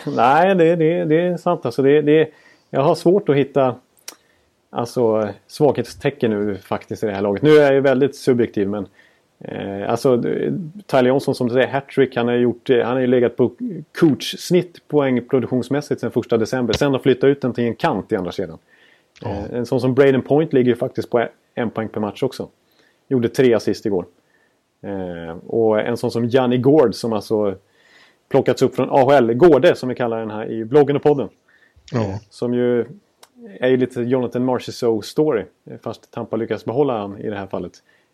Nej, 0.07 0.55
det, 0.55 0.77
det, 0.77 1.05
det 1.05 1.21
är 1.21 1.37
sant. 1.37 1.67
Alltså 1.67 1.83
det, 1.83 2.03
det, 2.03 2.29
jag 2.71 2.81
har 2.81 2.95
svårt 2.95 3.29
att 3.29 3.37
hitta 3.37 3.77
alltså, 4.71 5.29
svaghetstecken 5.47 6.31
nu 6.31 6.57
faktiskt 6.57 7.03
i 7.03 7.07
det 7.07 7.13
här 7.13 7.23
laget. 7.23 7.43
Nu 7.43 7.51
är 7.51 7.63
jag 7.63 7.75
ju 7.75 7.81
väldigt 7.81 8.17
subjektiv 8.17 8.69
men 8.69 8.87
eh, 9.39 9.91
alltså 9.91 10.23
Tyler 10.87 11.09
Johnson 11.09 11.35
som 11.35 11.49
du 11.49 11.55
säger, 11.55 11.69
hattrick. 11.69 12.17
Han 12.17 12.29
har 12.29 12.35
gjort, 12.35 12.69
han 12.69 12.93
har 12.93 13.01
ju 13.01 13.07
legat 13.07 13.37
på 13.37 13.53
coach-snitt 14.01 14.89
poängproduktionsmässigt 14.89 16.01
sedan 16.01 16.11
första 16.11 16.37
december. 16.37 16.75
Sen 16.75 16.93
har 16.93 16.99
flyttat 16.99 17.29
ut 17.29 17.41
den 17.41 17.53
till 17.53 17.65
en 17.65 17.75
kant 17.75 18.13
i 18.13 18.17
andra 18.17 18.33
kedjan. 18.33 18.59
Ja. 19.21 19.29
Eh, 19.29 19.59
en 19.59 19.67
sån 19.67 19.81
som 19.81 19.95
Braden 19.95 20.23
Point 20.23 20.53
ligger 20.53 20.71
ju 20.71 20.77
faktiskt 20.77 21.11
på 21.11 21.29
en 21.55 21.71
poäng 21.71 21.89
per 21.89 22.01
match 22.01 22.23
också. 22.23 22.49
Gjorde 23.09 23.29
tre 23.29 23.55
assist 23.55 23.87
igår. 23.87 24.07
Eh, 24.83 25.37
och 25.47 25.81
en 25.81 25.97
sån 25.97 26.11
som 26.11 26.29
Janni 26.29 26.59
Gård 26.59 26.95
som 26.95 27.13
alltså 27.13 27.55
plockats 28.29 28.63
upp 28.63 28.75
från 28.75 28.91
AHL. 28.91 29.35
Gårde 29.35 29.77
som 29.77 29.89
vi 29.89 29.95
kallar 29.95 30.21
den 30.21 30.31
här 30.31 30.51
i 30.51 30.65
bloggen 30.65 30.97
och 30.97 31.03
podden. 31.03 31.29
Ja. 31.93 32.01
Eh, 32.01 32.17
som 32.31 32.55
ju 32.55 32.87
är 33.61 33.69
ju 33.69 33.77
lite 33.77 34.01
Jonathan 34.01 34.45
Marchessault 34.45 35.05
story. 35.05 35.45
Fast 35.83 36.11
Tampa 36.11 36.37
lyckas 36.37 36.65
behålla 36.65 36.99
han 36.99 37.19
i 37.19 37.31
det 37.31 37.37
här 37.37 37.47
fallet. 37.47 37.73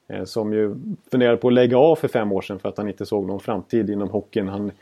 Eh, 0.09 0.25
som 0.25 0.53
ju 0.53 0.77
funderade 1.11 1.37
på 1.37 1.49
att 1.49 1.55
lägga 1.55 1.79
av 1.79 1.97
för 1.97 2.09
fem 2.09 2.33
år 2.33 2.43
sedan 2.43 2.59
för 2.59 2.69
att 2.69 2.79
han 2.79 2.89
inte 2.89 3.07
såg 3.07 3.27
någon 3.27 3.41
framtid 3.41 3.91
inom 3.91 4.09
hockeyn. 4.11 4.49
Han 4.49 4.73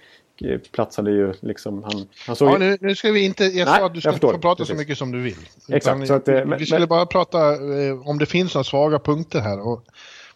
eh, 0.43 0.59
platsade 0.73 1.11
ju 1.11 1.33
liksom... 1.41 1.83
Han, 1.83 2.07
han 2.27 2.37
såg 2.37 2.49
ja, 2.49 2.59
nu, 2.59 2.77
nu 2.81 2.95
ska 2.95 3.13
vi 3.13 3.25
inte... 3.25 3.45
Jag 3.45 3.69
sa 3.69 3.87
att 3.87 3.95
du 3.95 4.01
ska 4.01 4.13
inte 4.13 4.21
få 4.21 4.39
prata 4.39 4.57
Precis. 4.57 4.75
så 4.75 4.79
mycket 4.79 4.99
som 4.99 5.13
du 5.13 5.21
vill. 5.21 5.37
Exakt. 5.69 6.03
Utan, 6.03 6.17
att, 6.17 6.29
vi 6.29 6.45
men, 6.45 6.67
skulle 6.67 6.79
men, 6.79 6.89
bara 6.89 7.07
prata 7.07 7.39
eh, 7.53 8.09
om 8.09 8.19
det 8.19 8.27
finns 8.27 8.55
några 8.55 8.65
svaga 8.65 8.99
punkter 8.99 9.41
här. 9.41 9.61
Och 9.61 9.85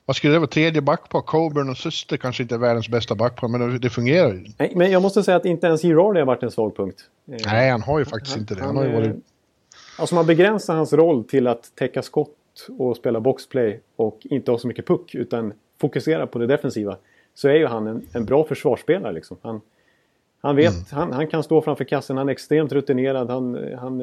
vad 0.07 0.17
skulle 0.17 0.33
det 0.33 0.39
vara? 0.39 0.51
Tredje 0.51 0.81
backpar? 0.81 1.21
Coburn 1.21 1.71
och 1.71 1.77
Syster 1.77 2.17
kanske 2.17 2.43
inte 2.43 2.55
är 2.55 2.59
världens 2.59 2.89
bästa 2.89 3.15
backpar, 3.15 3.49
men 3.49 3.81
det 3.81 3.91
fungerar 3.91 4.33
ju. 4.33 4.47
Nej, 4.59 4.73
men 4.77 4.91
jag 4.91 5.03
måste 5.03 5.23
säga 5.23 5.37
att 5.37 5.45
inte 5.45 5.67
ens 5.67 5.83
Girardi 5.83 6.19
har 6.19 6.27
varit 6.27 6.43
en 6.43 6.51
svag 6.51 6.77
punkt. 6.77 7.05
Nej, 7.25 7.71
han 7.71 7.83
har 7.83 7.99
ju 7.99 8.05
faktiskt 8.05 8.35
han, 8.35 8.41
inte 8.41 8.55
det. 8.55 8.61
Han, 8.61 8.77
han 8.77 8.77
har 8.77 8.85
ju 8.85 8.93
varit... 8.93 9.17
Alltså 9.99 10.15
man 10.15 10.27
begränsar 10.27 10.75
hans 10.75 10.93
roll 10.93 11.25
till 11.25 11.47
att 11.47 11.73
täcka 11.75 12.03
skott 12.03 12.37
och 12.79 12.97
spela 12.97 13.21
boxplay 13.21 13.81
och 13.97 14.19
inte 14.23 14.51
ha 14.51 14.59
så 14.59 14.67
mycket 14.67 14.87
puck 14.87 15.15
utan 15.15 15.53
fokusera 15.81 16.27
på 16.27 16.39
det 16.39 16.47
defensiva. 16.47 16.97
Så 17.35 17.49
är 17.49 17.55
ju 17.55 17.67
han 17.67 17.87
en, 17.87 18.07
en 18.13 18.25
bra 18.25 18.45
försvarsspelare 18.45 19.13
liksom. 19.13 19.37
Han, 19.43 19.61
han 20.43 20.57
vet, 20.57 20.73
mm. 20.73 20.85
han, 20.91 21.13
han 21.13 21.27
kan 21.27 21.43
stå 21.43 21.63
framför 21.63 21.85
kassen, 21.85 22.17
han 22.17 22.29
är 22.29 22.33
extremt 22.33 22.73
rutinerad. 22.73 23.31
Han, 23.31 23.75
han, 23.79 24.01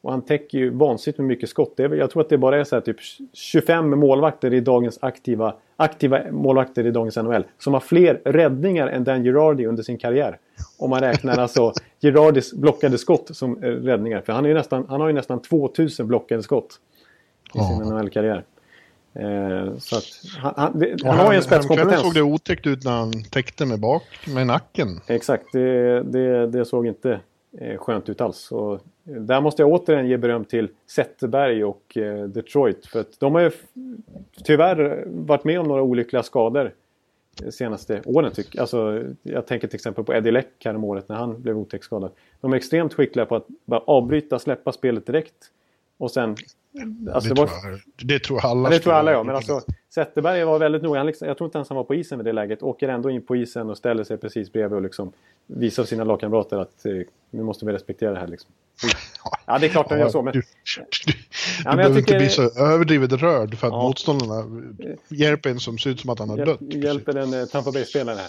och 0.00 0.10
han 0.10 0.22
täcker 0.22 0.58
ju 0.58 0.70
vansinnigt 0.70 1.18
med 1.18 1.26
mycket 1.26 1.48
skott. 1.48 1.76
Det 1.76 1.84
är, 1.84 1.94
jag 1.94 2.10
tror 2.10 2.22
att 2.22 2.28
det 2.28 2.38
bara 2.38 2.60
är 2.60 2.64
så 2.64 2.76
här, 2.76 2.80
typ 2.80 2.96
25 3.32 3.98
målvakter 3.98 4.54
i 4.54 4.60
dagens 4.60 4.98
aktiva, 5.02 5.54
aktiva 5.76 6.20
målvakter 6.30 6.86
i 6.86 6.90
dagens 6.90 7.16
NHL. 7.16 7.44
Som 7.58 7.72
har 7.72 7.80
fler 7.80 8.20
räddningar 8.24 8.88
än 8.88 9.04
Dan 9.04 9.24
Girardi 9.24 9.66
under 9.66 9.82
sin 9.82 9.98
karriär. 9.98 10.38
Om 10.78 10.90
man 10.90 11.00
räknar 11.00 11.38
alltså 11.38 11.72
Girardis 12.00 12.52
blockade 12.52 12.98
skott 12.98 13.36
som 13.36 13.62
eh, 13.62 13.68
räddningar. 13.68 14.20
För 14.20 14.32
han, 14.32 14.46
är 14.46 14.54
nästan, 14.54 14.86
han 14.88 15.00
har 15.00 15.08
ju 15.08 15.14
nästan 15.14 15.42
2000 15.42 16.06
blockade 16.06 16.42
skott 16.42 16.80
i 17.54 17.58
sin 17.58 17.88
NHL-karriär. 17.88 18.44
Eh, 19.18 19.78
så 19.78 19.96
att 19.96 20.04
han, 20.38 20.54
han, 20.56 20.82
han, 21.02 21.16
han 21.16 21.18
har 21.18 21.32
ju 21.32 21.36
en 21.36 21.42
spetskompetens. 21.42 22.00
såg 22.00 22.14
det 22.14 22.22
otäckt 22.22 22.66
ut 22.66 22.84
när 22.84 22.92
han 22.92 23.12
täckte 23.22 23.66
med 23.66 23.80
bak, 23.80 24.02
med 24.26 24.46
nacken. 24.46 25.00
Exakt, 25.06 25.52
det, 25.52 26.02
det, 26.02 26.46
det 26.46 26.64
såg 26.64 26.86
inte 26.86 27.20
eh, 27.58 27.76
skönt 27.76 28.08
ut 28.08 28.20
alls. 28.20 28.52
Och 28.52 28.80
där 29.02 29.40
måste 29.40 29.62
jag 29.62 29.72
återigen 29.72 30.08
ge 30.08 30.16
beröm 30.16 30.44
till 30.44 30.68
Zetterberg 30.86 31.64
och 31.64 31.96
eh, 31.96 32.24
Detroit. 32.24 32.86
För 32.86 33.00
att 33.00 33.20
de 33.20 33.34
har 33.34 33.40
ju 33.40 33.50
tyvärr 34.44 35.04
varit 35.06 35.44
med 35.44 35.60
om 35.60 35.68
några 35.68 35.82
olyckliga 35.82 36.22
skador 36.22 36.74
de 37.42 37.52
senaste 37.52 38.02
åren. 38.04 38.32
Tyck. 38.32 38.56
Alltså, 38.56 39.04
jag 39.22 39.46
tänker 39.46 39.68
till 39.68 39.76
exempel 39.76 40.04
på 40.04 40.14
Eddie 40.14 40.30
Leck 40.30 40.64
här 40.64 40.74
om 40.74 40.84
året 40.84 41.08
när 41.08 41.16
han 41.16 41.42
blev 41.42 41.58
otäckt 41.58 41.84
skadad. 41.84 42.10
De 42.40 42.52
är 42.52 42.56
extremt 42.56 42.94
skickliga 42.94 43.26
på 43.26 43.36
att 43.36 43.46
bara 43.64 43.80
avbryta, 43.80 44.38
släppa 44.38 44.72
spelet 44.72 45.06
direkt. 45.06 45.50
Och 45.98 46.10
sen... 46.10 46.36
Alltså, 47.14 47.28
det, 47.28 47.34
det, 47.34 47.40
var, 47.40 47.46
tror 47.46 47.72
jag, 47.72 48.06
det 48.06 48.18
tror 48.18 48.44
alla. 48.44 48.70
det 48.70 48.78
tror 48.78 48.92
alla 48.92 49.12
ja. 49.12 49.22
Men 49.22 49.36
alltså, 49.36 49.60
Zetterberg 49.94 50.44
var 50.44 50.58
väldigt 50.58 50.82
noga. 50.82 51.02
Liksom, 51.02 51.28
jag 51.28 51.38
tror 51.38 51.48
inte 51.48 51.58
ens 51.58 51.68
han 51.68 51.76
var 51.76 51.84
på 51.84 51.94
isen 51.94 52.18
vid 52.18 52.24
det 52.24 52.32
läget. 52.32 52.62
Åker 52.62 52.88
ändå 52.88 53.10
in 53.10 53.26
på 53.26 53.36
isen 53.36 53.70
och 53.70 53.78
ställer 53.78 54.04
sig 54.04 54.16
precis 54.16 54.52
bredvid 54.52 54.76
och 54.76 54.82
liksom 54.82 55.12
visar 55.46 55.84
sina 55.84 56.04
lagkamrater 56.04 56.56
att 56.56 56.86
eh, 56.86 56.92
nu 57.30 57.42
måste 57.42 57.66
vi 57.66 57.72
respektera 57.72 58.12
det 58.12 58.18
här. 58.18 58.26
Liksom. 58.26 58.50
Ja, 59.46 59.58
det 59.58 59.66
är 59.66 59.70
klart 59.70 59.86
att 59.86 59.92
ja, 59.92 59.98
gör 59.98 60.08
så. 60.08 60.22
Men... 60.22 60.32
Du, 60.32 60.40
du, 60.40 61.12
ja, 61.64 61.70
men 61.70 61.76
behöver 61.76 61.96
tycker... 61.96 62.14
inte 62.14 62.24
bli 62.24 62.28
så 62.28 62.60
överdrivet 62.60 63.12
rörd 63.12 63.58
för 63.58 63.66
att 63.66 63.72
ja. 63.72 63.82
motståndarna 63.82 64.44
hjälper 65.08 65.50
en 65.50 65.60
som 65.60 65.78
ser 65.78 65.90
ut 65.90 66.00
som 66.00 66.10
att 66.10 66.18
han 66.18 66.30
har 66.30 66.36
dött. 66.36 66.60
Hjälper 66.60 67.12
den 67.12 67.34
uh, 67.34 67.46
Tampa 67.46 67.72
Bay-spelaren 67.72 68.18
här. 68.18 68.28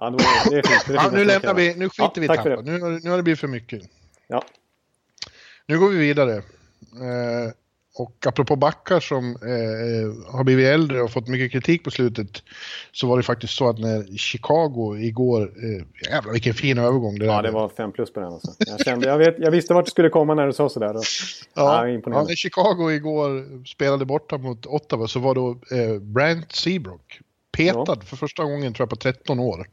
Ja, 0.00 0.10
det, 0.10 0.12
var, 0.12 0.50
det 0.50 0.58
är 0.58 0.62
fint. 0.62 0.84
Det 0.86 0.92
är 0.92 0.96
ja, 0.96 1.10
nu 1.12 1.24
lämnar 1.24 1.54
vi, 1.54 1.74
nu 1.74 1.88
skiter 1.88 2.02
ja, 2.04 2.12
vi 2.16 2.24
i 2.24 2.28
Tampa. 2.28 2.62
Nu, 2.62 3.00
nu 3.02 3.10
har 3.10 3.16
det 3.16 3.22
blivit 3.22 3.40
för 3.40 3.48
mycket. 3.48 3.82
Ja. 4.26 4.44
Nu 5.66 5.78
går 5.78 5.88
vi 5.88 5.96
vidare. 5.96 6.36
Uh, 6.36 6.42
och 7.98 8.26
apropå 8.26 8.56
backar 8.56 9.00
som 9.00 9.24
eh, 9.30 10.32
har 10.36 10.44
blivit 10.44 10.66
äldre 10.66 11.02
och 11.02 11.10
fått 11.10 11.28
mycket 11.28 11.52
kritik 11.52 11.84
på 11.84 11.90
slutet 11.90 12.42
så 12.92 13.06
var 13.06 13.16
det 13.16 13.22
faktiskt 13.22 13.54
så 13.54 13.68
att 13.68 13.78
när 13.78 14.16
Chicago 14.16 14.96
igår, 14.98 15.42
eh, 15.42 16.10
jävlar 16.12 16.32
vilken 16.32 16.54
fin 16.54 16.78
övergång 16.78 17.18
det 17.18 17.26
Ja, 17.26 17.36
där 17.36 17.42
det 17.42 17.50
var 17.50 17.68
fem 17.68 17.92
plus 17.92 18.12
på 18.12 18.20
den 18.20 18.32
alltså. 18.32 18.52
Jag, 18.58 18.80
kände, 18.80 19.08
jag, 19.08 19.18
vet, 19.18 19.34
jag 19.38 19.50
visste 19.50 19.74
vart 19.74 19.84
det 19.84 19.90
skulle 19.90 20.08
komma 20.08 20.34
när 20.34 20.46
du 20.46 20.52
sa 20.52 20.68
sådär. 20.68 20.96
Och, 20.96 21.04
Ja, 21.54 21.88
ja, 21.88 22.22
när 22.22 22.34
Chicago 22.34 22.90
igår 22.90 23.64
spelade 23.66 24.04
borta 24.04 24.38
mot 24.38 24.66
Ottawa 24.66 25.08
så 25.08 25.20
var 25.20 25.34
då 25.34 25.50
eh, 25.50 26.00
Brant 26.00 26.52
Seabrook 26.52 27.20
petad 27.56 28.00
för 28.04 28.16
första 28.16 28.44
gången 28.44 28.72
tror 28.72 28.84
jag 28.84 28.90
på 28.90 28.96
13 28.96 29.40
år. 29.40 29.68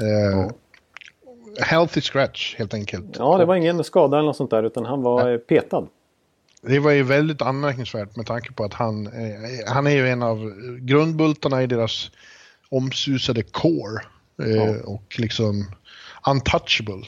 Eh, 0.00 0.50
Healthy 1.60 2.00
scratch 2.00 2.56
helt 2.56 2.74
enkelt. 2.74 3.16
ja, 3.18 3.38
det 3.38 3.44
var 3.44 3.54
ingen 3.56 3.84
skada 3.84 4.16
eller 4.16 4.26
något 4.26 4.36
sånt 4.36 4.50
där 4.50 4.62
utan 4.62 4.84
han 4.84 5.02
var 5.02 5.32
eh, 5.32 5.38
petad. 5.38 5.86
Det 6.66 6.78
var 6.78 6.90
ju 6.90 7.02
väldigt 7.02 7.42
anmärkningsvärt 7.42 8.16
med 8.16 8.26
tanke 8.26 8.52
på 8.52 8.64
att 8.64 8.74
han, 8.74 9.06
eh, 9.06 9.72
han 9.72 9.86
är 9.86 9.90
ju 9.90 10.08
en 10.08 10.22
av 10.22 10.54
grundbultarna 10.80 11.62
i 11.62 11.66
deras 11.66 12.10
omsusade 12.68 13.42
core. 13.42 14.02
Eh, 14.42 14.48
Ja. 14.48 14.74
Och 14.84 15.16
liksom 15.18 15.64
untouchable. 16.30 17.02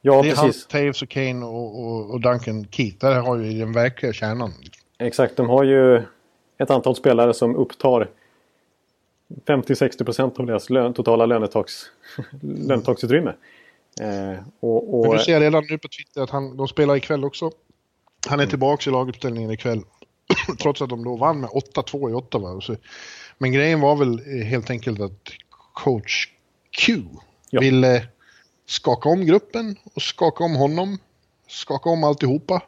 Ja, 0.00 0.22
det 0.22 0.30
är 0.30 0.36
han, 0.36 0.46
precis. 0.46 0.66
Taves 0.66 1.02
och 1.02 1.08
Kane 1.08 1.46
och, 1.46 1.84
och, 1.84 2.10
och 2.10 2.20
Duncan 2.20 2.66
Keith. 2.70 2.96
Där 2.98 3.20
har 3.20 3.38
ju 3.38 3.58
den 3.58 3.72
verkliga 3.72 4.12
kärnan. 4.12 4.52
Exakt, 4.98 5.36
de 5.36 5.48
har 5.48 5.64
ju 5.64 5.96
ett 6.58 6.70
antal 6.70 6.96
spelare 6.96 7.34
som 7.34 7.56
upptar 7.56 8.08
50-60% 9.46 10.40
av 10.40 10.46
deras 10.46 10.70
lön, 10.70 10.94
totala 10.94 11.26
lönetags, 11.26 11.90
lönetagsutrymme. 12.40 13.34
Eh, 14.00 14.42
och, 14.60 14.94
och, 14.94 15.06
Men 15.06 15.16
du 15.16 15.24
ser 15.24 15.40
redan 15.40 15.64
nu 15.70 15.78
på 15.78 15.88
Twitter 15.88 16.22
att 16.22 16.30
han, 16.30 16.56
de 16.56 16.68
spelar 16.68 16.96
ikväll 16.96 17.24
också. 17.24 17.50
Han 18.28 18.40
är 18.40 18.46
tillbaka 18.46 18.90
i 18.90 18.92
laguppställningen 18.92 19.50
ikväll. 19.50 19.82
Trots 20.62 20.82
att 20.82 20.88
de 20.88 21.04
då 21.04 21.16
vann 21.16 21.40
med 21.40 21.50
8-2 21.50 22.10
i 22.10 22.14
Ottawa. 22.14 22.60
Så, 22.60 22.76
men 23.38 23.52
grejen 23.52 23.80
var 23.80 23.96
väl 23.96 24.22
eh, 24.26 24.46
helt 24.46 24.70
enkelt 24.70 25.00
att 25.00 25.32
coach 25.74 26.28
Q 26.70 27.02
Ja. 27.50 27.60
ville 27.60 28.06
skaka 28.66 29.08
om 29.08 29.26
gruppen 29.26 29.76
och 29.94 30.02
skaka 30.02 30.44
om 30.44 30.54
honom. 30.54 30.98
Skaka 31.48 31.90
om 31.90 32.04
alltihopa. 32.04 32.62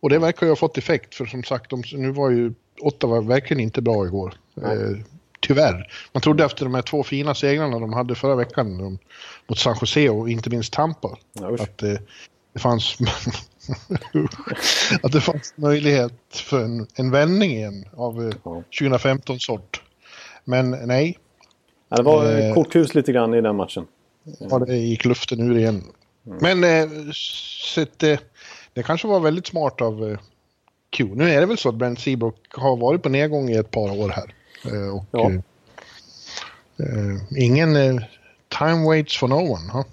Och 0.00 0.10
det 0.10 0.18
verkar 0.18 0.46
ju 0.46 0.50
ha 0.50 0.56
fått 0.56 0.78
effekt 0.78 1.14
för 1.14 1.26
som 1.26 1.44
sagt, 1.44 1.70
de, 1.70 1.82
nu 1.92 2.10
var 2.10 2.30
ju 2.30 2.52
Ottawa 2.80 3.20
verkligen 3.20 3.60
inte 3.60 3.82
bra 3.82 4.06
igår. 4.06 4.34
Eh, 4.62 5.04
tyvärr. 5.40 5.92
Man 6.12 6.20
trodde 6.20 6.44
efter 6.44 6.64
de 6.64 6.74
här 6.74 6.82
två 6.82 7.02
fina 7.02 7.34
segrarna 7.34 7.78
de 7.78 7.92
hade 7.92 8.14
förra 8.14 8.34
veckan 8.34 8.78
de, 8.78 8.98
mot 9.46 9.58
San 9.58 9.76
Jose 9.80 10.08
och 10.08 10.30
inte 10.30 10.50
minst 10.50 10.72
Tampa. 10.72 11.16
Ja, 11.32 11.54
att 11.54 11.82
eh, 11.82 11.94
det 12.52 12.58
fanns 12.60 12.96
att 15.02 15.12
det 15.12 15.20
fanns 15.20 15.52
möjlighet 15.56 16.12
för 16.30 16.64
en, 16.64 16.86
en 16.94 17.10
vändning 17.10 17.50
igen 17.50 17.84
av 17.96 18.22
eh, 18.28 18.34
Ja. 18.44 18.62
2015 18.78 19.40
sort. 19.40 19.82
Men 20.44 20.70
nej, 20.70 21.18
ja, 21.88 21.96
det 21.96 22.02
var 22.02 22.24
eh, 22.24 22.48
eh, 22.48 22.54
korthus 22.54 22.94
lite 22.94 23.12
grann 23.12 23.34
i 23.34 23.40
den 23.40 23.56
matchen. 23.56 23.86
ja, 24.50 24.58
det 24.58 24.76
gick 24.76 25.04
luften 25.04 25.40
ur 25.40 25.58
igen. 25.58 25.82
Men 26.22 26.64
eh, 26.64 26.88
så 27.12 27.82
att, 27.82 28.02
eh, 28.02 28.18
det 28.72 28.82
kanske 28.82 29.08
var 29.08 29.20
väldigt 29.20 29.46
smart 29.46 29.80
av 29.80 30.10
eh, 30.10 30.18
Q. 30.90 31.04
Nu 31.14 31.30
är 31.30 31.40
det 31.40 31.46
väl 31.46 31.58
så 31.58 31.68
att 31.68 31.74
Brent 31.74 32.00
Seabrook 32.00 32.36
har 32.50 32.76
varit 32.76 33.02
på 33.02 33.08
nedgång 33.08 33.48
i 33.50 33.56
ett 33.56 33.70
par 33.70 34.00
år 34.00 34.08
här. 34.08 34.34
Eh, 34.72 34.96
och 34.96 35.04
Ja. 35.10 35.30
eh, 35.30 35.34
eh, 36.78 37.16
ingen 37.38 37.76
eh, 37.76 38.02
time 38.58 38.86
waits 38.86 39.16
for 39.16 39.28
no 39.28 39.34
one. 39.52 39.72
Ha? 39.72 39.84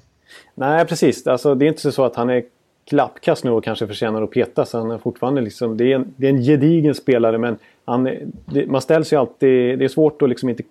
Nej, 0.56 0.86
precis. 0.86 1.28
Alltså, 1.28 1.56
det 1.56 1.66
är 1.66 1.68
inte 1.68 1.92
så 1.92 2.06
att 2.06 2.16
han 2.16 2.30
är 2.30 2.44
klappkast 2.90 3.44
nu 3.44 3.52
och 3.52 3.64
kanske 3.64 3.88
förtjänar 3.88 4.22
att 4.22 4.32
petas. 4.32 4.74
Han 4.74 4.92
är 4.92 4.98
fortfarande 4.98 5.42
liksom, 5.42 5.78
det, 5.78 5.92
är 5.92 5.96
en, 5.96 6.14
det 6.16 6.28
är 6.28 6.32
en 6.32 6.42
gedigen 6.42 6.96
spelare 6.96 7.38
men 7.38 7.58
han, 7.86 8.04
det, 8.46 8.68
man 8.68 8.82
ställs 8.82 9.14
ju 9.14 9.18
alltid... 9.18 9.80
Det 9.80 9.86
är 9.86 9.90
svårt 9.90 10.22
att 10.22 10.30
liksom 10.30 10.50
inte 10.50 10.64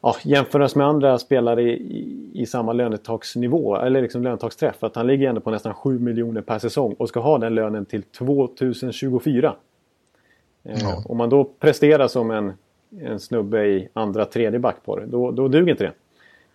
ja, 0.00 0.16
jämföras 0.22 0.76
med 0.76 0.86
andra 0.86 1.18
spelare 1.18 1.62
i, 1.62 1.72
i, 1.72 2.30
i 2.34 2.46
samma 2.46 2.72
lönetagsnivå 2.72 3.76
eller 3.76 4.02
liksom 4.02 4.22
lönetagsträff. 4.22 4.76
För 4.76 4.86
att 4.86 4.96
han 4.96 5.06
ligger 5.06 5.28
ändå 5.28 5.40
på 5.40 5.50
nästan 5.50 5.74
7 5.74 5.98
miljoner 5.98 6.40
per 6.40 6.58
säsong 6.58 6.94
och 6.98 7.08
ska 7.08 7.20
ha 7.20 7.38
den 7.38 7.54
lönen 7.54 7.84
till 7.84 8.02
2024. 8.02 9.54
Eh, 10.64 10.78
Ja. 10.82 11.02
Om 11.04 11.16
man 11.16 11.28
då 11.28 11.44
presterar 11.44 12.08
som 12.08 12.30
en, 12.30 12.52
en 13.00 13.20
snubbe 13.20 13.66
i 13.66 13.88
andra, 13.92 14.24
tredje 14.24 14.58
backpar, 14.58 15.04
då, 15.06 15.30
då 15.30 15.48
duger 15.48 15.70
inte 15.70 15.84
det. 15.84 15.92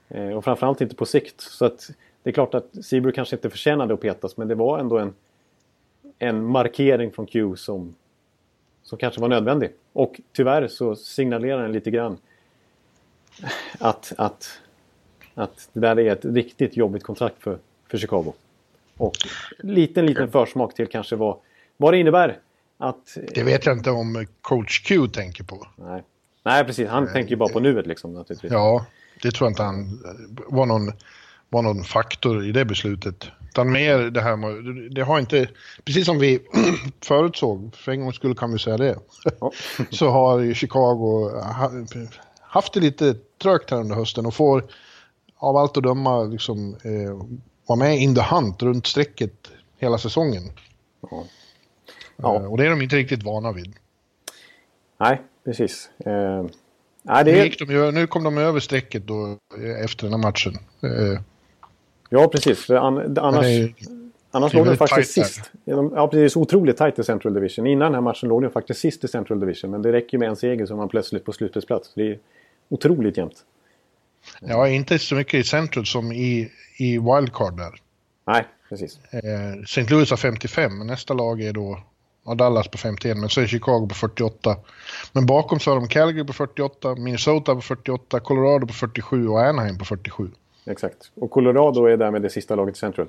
Eh, 0.10 0.38
och 0.38 0.44
framförallt 0.44 0.82
inte 0.82 0.96
på 0.96 1.06
sikt. 1.06 1.42
Så 1.42 1.66
att 1.66 1.90
det 2.26 2.32
är 2.32 2.34
klart 2.34 2.54
att 2.54 2.86
Seabrook 2.86 3.16
kanske 3.16 3.36
inte 3.36 3.50
förtjänade 3.50 3.94
att 3.94 4.02
petas 4.02 4.38
men 4.38 4.48
det 4.48 4.56
var 4.56 4.80
ändå 4.80 4.98
en, 4.98 5.14
en 6.20 6.46
markering 6.46 7.12
från 7.12 7.26
Q 7.26 7.56
som, 7.56 7.96
som 8.84 8.98
kanske 8.98 9.22
var 9.22 9.28
nödvändig. 9.28 9.72
Och 9.94 10.22
tyvärr 10.34 10.68
så 10.68 10.96
signalerar 10.96 11.62
den 11.62 11.72
lite 11.72 11.92
grann 11.92 12.18
att, 13.80 14.14
att, 14.18 14.60
att 15.34 15.70
det 15.74 15.80
där 15.80 16.00
är 16.00 16.12
ett 16.12 16.26
riktigt 16.26 16.78
jobbigt 16.78 17.04
kontrakt 17.04 17.44
för, 17.44 17.60
för 17.88 17.98
Chicago. 17.98 18.34
Och 18.98 19.16
liten, 19.60 20.06
liten 20.06 20.32
försmak 20.32 20.74
till 20.74 20.88
kanske 20.88 21.16
vad, 21.16 21.38
vad 21.78 21.94
det 21.94 21.98
innebär 21.98 22.40
att... 22.78 23.18
Det 23.34 23.44
vet 23.44 23.66
jag 23.66 23.78
inte 23.78 23.92
om 23.92 24.28
coach 24.42 24.84
Q 24.88 25.08
tänker 25.08 25.44
på. 25.44 25.68
Nej, 25.76 26.04
Nej 26.44 26.64
precis. 26.64 26.90
Han 26.90 27.12
tänker 27.14 27.30
ju 27.30 27.36
bara 27.36 27.54
på 27.54 27.60
nuet 27.60 27.88
liksom 27.88 28.14
naturligtvis. 28.14 28.52
Ja, 28.52 28.86
det 29.22 29.32
tror 29.32 29.46
jag 29.46 29.52
inte 29.52 29.64
han 29.64 30.00
var 30.48 30.66
någon, 30.66 30.92
var 31.50 31.62
någon 31.62 31.84
faktor 31.84 32.46
i 32.46 32.52
det 32.52 32.66
beslutet. 32.66 33.28
Utan 33.50 33.72
mer 33.72 33.98
det 33.98 34.22
här 34.22 34.36
med, 34.36 34.92
det 34.96 35.02
har 35.02 35.20
inte, 35.20 35.50
precis 35.84 36.06
som 36.06 36.20
vi 36.20 36.40
förutsåg, 37.02 37.76
för 37.76 37.92
en 37.92 38.02
gång 38.02 38.14
skulle 38.14 38.36
kan 38.36 38.54
vi 38.54 38.60
säga 38.60 38.78
det, 38.78 39.00
så 39.90 40.10
har 40.10 40.40
ju 40.40 40.54
Chicago 40.54 41.30
ha- 41.30 41.72
haft 42.42 42.74
det 42.74 42.80
lite 42.80 43.16
trögt 43.42 43.72
här 43.72 43.78
under 43.78 43.96
hösten 43.96 44.26
och 44.26 44.34
får 44.34 44.64
av 45.38 45.58
allt 45.58 45.78
att 45.78 45.84
döma 45.84 46.24
liksom 46.24 46.76
eh, 46.84 47.28
vara 47.68 47.80
med 47.80 47.98
in 47.98 48.16
the 48.16 48.22
hunt 48.22 48.64
runt 48.64 48.88
strecket 48.88 49.52
hela 49.78 49.98
säsongen. 49.98 50.44
Ja. 51.12 51.24
Ja. 52.18 52.36
Eh, 52.36 52.46
och 52.46 52.58
det 52.58 52.66
är 52.66 52.70
de 52.70 52.82
inte 52.82 52.96
riktigt 52.96 53.24
vana 53.24 53.52
vid. 53.52 53.76
Nej, 55.00 55.22
precis. 55.46 55.90
Eh, 56.06 56.46
nej, 57.02 57.24
det 57.26 57.32
Nu, 57.32 57.44
gick 57.44 57.60
de, 57.60 57.92
nu 57.92 58.08
kom 58.08 58.24
de 58.24 58.38
över 58.38 58.60
strecket 58.60 59.08
då 59.08 59.38
eh, 59.62 59.84
efter 59.86 60.04
den 60.04 60.14
här 60.14 60.22
matchen. 60.22 60.54
Eh, 60.84 61.22
ja, 62.10 62.28
precis. 62.28 62.70
An, 62.70 63.18
annars 63.18 63.42
det 63.46 63.52
är- 63.56 63.74
annars 64.32 64.52
det 64.52 64.56
är 64.56 64.60
låg 64.60 64.66
de 64.66 64.70
väldigt 64.70 64.90
faktiskt 64.90 65.14
sist. 65.14 65.52
Ja, 65.66 65.76
de- 65.76 65.92
Ja, 65.96 66.08
precis. 66.08 66.36
Otroligt 66.38 66.78
tajt 66.78 67.00
i 67.00 67.04
Central 67.04 67.34
Division. 67.34 67.68
Innan 67.68 67.86
den 67.86 67.94
här 67.94 68.02
matchen 68.02 68.30
låg 68.30 68.42
de 68.42 68.50
faktiskt 68.50 68.80
sist 68.80 69.04
i 69.04 69.08
Central 69.08 69.40
Division. 69.40 69.72
Men 69.72 69.82
det 69.82 69.92
räcker 69.92 70.18
med 70.18 70.30
en 70.30 70.36
seger 70.36 70.66
så 70.66 70.74
är 70.74 70.78
man 70.78 70.90
plötsligt 70.90 71.26
på 71.26 71.32
slutspelsplats. 71.34 71.92
Det 71.96 72.12
är 72.12 72.20
otroligt 72.70 73.18
jämnt. 73.18 73.36
Ja, 74.42 74.68
inte 74.68 75.00
så 75.00 75.16
mycket 75.16 75.34
i 75.34 75.44
centrum 75.44 75.86
som 75.86 76.12
i, 76.12 76.52
i 76.78 76.98
wildcard 76.98 77.58
där. 77.58 77.82
Nej, 78.28 78.46
precis. 78.70 79.00
Eh, 79.12 79.62
St. 79.64 79.84
Louis 79.90 80.10
har 80.10 80.18
55, 80.18 80.78
men 80.78 80.88
nästa 80.88 81.14
lag 81.14 81.42
är 81.42 81.54
då 81.54 81.80
ja, 82.26 82.36
Dallas 82.36 82.68
på 82.68 82.78
51, 82.78 83.18
men 83.18 83.30
så 83.30 83.42
är 83.42 83.48
Chicago 83.48 83.88
på 83.90 83.96
48. 83.96 84.56
Men 85.14 85.26
bakom 85.26 85.60
så 85.60 85.72
har 85.72 85.76
de 85.76 85.88
Calgary 85.88 86.24
på 86.28 86.34
48, 86.34 86.96
Minnesota 86.96 87.56
på 87.56 87.62
48, 87.62 88.20
Colorado 88.20 88.68
på 88.68 88.74
47 88.74 89.28
och 89.28 89.42
Anaheim 89.42 89.78
på 89.78 89.86
47. 89.86 90.30
Exakt. 90.66 91.12
Och 91.16 91.32
Colorado 91.32 91.86
är 91.86 91.98
därmed 91.98 92.22
det 92.22 92.30
sista 92.30 92.56
laget 92.56 92.76
i 92.76 92.80
Central. 92.80 93.08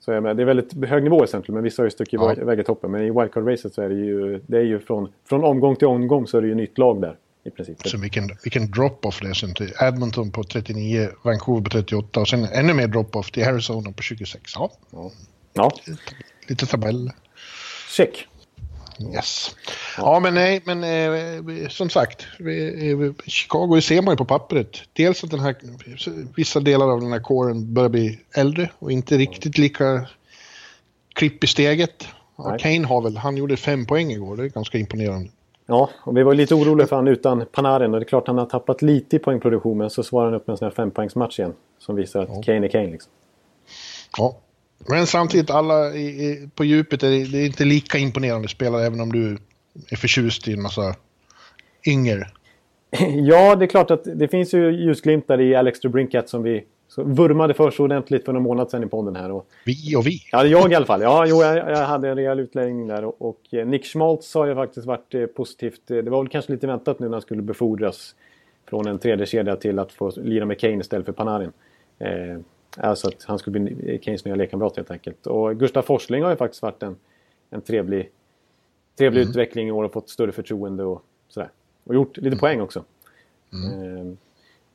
Så 0.00 0.12
jag 0.12 0.22
menar, 0.22 0.34
det 0.34 0.42
är 0.42 0.46
väldigt 0.46 0.84
hög 0.88 1.02
nivå 1.02 1.24
i 1.24 1.28
Central, 1.28 1.54
men 1.54 1.62
vissa 1.64 1.82
har 1.82 1.86
ju 1.86 1.90
stuckit 1.90 2.12
Ja. 2.20 2.34
iväg 2.34 2.60
i 2.60 2.64
toppen. 2.64 2.90
Men 2.90 3.02
i 3.02 3.10
wildcard-racet 3.10 3.70
så 3.74 3.82
är 3.82 3.88
det 3.88 3.94
ju, 3.94 4.40
det 4.46 4.56
är 4.56 4.62
ju 4.62 4.78
från, 4.78 5.12
från 5.28 5.44
omgång 5.44 5.76
till 5.76 5.88
omgång 5.88 6.26
så 6.26 6.36
är 6.38 6.42
det 6.42 6.48
ju 6.48 6.54
nytt 6.54 6.78
lag 6.78 7.00
där. 7.00 7.16
I 7.44 7.50
princip. 7.50 7.88
Så 7.88 7.98
vilken, 7.98 8.24
vilken 8.44 8.70
drop-off 8.70 9.20
det 9.22 9.28
är 9.28 9.34
sen 9.34 9.54
till 9.54 9.72
Edmonton 9.82 10.30
på 10.30 10.44
39, 10.44 11.08
Vancouver 11.22 11.62
på 11.64 11.70
38 11.70 12.20
och 12.20 12.28
sen 12.28 12.44
ännu 12.44 12.74
mer 12.74 12.86
drop-off 12.88 13.30
till 13.30 13.44
Arizona 13.48 13.92
på 13.92 14.02
26. 14.02 14.42
Ja, 14.54 14.70
Ja. 14.90 15.10
ja, 15.52 15.70
lite 16.48 16.66
tabell. 16.66 17.10
check. 17.88 18.26
Yes. 19.00 19.56
Ja, 19.96 20.20
men 20.20 20.34
nej, 20.34 20.62
men 20.64 20.84
eh, 20.84 21.68
som 21.68 21.90
sagt, 21.90 22.26
eh, 22.40 23.12
Chicago 23.26 23.80
ser 23.80 24.02
man 24.02 24.12
ju 24.12 24.16
på 24.16 24.24
pappret. 24.24 24.82
Dels 24.92 25.24
att 25.24 25.30
den 25.30 25.40
här, 25.40 25.56
vissa 26.36 26.60
delar 26.60 26.90
av 26.90 27.00
den 27.00 27.12
här 27.12 27.20
kåren 27.20 27.74
börjar 27.74 27.88
bli 27.88 28.18
äldre 28.34 28.70
och 28.78 28.92
inte 28.92 29.16
riktigt 29.16 29.58
lika 29.58 30.06
klipp 31.14 31.44
i 31.44 31.46
steget. 31.46 32.08
Ja. 32.38 32.56
Kane 32.58 32.86
har 32.86 33.02
väl, 33.02 33.16
han 33.16 33.36
gjorde 33.36 33.56
fem 33.56 33.86
poäng 33.86 34.10
igår, 34.10 34.36
det 34.36 34.44
är 34.44 34.48
ganska 34.48 34.78
imponerande. 34.78 35.30
Ja, 35.66 35.90
och 36.04 36.16
vi 36.16 36.22
var 36.22 36.34
lite 36.34 36.54
oroliga 36.54 36.86
för 36.86 36.96
han 36.96 37.08
utan 37.08 37.46
Panarin 37.52 37.94
och 37.94 38.00
det 38.00 38.04
är 38.04 38.08
klart 38.08 38.26
han 38.26 38.38
har 38.38 38.46
tappat 38.46 38.82
lite 38.82 39.16
i 39.16 39.18
poängproduktion 39.18 39.78
men 39.78 39.90
så 39.90 40.02
svarar 40.02 40.24
han 40.24 40.34
upp 40.34 40.46
med 40.46 40.52
en 40.54 40.58
sån 40.58 40.66
här 40.66 40.74
fempoängsmatch 40.74 41.38
igen. 41.38 41.54
Som 41.78 41.96
visar 41.96 42.22
att 42.22 42.28
Ja. 42.28 42.42
Kane 42.42 42.66
är 42.66 42.68
Kane 42.68 42.86
liksom. 42.86 43.12
Ja. 44.18 44.36
Men 44.78 45.06
samtidigt, 45.06 45.50
alla 45.50 45.94
i, 45.94 46.06
i, 46.06 46.48
på 46.54 46.64
djupet 46.64 47.02
är 47.02 47.10
det, 47.10 47.24
det 47.24 47.38
är 47.38 47.46
inte 47.46 47.64
lika 47.64 47.98
imponerande 47.98 48.48
spelare 48.48 48.86
även 48.86 49.00
om 49.00 49.12
du 49.12 49.38
är 49.90 49.96
förtjust 49.96 50.48
i 50.48 50.52
en 50.52 50.62
massa 50.62 50.94
yngre. 51.86 52.26
Ja, 53.14 53.56
det 53.56 53.64
är 53.64 53.66
klart 53.66 53.90
att 53.90 54.04
det 54.04 54.28
finns 54.28 54.54
ju 54.54 54.70
ljusglimtar 54.70 55.40
i 55.40 55.54
Alex 55.54 55.80
DeBrincat 55.80 56.28
som 56.28 56.42
vi 56.42 56.64
vurmade 56.96 57.54
för 57.54 57.70
så 57.70 57.84
ordentligt 57.84 58.24
för 58.24 58.32
någon 58.32 58.42
månad 58.42 58.70
sedan 58.70 58.84
i 58.84 58.86
podden 58.86 59.16
här. 59.16 59.30
Och, 59.30 59.48
vi 59.64 59.96
och 59.96 60.06
vi. 60.06 60.20
Ja, 60.32 60.44
jag 60.44 60.72
i 60.72 60.74
alla 60.74 60.86
fall. 60.86 61.02
Ja, 61.02 61.26
jo, 61.26 61.42
jag, 61.42 61.56
jag 61.56 61.86
hade 61.86 62.08
en 62.08 62.16
rejäl 62.16 62.40
utläggning 62.40 62.86
där. 62.86 63.04
Och, 63.04 63.22
och 63.22 63.40
eh, 63.50 63.66
Nick 63.66 63.84
Schmaltz 63.84 64.34
har 64.34 64.46
ju 64.46 64.54
faktiskt 64.54 64.86
varit 64.86 65.14
eh, 65.14 65.26
positivt. 65.26 65.80
Det 65.86 66.02
var 66.02 66.22
väl 66.22 66.28
kanske 66.28 66.52
lite 66.52 66.66
väntat 66.66 66.98
nu 66.98 67.06
när 67.06 67.12
han 67.12 67.22
skulle 67.22 67.42
befordras 67.42 68.14
från 68.68 68.86
en 68.86 68.98
tredje 68.98 69.26
kedja 69.26 69.56
till 69.56 69.78
att 69.78 69.92
få 69.92 70.12
lira 70.16 70.44
med 70.44 70.60
Kane 70.60 70.80
istället 70.80 71.06
för 71.06 71.12
Panarin. 71.12 71.52
Eh, 71.98 72.38
alltså 72.76 73.08
att 73.08 73.24
han 73.24 73.38
skulle 73.38 73.60
bli 73.60 73.98
Kanes 73.98 74.24
nya 74.24 74.34
lekkamrat 74.34 74.76
helt 74.76 74.90
enkelt. 74.90 75.26
Och 75.26 75.58
Gustav 75.58 75.82
Forsling 75.82 76.22
har 76.22 76.30
ju 76.30 76.36
faktiskt 76.36 76.62
varit 76.62 76.82
en, 76.82 76.96
en 77.50 77.60
trevlig, 77.60 78.10
trevlig 78.98 79.20
mm. 79.20 79.30
utveckling 79.30 79.68
i 79.68 79.70
år 79.70 79.84
och 79.84 79.92
fått 79.92 80.10
större 80.10 80.32
förtroende 80.32 80.84
och 80.84 81.02
sådär. 81.28 81.50
Och 81.84 81.94
gjort 81.94 82.16
lite 82.16 82.28
mm. 82.28 82.38
poäng 82.38 82.60
också. 82.60 82.84
Mm. 83.52 83.96
Eh, 83.96 84.14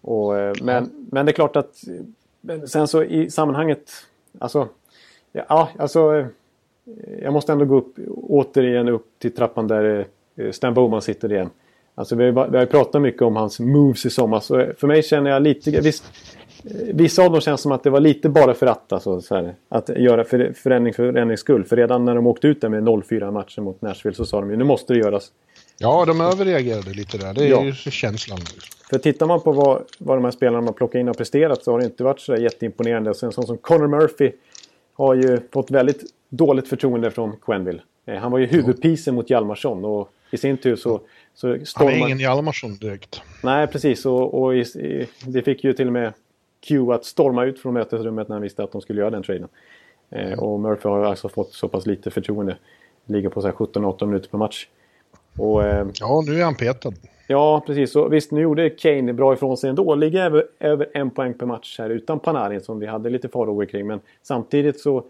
och, 0.02 0.38
eh, 0.40 0.56
men, 0.62 1.08
men 1.12 1.26
det 1.26 1.32
är 1.32 1.34
klart 1.34 1.56
att 1.56 1.84
sen 2.68 2.88
så 2.88 3.04
i 3.04 3.30
sammanhanget, 3.30 3.92
alltså, 4.40 4.68
ja, 5.32 5.70
alltså 5.78 6.16
eh, 6.18 6.28
jag 7.22 7.34
måste 7.34 7.52
ändå 7.52 7.66
gå 7.66 7.78
upp, 7.78 7.96
återigen 8.08 8.90
upp 8.90 9.08
till 9.20 9.36
trappan 9.36 9.68
där 9.68 10.08
eh, 10.36 10.52
Stan 10.52 10.74
Bowman 10.74 11.02
sitter 11.02 11.32
igen. 11.34 11.50
Alltså 11.96 12.16
vi 12.16 12.32
har, 12.32 12.48
vi 12.48 12.58
har 12.58 12.66
pratat 12.66 13.02
mycket 13.02 13.22
om 13.22 13.36
hans 13.36 13.60
moves 13.60 14.06
i 14.06 14.10
sommar. 14.10 14.40
Så 14.40 14.72
för 14.78 14.88
mig 14.88 15.04
känner 15.04 15.32
jag 15.32 15.42
lite... 15.42 15.82
Visst, 15.82 16.04
vissa 16.93 17.24
av 17.26 17.32
dem 17.32 17.41
känns 17.41 17.62
som 17.62 17.71
att 17.71 17.84
det 17.84 17.89
var 17.89 18.00
lite 18.00 18.30
bara 18.30 18.54
för 18.54 18.67
att, 18.67 18.93
alltså, 18.93 19.21
så 19.21 19.36
här, 19.36 19.56
att 19.69 19.89
göra 19.89 20.24
för, 20.24 20.54
förändring 20.54 20.93
för 20.93 21.12
förändrings 21.12 21.39
skull. 21.39 21.63
För 21.63 21.76
redan 21.76 22.06
när 22.06 22.15
de 22.15 22.28
åkte 22.28 22.47
ut 22.47 22.62
där 22.62 22.69
med 22.69 22.84
0-4 22.84 23.32
matcher 23.32 23.62
mot 23.62 23.82
Nashville 23.82 24.15
så 24.15 24.26
sa 24.26 24.39
de 24.39 24.52
ju 24.52 24.58
nu 24.58 24.63
måste 24.63 24.93
det 24.93 25.00
göras. 25.00 25.32
Ja, 25.78 26.06
de 26.06 26.21
överreagerade 26.21 26.93
lite 26.93 27.17
där. 27.17 27.34
Det 27.34 27.45
är 27.45 27.50
ja. 27.50 27.63
ju 27.63 27.74
känslan. 27.74 28.39
För 28.89 28.97
tittar 28.97 29.26
man 29.26 29.41
på 29.41 29.52
vad, 29.52 29.84
vad 29.97 30.17
de 30.17 30.24
här 30.24 30.32
spelarna 30.32 30.62
man 30.62 30.74
plockat 30.74 31.00
in 31.00 31.08
har 31.08 31.13
presterat 31.13 31.63
så 31.63 31.71
har 31.71 31.80
det 31.80 31.86
inte 31.86 32.04
varit 32.04 32.19
så 32.19 32.36
jätteimponerande. 32.36 33.13
Så 33.13 33.26
en 33.26 33.32
sån 33.32 33.47
som 33.47 33.58
Connor 33.58 33.88
Murphy 33.88 34.32
har 34.93 35.13
ju 35.13 35.39
fått 35.54 35.71
väldigt 35.71 36.04
dåligt 36.30 36.67
förtroende 36.67 37.12
från 37.12 37.36
Quenville. 37.45 37.82
Eh, 38.06 38.15
han 38.15 38.32
var 38.32 38.39
ju 38.39 38.45
huvudpisen 38.45 39.15
mot 39.15 39.30
Hjalmarsson 39.30 39.86
och 39.86 40.10
i 40.32 40.38
sin 40.38 40.58
tur 40.58 40.76
så... 40.76 41.02
så 41.36 41.58
stormar... 41.65 41.91
Han 41.91 42.02
är 42.02 42.06
ingen 42.06 42.19
Hjalmarsson 42.19 42.78
direkt. 42.78 43.21
Nej, 43.43 43.67
precis. 43.67 44.06
Och, 44.06 44.41
och 44.41 44.56
i, 44.56 44.60
i, 44.60 45.08
det 45.26 45.41
fick 45.41 45.63
ju 45.63 45.74
till 45.74 45.88
och 45.88 45.93
med 45.93 46.13
Q 46.62 46.91
att 46.91 47.06
storma 47.06 47.45
ut 47.45 47.60
från 47.60 47.74
mötesrummet 47.74 48.28
när 48.28 48.36
han 48.36 48.43
visste 48.43 48.63
att 48.63 48.71
de 48.71 48.82
skulle 48.82 49.02
göra 49.02 49.10
den 49.10 49.24
traden. 49.24 49.47
Eh, 50.10 50.39
och 50.39 50.60
Murphy 50.60 50.89
har 50.89 51.04
alltså 51.04 51.30
fått 51.30 51.54
så 51.54 51.67
pass 51.67 51.86
lite 51.86 52.12
förtroende. 52.12 52.58
Ligger 53.06 53.30
på 53.30 53.41
17-18 53.41 54.06
minuter 54.06 54.30
per 54.30 54.38
match. 54.38 54.67
Och, 55.38 55.63
eh, 55.63 55.88
ja, 56.00 56.24
nu 56.26 56.39
är 56.39 56.43
han 56.43 56.56
petad. 56.56 56.93
Ja, 57.28 57.63
precis. 57.65 57.95
Och 57.95 58.13
visst, 58.13 58.32
nu 58.32 58.41
gjorde 58.41 58.69
Kane 58.69 59.13
bra 59.13 59.34
ifrån 59.34 59.58
sig 59.58 59.69
ändå. 59.69 59.95
Ligger 59.95 60.26
över, 60.26 60.45
över 60.60 60.89
en 60.93 61.10
poäng 61.10 61.34
per 61.34 61.45
match 61.45 61.80
här 61.80 61.89
utan 61.89 62.19
Panarin 62.19 62.62
som 62.62 62.80
vi 62.80 62.86
hade 62.86 63.10
lite 63.10 63.30
farhågor 63.30 63.65
kring. 63.65 63.88
Men 63.88 64.00
samtidigt 64.24 64.80
så, 64.80 65.04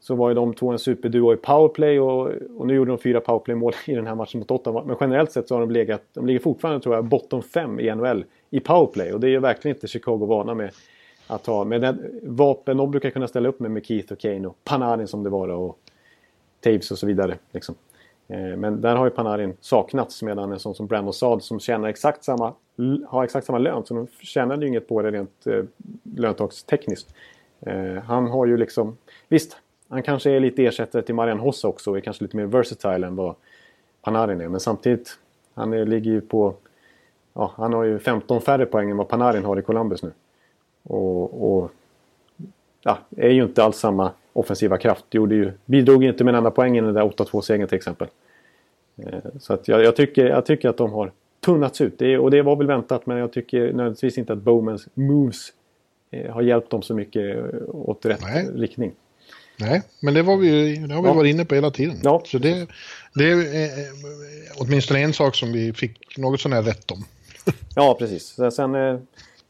så 0.00 0.14
var 0.14 0.28
ju 0.28 0.34
de 0.34 0.54
två 0.54 0.70
en 0.70 0.78
superduo 0.78 1.32
i 1.32 1.36
powerplay 1.36 2.00
och, 2.00 2.30
och 2.56 2.66
nu 2.66 2.74
gjorde 2.74 2.90
de 2.90 2.98
fyra 2.98 3.20
powerplaymål 3.20 3.72
i 3.86 3.94
den 3.94 4.06
här 4.06 4.14
matchen 4.14 4.38
mot 4.38 4.50
Ottawa. 4.50 4.84
Men 4.84 4.96
generellt 5.00 5.32
sett 5.32 5.48
så 5.48 5.54
har 5.54 5.60
de 5.60 5.70
legat, 5.70 6.02
de 6.12 6.26
ligger 6.26 6.40
fortfarande 6.40 6.80
tror 6.80 6.94
jag, 6.94 7.04
bottom 7.04 7.42
5 7.42 7.80
i 7.80 7.94
NHL 7.94 8.24
i 8.50 8.60
powerplay. 8.60 9.12
Och 9.12 9.20
det 9.20 9.26
är 9.26 9.30
ju 9.30 9.38
verkligen 9.38 9.76
inte 9.76 9.88
Chicago 9.88 10.26
vana 10.26 10.54
med 10.54 10.70
att 11.26 11.46
ha. 11.46 11.64
Med 11.64 11.80
den 11.80 12.20
vapen 12.22 12.76
de 12.76 12.90
brukar 12.90 13.10
kunna 13.10 13.28
ställa 13.28 13.48
upp 13.48 13.60
med 13.60 13.70
med 13.70 13.86
Keith 13.86 14.12
och 14.12 14.18
Kane 14.18 14.48
och 14.48 14.56
Panarin 14.64 15.08
som 15.08 15.22
det 15.22 15.30
var 15.30 15.48
och 15.48 15.78
Taves 16.60 16.90
och 16.90 16.98
så 16.98 17.06
vidare. 17.06 17.38
Liksom. 17.52 17.74
Eh, 18.28 18.56
men 18.56 18.80
där 18.80 18.96
har 18.96 19.04
ju 19.04 19.10
Panarin 19.10 19.56
saknats 19.60 20.22
medan 20.22 20.52
en 20.52 20.58
sån 20.58 20.74
som 20.74 20.86
Brandon 20.86 21.14
Saad 21.14 21.42
som 21.42 21.60
tjänar 21.60 21.88
exakt 21.88 22.24
samma, 22.24 22.54
har 23.08 23.24
exakt 23.24 23.46
samma 23.46 23.58
lön 23.58 23.84
så 23.84 23.94
de 23.94 24.06
tjänade 24.20 24.62
ju 24.62 24.68
inget 24.68 24.88
på 24.88 25.02
det 25.02 25.10
rent 25.10 25.46
eh, 25.46 25.64
löntagstekniskt. 26.16 27.14
Eh, 27.60 27.94
han 27.94 28.26
har 28.26 28.46
ju 28.46 28.56
liksom, 28.56 28.96
visst, 29.28 29.56
han 29.90 30.02
kanske 30.02 30.30
är 30.30 30.40
lite 30.40 30.64
ersättare 30.64 31.02
till 31.02 31.14
Marian 31.14 31.38
Hossa 31.38 31.68
också 31.68 31.90
och 31.90 31.96
är 31.96 32.00
kanske 32.00 32.24
lite 32.24 32.36
mer 32.36 32.46
versatile 32.46 33.06
än 33.06 33.16
vad 33.16 33.34
Panarin 34.02 34.40
är. 34.40 34.48
Men 34.48 34.60
samtidigt, 34.60 35.18
han 35.54 35.72
är, 35.72 35.86
ligger 35.86 36.10
ju 36.10 36.20
på, 36.20 36.54
ja, 37.34 37.52
han 37.56 37.72
har 37.72 37.84
ju 37.84 37.98
15 37.98 38.40
färre 38.40 38.66
poäng 38.66 38.90
än 38.90 38.96
vad 38.96 39.08
Panarin 39.08 39.44
har 39.44 39.58
i 39.58 39.62
Columbus 39.62 40.02
nu. 40.02 40.12
Och, 40.82 41.52
och 41.52 41.70
ja, 42.82 42.98
är 43.16 43.30
ju 43.30 43.42
inte 43.42 43.64
alls 43.64 43.76
samma 43.76 44.10
offensiva 44.32 44.78
kraft. 44.78 45.04
Gjorde 45.10 45.34
ju, 45.34 45.52
bidrog 45.64 46.02
ju 46.02 46.08
inte 46.08 46.24
med 46.24 46.32
en 46.32 46.38
enda 46.38 46.50
poäng 46.50 46.78
i 46.78 46.80
den 46.80 46.94
där 46.94 47.02
8-2-segern 47.02 47.68
till 47.68 47.76
exempel. 47.76 48.08
Eh, 48.96 49.18
så 49.38 49.54
att 49.54 49.68
jag, 49.68 49.82
jag, 49.82 49.96
tycker, 49.96 50.26
jag 50.26 50.46
tycker 50.46 50.68
att 50.68 50.76
de 50.76 50.92
har 50.92 51.12
tunnats 51.40 51.80
ut. 51.80 51.98
Det, 51.98 52.18
och 52.18 52.30
det 52.30 52.42
var 52.42 52.56
väl 52.56 52.66
väntat 52.66 53.06
men 53.06 53.16
jag 53.16 53.32
tycker 53.32 53.60
nödvändigtvis 53.60 54.18
inte 54.18 54.32
att 54.32 54.38
Bowmans 54.38 54.88
moves 54.94 55.52
eh, 56.10 56.32
har 56.32 56.42
hjälpt 56.42 56.70
dem 56.70 56.82
så 56.82 56.94
mycket 56.94 57.36
eh, 57.36 57.44
åt 57.68 58.06
rätt 58.06 58.22
Nej. 58.22 58.48
riktning. 58.54 58.92
Nej, 59.60 59.82
men 60.00 60.14
det, 60.14 60.22
var 60.22 60.36
vi, 60.36 60.76
det 60.76 60.94
har 60.94 61.02
vi 61.02 61.08
ja. 61.08 61.14
varit 61.14 61.30
inne 61.30 61.44
på 61.44 61.54
hela 61.54 61.70
tiden. 61.70 62.00
Ja. 62.02 62.22
Så 62.26 62.38
det, 62.38 62.66
det 63.14 63.24
är 63.24 63.36
eh, 63.36 63.86
åtminstone 64.56 65.00
en 65.00 65.12
sak 65.12 65.34
som 65.34 65.52
vi 65.52 65.72
fick 65.72 66.18
något 66.18 66.40
sånär 66.40 66.62
rätt 66.62 66.90
om. 66.90 67.04
ja, 67.74 67.96
precis. 67.98 68.26
Sen, 68.26 68.52
sen 68.52 68.72
jag, 68.74 69.00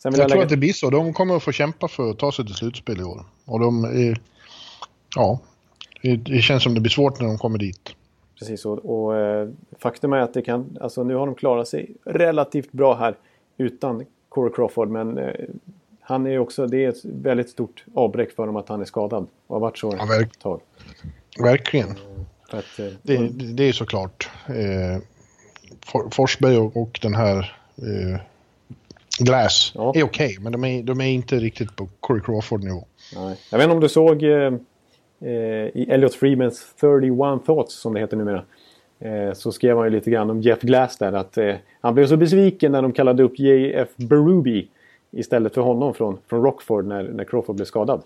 jag 0.02 0.14
tror 0.14 0.28
lägga... 0.28 0.42
att 0.42 0.48
det 0.48 0.56
blir 0.56 0.72
så. 0.72 0.90
De 0.90 1.14
kommer 1.14 1.36
att 1.36 1.42
få 1.42 1.52
kämpa 1.52 1.88
för 1.88 2.10
att 2.10 2.18
ta 2.18 2.32
sig 2.32 2.46
till 2.46 2.54
slutspel 2.54 3.00
i 3.00 3.04
år. 3.04 3.24
Och 3.44 3.60
de 3.60 3.84
är 3.84 4.20
ja, 5.16 5.40
det, 6.02 6.16
det, 6.16 6.42
känns 6.42 6.62
som 6.62 6.74
det 6.74 6.80
blir 6.80 6.90
svårt 6.90 7.20
när 7.20 7.26
de 7.26 7.38
kommer 7.38 7.58
dit. 7.58 7.94
Precis, 8.38 8.64
och, 8.64 8.78
och 8.78 9.16
eh, 9.16 9.48
faktum 9.78 10.12
är 10.12 10.18
att 10.18 10.34
det 10.34 10.42
kan, 10.42 10.78
alltså 10.80 11.02
nu 11.04 11.14
har 11.14 11.26
de 11.26 11.34
klarat 11.34 11.68
sig 11.68 11.90
relativt 12.04 12.72
bra 12.72 12.94
här 12.94 13.16
utan 13.58 14.04
Corey 14.28 14.52
Crawford, 14.52 14.88
men 14.88 15.18
eh, 15.18 15.34
han 16.10 16.26
är 16.26 16.38
också, 16.38 16.66
det 16.66 16.84
är 16.84 16.88
ett 16.88 17.04
väldigt 17.04 17.50
stort 17.50 17.84
avbräck 17.94 18.32
för 18.32 18.46
dem 18.46 18.56
att 18.56 18.68
han 18.68 18.80
är 18.80 18.84
skadad 18.84 19.26
och 19.46 19.56
har 19.56 19.60
varit 19.60 19.78
så 19.78 19.94
ja, 19.98 20.04
verk, 20.04 20.30
ett 20.32 20.38
tag. 20.38 20.60
Verkligen. 21.38 21.90
Att, 22.50 22.78
eh, 22.78 22.86
det, 23.02 23.28
det, 23.28 23.68
är 23.68 23.72
såklart. 23.72 24.30
Eh, 24.46 25.02
For, 25.86 26.10
Forsberg 26.10 26.58
och, 26.58 26.76
och, 26.76 26.98
den 27.02 27.14
här 27.14 27.38
eh, 27.76 28.20
Glass 29.18 29.72
ja. 29.74 29.82
är 29.82 29.88
okej, 29.88 30.04
okay, 30.04 30.38
men 30.38 30.52
de 30.52 30.64
är, 30.64 30.82
de 30.82 31.00
är 31.00 31.08
inte 31.08 31.36
riktigt 31.36 31.76
på 31.76 31.88
Corey 32.00 32.22
Crawford-nivå. 32.22 32.84
Jag 33.50 33.58
vet 33.58 33.64
inte 33.64 33.74
om 33.74 33.80
du 33.80 33.88
såg 33.88 34.22
eh, 34.22 34.50
Eh, 35.22 35.66
i 35.74 35.86
Elliot 35.90 36.14
Freemans 36.14 36.74
31 36.80 37.44
Thoughts 37.46 37.80
som 37.80 37.94
det 37.94 38.00
heter 38.00 38.16
numera. 38.16 38.42
Eh, 38.98 39.32
så 39.32 39.52
skrev 39.52 39.76
han 39.76 39.86
ju 39.86 39.90
lite 39.90 40.10
grann 40.10 40.30
om 40.30 40.40
Jeff 40.40 40.60
Glass 40.60 40.98
där 40.98 41.12
att 41.12 41.38
eh, 41.38 41.54
han 41.80 41.94
blev 41.94 42.06
så 42.06 42.16
besviken 42.16 42.72
när 42.72 42.82
de 42.82 42.92
kallade 42.92 43.22
upp 43.22 43.38
JF 43.38 43.96
Berube 43.96 44.64
istället 45.10 45.54
för 45.54 45.60
honom 45.60 45.94
från, 45.94 46.18
från 46.26 46.42
Rockford 46.42 46.86
när, 46.86 47.02
när 47.02 47.24
Crawford 47.24 47.56
blev 47.56 47.66
skadad. 47.66 48.02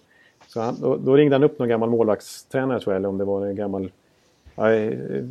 Så 0.47 0.61
han, 0.61 0.81
då, 0.81 0.97
då, 0.97 1.17
ringde 1.17 1.35
han 1.35 1.43
upp 1.43 1.59
någon 1.59 1.69
gammal 1.69 1.91
målvaktstränare 1.91 2.81
tror 2.81 2.95
jag, 2.95 2.99
eller 2.99 3.09
om 3.09 3.19
det 3.19 3.25
var 3.25 3.47
en 3.47 3.57
gammal... 3.57 3.91
Jag, 4.55 4.75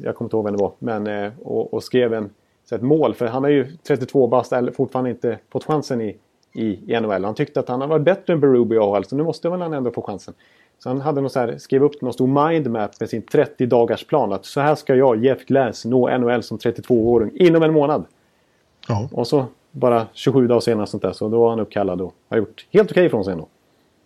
jag 0.04 0.16
kommer 0.16 0.26
inte 0.26 0.36
ihåg 0.36 0.46
vem 0.46 0.56
det 0.56 0.62
var. 0.62 0.72
Men, 0.80 1.32
och, 1.44 1.74
och 1.74 1.84
skrev 1.84 2.14
en, 2.14 2.30
så 2.66 2.76
ett 2.76 2.82
mål, 2.82 3.14
för 3.14 3.26
han 3.26 3.46
är 3.46 3.50
ju 3.50 3.68
32 3.88 4.28
bast, 4.28 4.54
fortfarande 4.74 5.10
inte 5.10 5.38
fått 5.50 5.64
chansen 5.64 6.02
i, 6.02 6.18
i, 6.54 6.94
i 6.94 7.00
NHL. 7.00 7.26
Han 7.26 7.36
tyckte 7.36 7.60
att 7.60 7.70
han 7.70 7.82
har 7.82 7.88
varit 7.88 8.06
bättre 8.06 8.34
än 8.34 8.40
Berube 8.40 8.76
i 8.76 8.78
AHL, 8.78 9.06
så 9.06 9.16
nu 9.16 9.24
måste 9.24 9.50
väl 9.50 9.62
han 9.62 9.74
ändå 9.74 9.92
få 9.92 10.02
chansen. 10.02 10.34
Så 10.80 10.90
han 10.90 11.02
hade 11.02 11.22
någon 11.22 11.30
så 11.30 11.40
här, 11.40 11.58
skrev 11.58 11.84
upp 11.84 12.02
någon 12.02 12.14
stor 12.14 12.50
mindmap 12.50 13.00
med 13.00 13.10
sin 13.10 13.22
30 13.22 13.66
dagars 13.66 14.06
plan. 14.06 14.34
Att 14.34 14.46
så 14.46 14.62
här 14.62 14.76
ska 14.76 14.96
jag, 14.96 15.26
Jeff 15.26 15.46
Glass, 15.46 15.86
nå 15.86 16.18
NHL 16.18 16.44
som 16.44 16.58
32-åring 16.58 17.32
inom 17.34 17.64
en 17.64 17.74
månad. 17.74 18.06
Ja. 18.88 19.10
Och 19.12 19.28
så 19.28 19.46
bara 19.74 20.08
27 20.14 20.48
dagar 20.48 20.60
senare 20.60 20.88
sånt 20.88 21.04
där, 21.04 21.14
så 21.14 21.30
då 21.30 21.40
var 21.40 21.50
han 21.50 21.60
uppkallad 21.60 22.02
och 22.02 22.16
har 22.30 22.38
gjort 22.38 22.66
helt 22.72 22.92
okej 22.92 23.02
okay 23.02 23.10
från 23.10 23.24
sig 23.24 23.32
ändå. 23.32 23.48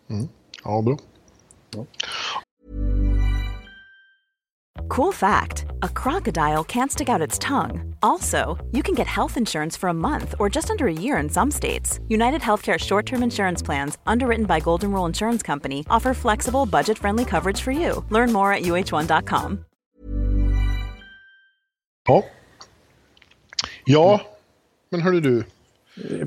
Mm. 0.10 0.28
Ja, 0.64 0.82
bra. 0.82 0.98
Ja. 1.76 1.86
Cool 4.88 5.14
fact 5.14 5.66
a 5.82 5.88
crocodile 5.88 6.64
can't 6.64 6.92
stick 6.92 7.10
out 7.10 7.22
its 7.28 7.40
tongue. 7.40 7.96
Also, 8.02 8.58
you 8.72 8.84
can 8.84 8.96
get 8.96 9.08
health 9.08 9.38
insurance 9.38 9.80
for 9.80 9.90
a 9.90 9.94
month 9.94 10.34
or 10.40 10.56
just 10.56 10.70
under 10.70 10.86
a 10.86 10.94
year 10.94 11.24
in 11.24 11.30
some 11.30 11.52
states. 11.52 12.00
United 12.08 12.42
Healthcare 12.42 12.80
short 12.80 13.06
term 13.06 13.24
insurance 13.24 13.66
plans, 13.66 13.98
underwritten 14.08 14.46
by 14.46 14.60
Golden 14.60 14.92
Rule 14.92 15.08
Insurance 15.08 15.44
Company, 15.44 15.84
offer 15.90 16.14
flexible, 16.14 16.66
budget 16.66 16.98
friendly 16.98 17.26
coverage 17.26 17.62
for 17.62 17.72
you. 17.72 18.04
Learn 18.10 18.32
more 18.32 18.54
at 18.54 18.64
uh1.com. 18.64 19.66
Ja. 22.08 22.24
Ja, 23.86 24.22
men 24.90 25.02
hörru 25.02 25.20
du. 25.20 25.44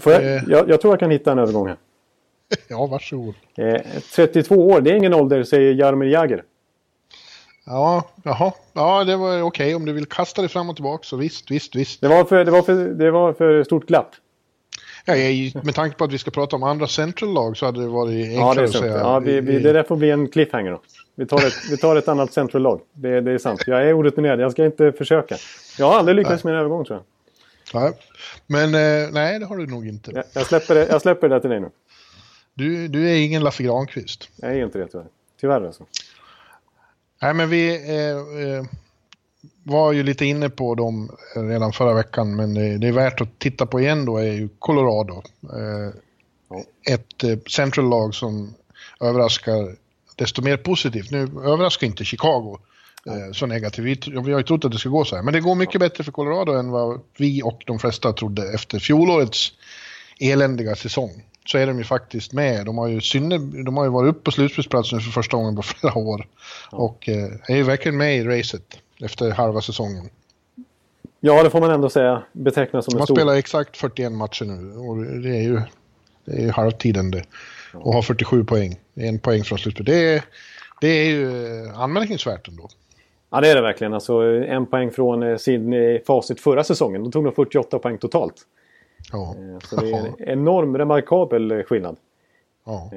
Jag, 0.04 0.24
eh. 0.24 0.42
jag, 0.48 0.68
jag 0.68 0.80
tror 0.80 0.92
jag 0.92 1.00
kan 1.00 1.10
hitta 1.10 1.32
en 1.32 1.38
övergång 1.38 1.68
här. 1.68 1.76
ja, 2.68 2.86
varsågod. 2.86 3.34
Eh, 3.56 3.80
32 4.14 4.54
år, 4.54 4.80
det 4.80 4.90
är 4.90 4.94
ingen 4.94 5.14
ålder, 5.14 5.42
säger 5.42 5.74
Jaromir 5.74 6.08
Jagr. 6.08 6.42
Ja, 7.66 8.04
jaha. 8.22 8.52
Ja, 8.72 9.04
det 9.04 9.16
var 9.16 9.42
okej 9.42 9.44
okay. 9.44 9.74
om 9.74 9.84
du 9.84 9.92
vill 9.92 10.06
kasta 10.06 10.42
det 10.42 10.48
fram 10.48 10.70
och 10.70 10.76
tillbaka 10.76 11.04
så 11.04 11.16
visst, 11.16 11.50
visst, 11.50 11.76
visst. 11.76 12.00
Det 12.00 12.08
var 12.08 12.24
för, 12.24 12.44
det 12.44 12.50
var 12.50 12.62
för, 12.62 12.74
det 12.74 13.10
var 13.10 13.32
för 13.32 13.64
stort 13.64 13.86
glapp. 13.86 14.10
Ja, 15.04 15.14
med 15.64 15.74
tanke 15.74 15.96
på 15.96 16.04
att 16.04 16.12
vi 16.12 16.18
ska 16.18 16.30
prata 16.30 16.56
om 16.56 16.62
andra 16.62 16.86
central-lag 16.86 17.56
så 17.56 17.66
hade 17.66 17.80
det 17.80 17.88
varit 17.88 18.28
enklare 18.28 18.48
ja, 18.48 18.54
det 18.54 18.60
är 18.60 18.64
att 18.64 18.72
säga. 18.72 18.98
Ja, 18.98 19.18
vi, 19.18 19.40
vi, 19.40 19.58
det 19.58 19.72
där 19.72 19.82
får 19.82 19.96
bli 19.96 20.10
en 20.10 20.28
cliffhanger 20.28 20.70
då. 20.70 20.80
Vi 21.14 21.26
tar 21.26 21.46
ett, 21.46 21.70
vi 21.70 21.76
tar 21.76 21.96
ett 21.96 22.08
annat 22.08 22.32
central-lag. 22.32 22.80
Det, 22.92 23.20
det 23.20 23.32
är 23.32 23.38
sant. 23.38 23.64
Jag 23.66 23.88
är 23.88 23.98
orutinerad, 23.98 24.40
jag 24.40 24.52
ska 24.52 24.64
inte 24.64 24.92
försöka. 24.92 25.36
Jag 25.78 25.86
har 25.86 25.98
aldrig 25.98 26.16
lyckats 26.16 26.44
med 26.44 26.54
en 26.54 26.60
övergång 26.60 26.84
tror 26.84 26.96
jag. 26.98 27.04
Nej, 27.74 27.92
men 28.46 28.64
eh, 28.64 29.10
nej, 29.12 29.38
det 29.38 29.46
har 29.46 29.56
du 29.56 29.66
nog 29.66 29.88
inte. 29.88 30.10
Jag, 30.14 30.24
jag, 30.32 30.46
släpper 30.46 30.74
det, 30.74 30.86
jag 30.86 31.02
släpper 31.02 31.28
det 31.28 31.40
till 31.40 31.50
dig 31.50 31.60
nu. 31.60 31.70
Du, 32.54 32.88
du 32.88 33.10
är 33.10 33.14
ingen 33.14 33.42
Lasse 33.42 33.62
Granqvist. 33.62 34.28
Jag 34.36 34.50
är 34.50 34.64
inte 34.64 34.78
det 34.78 34.86
tyvärr. 34.86 35.06
Tyvärr 35.40 35.66
alltså. 35.66 35.84
Nej, 37.22 37.34
men 37.34 37.48
vi 37.50 37.88
eh, 37.88 38.16
eh, 38.56 38.64
var 39.62 39.92
ju 39.92 40.02
lite 40.02 40.24
inne 40.24 40.50
på 40.50 40.74
dem 40.74 41.16
redan 41.34 41.72
förra 41.72 41.94
veckan, 41.94 42.36
men 42.36 42.54
det, 42.54 42.78
det 42.78 42.88
är 42.88 42.92
värt 42.92 43.20
att 43.20 43.38
titta 43.38 43.66
på 43.66 43.80
igen 43.80 44.04
då 44.04 44.16
är 44.16 44.32
ju 44.32 44.48
Colorado. 44.58 45.22
Eh, 45.42 46.00
Ja. 46.50 46.64
Ett 46.94 47.24
eh, 47.24 47.38
central-lag 47.50 48.14
som 48.14 48.54
överraskar 49.00 49.76
desto 50.16 50.42
mer 50.42 50.56
positivt. 50.56 51.10
Nu 51.10 51.18
överraskar 51.22 51.86
inte 51.86 52.04
Chicago 52.04 52.54
eh, 52.54 52.60
så 53.32 53.46
negativt. 53.46 53.84
Vi, 53.84 54.20
vi 54.24 54.32
har 54.32 54.38
ju 54.38 54.44
trott 54.44 54.64
att 54.64 54.72
det 54.72 54.78
ska 54.78 54.88
gå 54.88 55.04
så 55.04 55.16
här, 55.16 55.22
men 55.22 55.34
det 55.34 55.40
går 55.40 55.54
mycket 55.54 55.80
bättre 55.80 56.04
för 56.04 56.12
Colorado 56.12 56.52
än 56.52 56.70
vad 56.70 57.00
vi 57.16 57.42
och 57.42 57.62
de 57.66 57.78
flesta 57.78 58.12
trodde 58.12 58.54
efter 58.54 58.78
fjolårets 58.78 59.52
eländiga 60.20 60.76
säsong. 60.76 61.24
Så 61.46 61.58
är 61.58 61.66
de 61.66 61.78
ju 61.78 61.84
faktiskt 61.84 62.32
med. 62.32 62.66
De 62.66 62.78
har 62.78 62.88
ju, 62.88 63.00
synne, 63.00 63.38
de 63.38 63.76
har 63.76 63.84
ju 63.84 63.90
varit 63.90 64.10
uppe 64.10 64.24
på 64.24 64.30
slutspelsplats 64.30 64.92
nu 64.92 65.00
för 65.00 65.10
första 65.10 65.36
gången 65.36 65.56
på 65.56 65.62
flera 65.80 65.98
år. 65.98 66.26
Och 66.70 67.08
eh, 67.08 67.28
är 67.48 67.56
ju 67.56 67.62
verkligen 67.62 67.96
med 67.96 68.16
i 68.16 68.24
racet 68.24 68.78
efter 69.02 69.30
halva 69.30 69.60
säsongen. 69.60 70.10
Ja, 71.20 71.42
det 71.42 71.50
får 71.50 71.60
man 71.60 71.70
ändå 71.70 71.90
säga 71.90 72.22
betecknas 72.32 72.84
som 72.84 72.94
De 72.94 73.00
en 73.00 73.06
stor... 73.06 73.14
spelat 73.14 73.36
exakt 73.36 73.76
41 73.76 74.12
matcher 74.12 74.44
nu 74.44 74.76
och 74.76 74.96
det 75.22 75.36
är 75.36 75.42
ju, 75.42 75.60
det 76.24 76.32
är 76.32 76.40
ju 76.40 76.50
halvtiden 76.50 77.10
det. 77.10 77.24
Och 77.74 77.94
har 77.94 78.02
47 78.02 78.44
poäng. 78.44 78.76
En 78.94 79.18
poäng 79.18 79.44
från 79.44 79.58
slutet. 79.58 79.86
Det 79.86 80.14
är, 80.14 80.22
det 80.80 80.88
är 80.88 81.04
ju 81.04 81.64
eh, 81.66 81.80
anmärkningsvärt 81.80 82.48
ändå. 82.48 82.68
Ja, 83.30 83.40
det 83.40 83.48
är 83.50 83.54
det 83.54 83.60
verkligen. 83.62 83.94
Alltså, 83.94 84.12
en 84.22 84.66
poäng 84.66 84.90
från 84.90 85.22
eh, 85.22 85.36
sin 85.36 85.74
facit 86.06 86.40
förra 86.40 86.64
säsongen. 86.64 87.04
Då 87.04 87.10
tog 87.10 87.24
de 87.24 87.32
48 87.32 87.78
poäng 87.78 87.98
totalt. 87.98 88.34
Ja. 89.12 89.34
Eh, 89.38 89.58
Så 89.58 89.76
det 89.76 89.90
är 89.90 90.06
en 90.06 90.14
enorm, 90.18 90.78
remarkabel 90.78 91.50
eh, 91.50 91.62
skillnad. 91.62 91.96
Ja. 92.64 92.90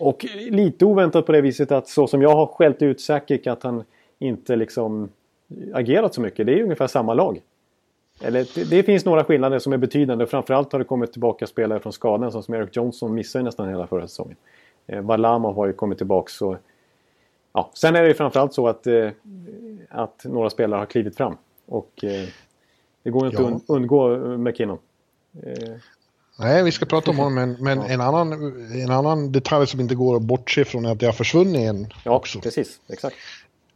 Och 0.00 0.26
lite 0.50 0.84
oväntat 0.84 1.26
på 1.26 1.32
det 1.32 1.40
viset 1.40 1.72
att 1.72 1.88
så 1.88 2.06
som 2.06 2.22
jag 2.22 2.34
har 2.34 2.46
skällt 2.46 2.82
ut 2.82 3.00
Sakic 3.00 3.46
att 3.46 3.62
han 3.62 3.84
inte 4.18 4.56
liksom 4.56 5.08
agerat 5.74 6.14
så 6.14 6.20
mycket. 6.20 6.46
Det 6.46 6.52
är 6.58 6.62
ungefär 6.62 6.86
samma 6.86 7.14
lag. 7.14 7.40
Eller 8.22 8.46
det, 8.54 8.70
det 8.70 8.82
finns 8.82 9.04
några 9.04 9.24
skillnader 9.24 9.58
som 9.58 9.72
är 9.72 9.76
betydande. 9.76 10.26
Framförallt 10.26 10.72
har 10.72 10.78
det 10.78 10.84
kommit 10.84 11.12
tillbaka 11.12 11.46
spelare 11.46 11.80
från 11.80 11.92
skadan 11.92 12.42
som 12.42 12.54
Eric 12.54 12.76
Johnson 12.76 13.14
missade 13.14 13.44
nästan 13.44 13.68
hela 13.68 13.86
förra 13.86 14.08
säsongen. 14.08 14.36
Eh, 14.86 15.00
Varlamov 15.00 15.54
har 15.54 15.66
ju 15.66 15.72
kommit 15.72 15.98
tillbaka. 15.98 16.28
Så, 16.30 16.56
ja. 17.52 17.70
Sen 17.74 17.96
är 17.96 18.02
det 18.02 18.08
ju 18.08 18.14
framförallt 18.14 18.54
så 18.54 18.68
att, 18.68 18.86
eh, 18.86 19.08
att 19.90 20.24
några 20.24 20.50
spelare 20.50 20.78
har 20.78 20.86
klivit 20.86 21.16
fram. 21.16 21.36
Och 21.66 22.04
eh, 22.04 22.28
det 23.02 23.10
går 23.10 23.26
inte 23.26 23.42
Ja. 23.42 23.48
att 23.48 23.54
und- 23.54 23.64
undgå 23.68 24.14
eh, 24.14 24.38
McKinnon. 24.38 24.78
Eh, 25.42 25.74
Nej, 26.40 26.62
vi 26.62 26.72
ska 26.72 26.86
prata 26.86 27.10
om 27.10 27.18
honom, 27.18 27.34
men, 27.34 27.56
men 27.60 27.78
en, 27.82 28.00
annan, 28.00 28.32
en 28.82 28.90
annan 28.90 29.32
detalj 29.32 29.66
som 29.66 29.80
inte 29.80 29.94
går 29.94 30.16
att 30.16 30.22
bortse 30.22 30.64
från 30.64 30.84
är 30.84 30.92
att 30.92 31.00
det 31.00 31.06
har 31.06 31.12
försvunnit 31.12 31.68
en 31.68 31.92
ja, 32.04 32.10
också. 32.16 32.40
precis. 32.40 32.80
Exakt. 32.88 33.16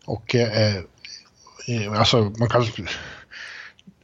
Och 0.04 0.34
eh, 0.34 0.76
eh, 0.76 1.92
alltså 1.98 2.32
man 2.38 2.48
kan... 2.48 2.66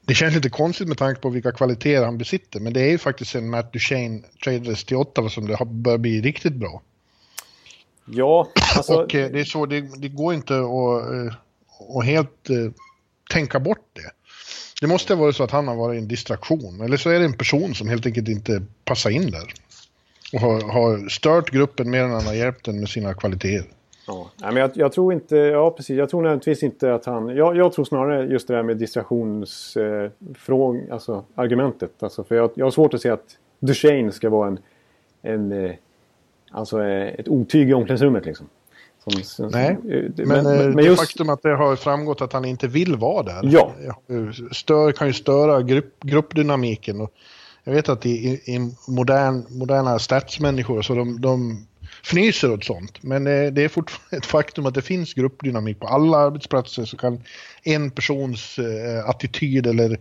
Det 0.00 0.14
känns 0.14 0.34
lite 0.34 0.50
konstigt 0.50 0.88
med 0.88 0.98
tanke 0.98 1.20
på 1.20 1.28
vilka 1.30 1.52
kvaliteter 1.52 2.04
han 2.04 2.18
besitter, 2.18 2.60
men 2.60 2.72
det 2.72 2.80
är 2.80 2.90
ju 2.90 2.98
faktiskt 2.98 3.34
en 3.34 3.50
Matt 3.50 3.72
Duchene 3.72 4.22
tradades 4.44 4.84
till 4.84 4.96
Ottawa 4.96 5.28
som 5.28 5.46
det 5.46 5.54
har 5.54 5.66
börjat 5.66 6.00
bli 6.00 6.20
riktigt 6.20 6.54
bra. 6.54 6.82
Ja, 8.04 8.48
alltså... 8.76 8.94
Och 8.94 9.14
eh, 9.14 9.30
det 9.30 9.40
är 9.40 9.44
så, 9.44 9.66
det, 9.66 9.80
det 9.80 10.08
går 10.08 10.34
inte 10.34 10.54
att, 10.58 11.32
och 11.88 12.04
helt 12.04 12.50
eh, 12.50 12.56
tänka 13.30 13.60
bort 13.60 13.86
det. 13.92 14.10
Det 14.80 14.86
måste 14.86 15.14
vara 15.14 15.32
så 15.32 15.44
att 15.44 15.50
han 15.50 15.68
har 15.68 15.76
varit 15.76 15.98
en 15.98 16.08
distraktion, 16.08 16.80
eller 16.80 16.96
så 16.96 17.10
är 17.10 17.18
det 17.18 17.24
en 17.24 17.36
person 17.36 17.74
som 17.74 17.88
helt 17.88 18.06
enkelt 18.06 18.28
inte 18.28 18.62
passar 18.84 19.10
in 19.10 19.30
där. 19.30 19.52
Och 20.32 20.40
har, 20.40 20.72
har 20.72 21.08
stört 21.08 21.50
gruppen 21.50 21.90
mer 21.90 22.02
än 22.02 22.10
han 22.10 22.26
har 22.26 22.34
hjälpt 22.34 22.64
den 22.64 22.80
med 22.80 22.88
sina 22.88 23.14
kvaliteter. 23.14 23.70
Ja, 24.06 24.30
men 24.40 24.56
jag, 24.56 24.70
jag 24.74 24.92
tror 24.92 25.12
inte, 25.12 25.36
ja 25.36 25.70
precis, 25.70 25.96
jag 25.96 26.10
tror 26.10 26.22
nödvändigtvis 26.22 26.62
inte 26.62 26.94
att 26.94 27.04
han, 27.04 27.28
jag, 27.28 27.56
jag 27.56 27.72
tror 27.72 27.84
snarare 27.84 28.26
just 28.26 28.48
det 28.48 28.54
där 28.54 28.62
med 28.62 28.76
distraktionsfrågan, 28.76 30.86
eh, 30.86 30.92
alltså 30.92 31.24
argumentet. 31.34 32.02
Alltså, 32.02 32.24
för 32.24 32.34
jag, 32.34 32.50
jag 32.54 32.66
har 32.66 32.70
svårt 32.70 32.94
att 32.94 33.00
se 33.00 33.10
att 33.10 33.36
Duchene 33.60 34.12
ska 34.12 34.30
vara 34.30 34.48
en, 34.48 34.58
en 35.22 35.52
eh, 35.52 35.72
alltså 36.50 36.82
eh, 36.82 37.08
ett 37.08 37.28
otyg 37.28 37.70
i 37.70 37.74
omklädningsrummet 37.74 38.26
liksom. 38.26 38.48
Som, 39.10 39.48
Nej, 39.48 39.70
eh, 39.70 39.76
Men, 40.16 40.28
men, 40.28 40.46
eh, 40.46 40.66
men 40.66 40.76
det 40.76 40.82
just, 40.82 41.00
faktum 41.00 41.28
att 41.28 41.42
det 41.42 41.56
har 41.56 41.76
framgått 41.76 42.20
att 42.20 42.32
han 42.32 42.44
inte 42.44 42.68
vill 42.68 42.96
vara 42.96 43.22
där 43.22 43.40
Ja. 43.52 43.74
eh, 44.10 44.30
stör, 44.52 44.92
kan 44.92 45.06
ju 45.06 45.12
störa 45.12 45.62
grupp, 45.62 46.02
gruppdynamiken. 46.04 47.00
Och 47.00 47.12
jag 47.64 47.72
vet 47.72 47.88
att 47.88 48.06
i, 48.06 48.10
i, 48.28 48.74
modern, 48.88 49.44
moderna 49.48 49.98
statsmänniskor 49.98 50.82
så 50.82 50.94
de, 50.94 51.20
de 51.20 51.66
fnyser 52.02 52.52
åt 52.52 52.64
sånt. 52.64 53.02
Men 53.02 53.24
det 53.24 53.62
är 53.64 53.68
fortfarande 53.68 54.16
ett 54.16 54.26
faktum 54.26 54.66
att 54.66 54.74
det 54.74 54.82
finns 54.82 55.14
gruppdynamik 55.14 55.80
på 55.80 55.86
alla 55.86 56.18
arbetsplatser 56.18 56.84
så 56.84 56.96
kan 56.96 57.22
en 57.62 57.90
persons 57.90 58.56
attityd 59.06 59.66
eller 59.66 59.98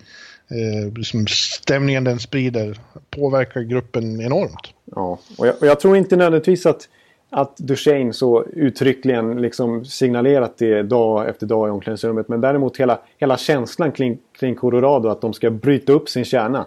eh, 0.49 0.93
liksom 0.95 1.27
stämningen 1.27 2.03
den 2.03 2.19
sprider 2.19 2.79
påverka 3.09 3.63
gruppen 3.63 4.21
enormt. 4.21 4.73
ja, 4.85 5.19
och, 5.37 5.47
jag, 5.47 5.55
och 5.61 5.67
jag 5.67 5.79
tror 5.79 5.97
inte 5.97 6.15
nödvändigtvis 6.15 6.65
att, 6.65 6.89
att 7.29 7.57
Duchene 7.57 8.13
så 8.13 8.43
uttryckligen 8.43 9.41
liksom 9.41 9.85
signalerat 9.85 10.57
det 10.57 10.81
dag 10.83 11.29
efter 11.29 11.47
dag 11.47 11.67
i 11.67 11.71
omklädningsrummet. 11.71 12.27
Men 12.27 12.41
däremot 12.41 12.77
hela, 12.77 12.99
hela 13.17 13.37
känslan 13.37 13.91
kring, 13.91 14.17
kring 14.31 14.55
Colorado 14.55 15.09
att 15.09 15.21
de 15.21 15.33
ska 15.33 15.49
bryta 15.49 15.93
upp 15.93 16.09
sin 16.09 16.25
kärna. 16.25 16.65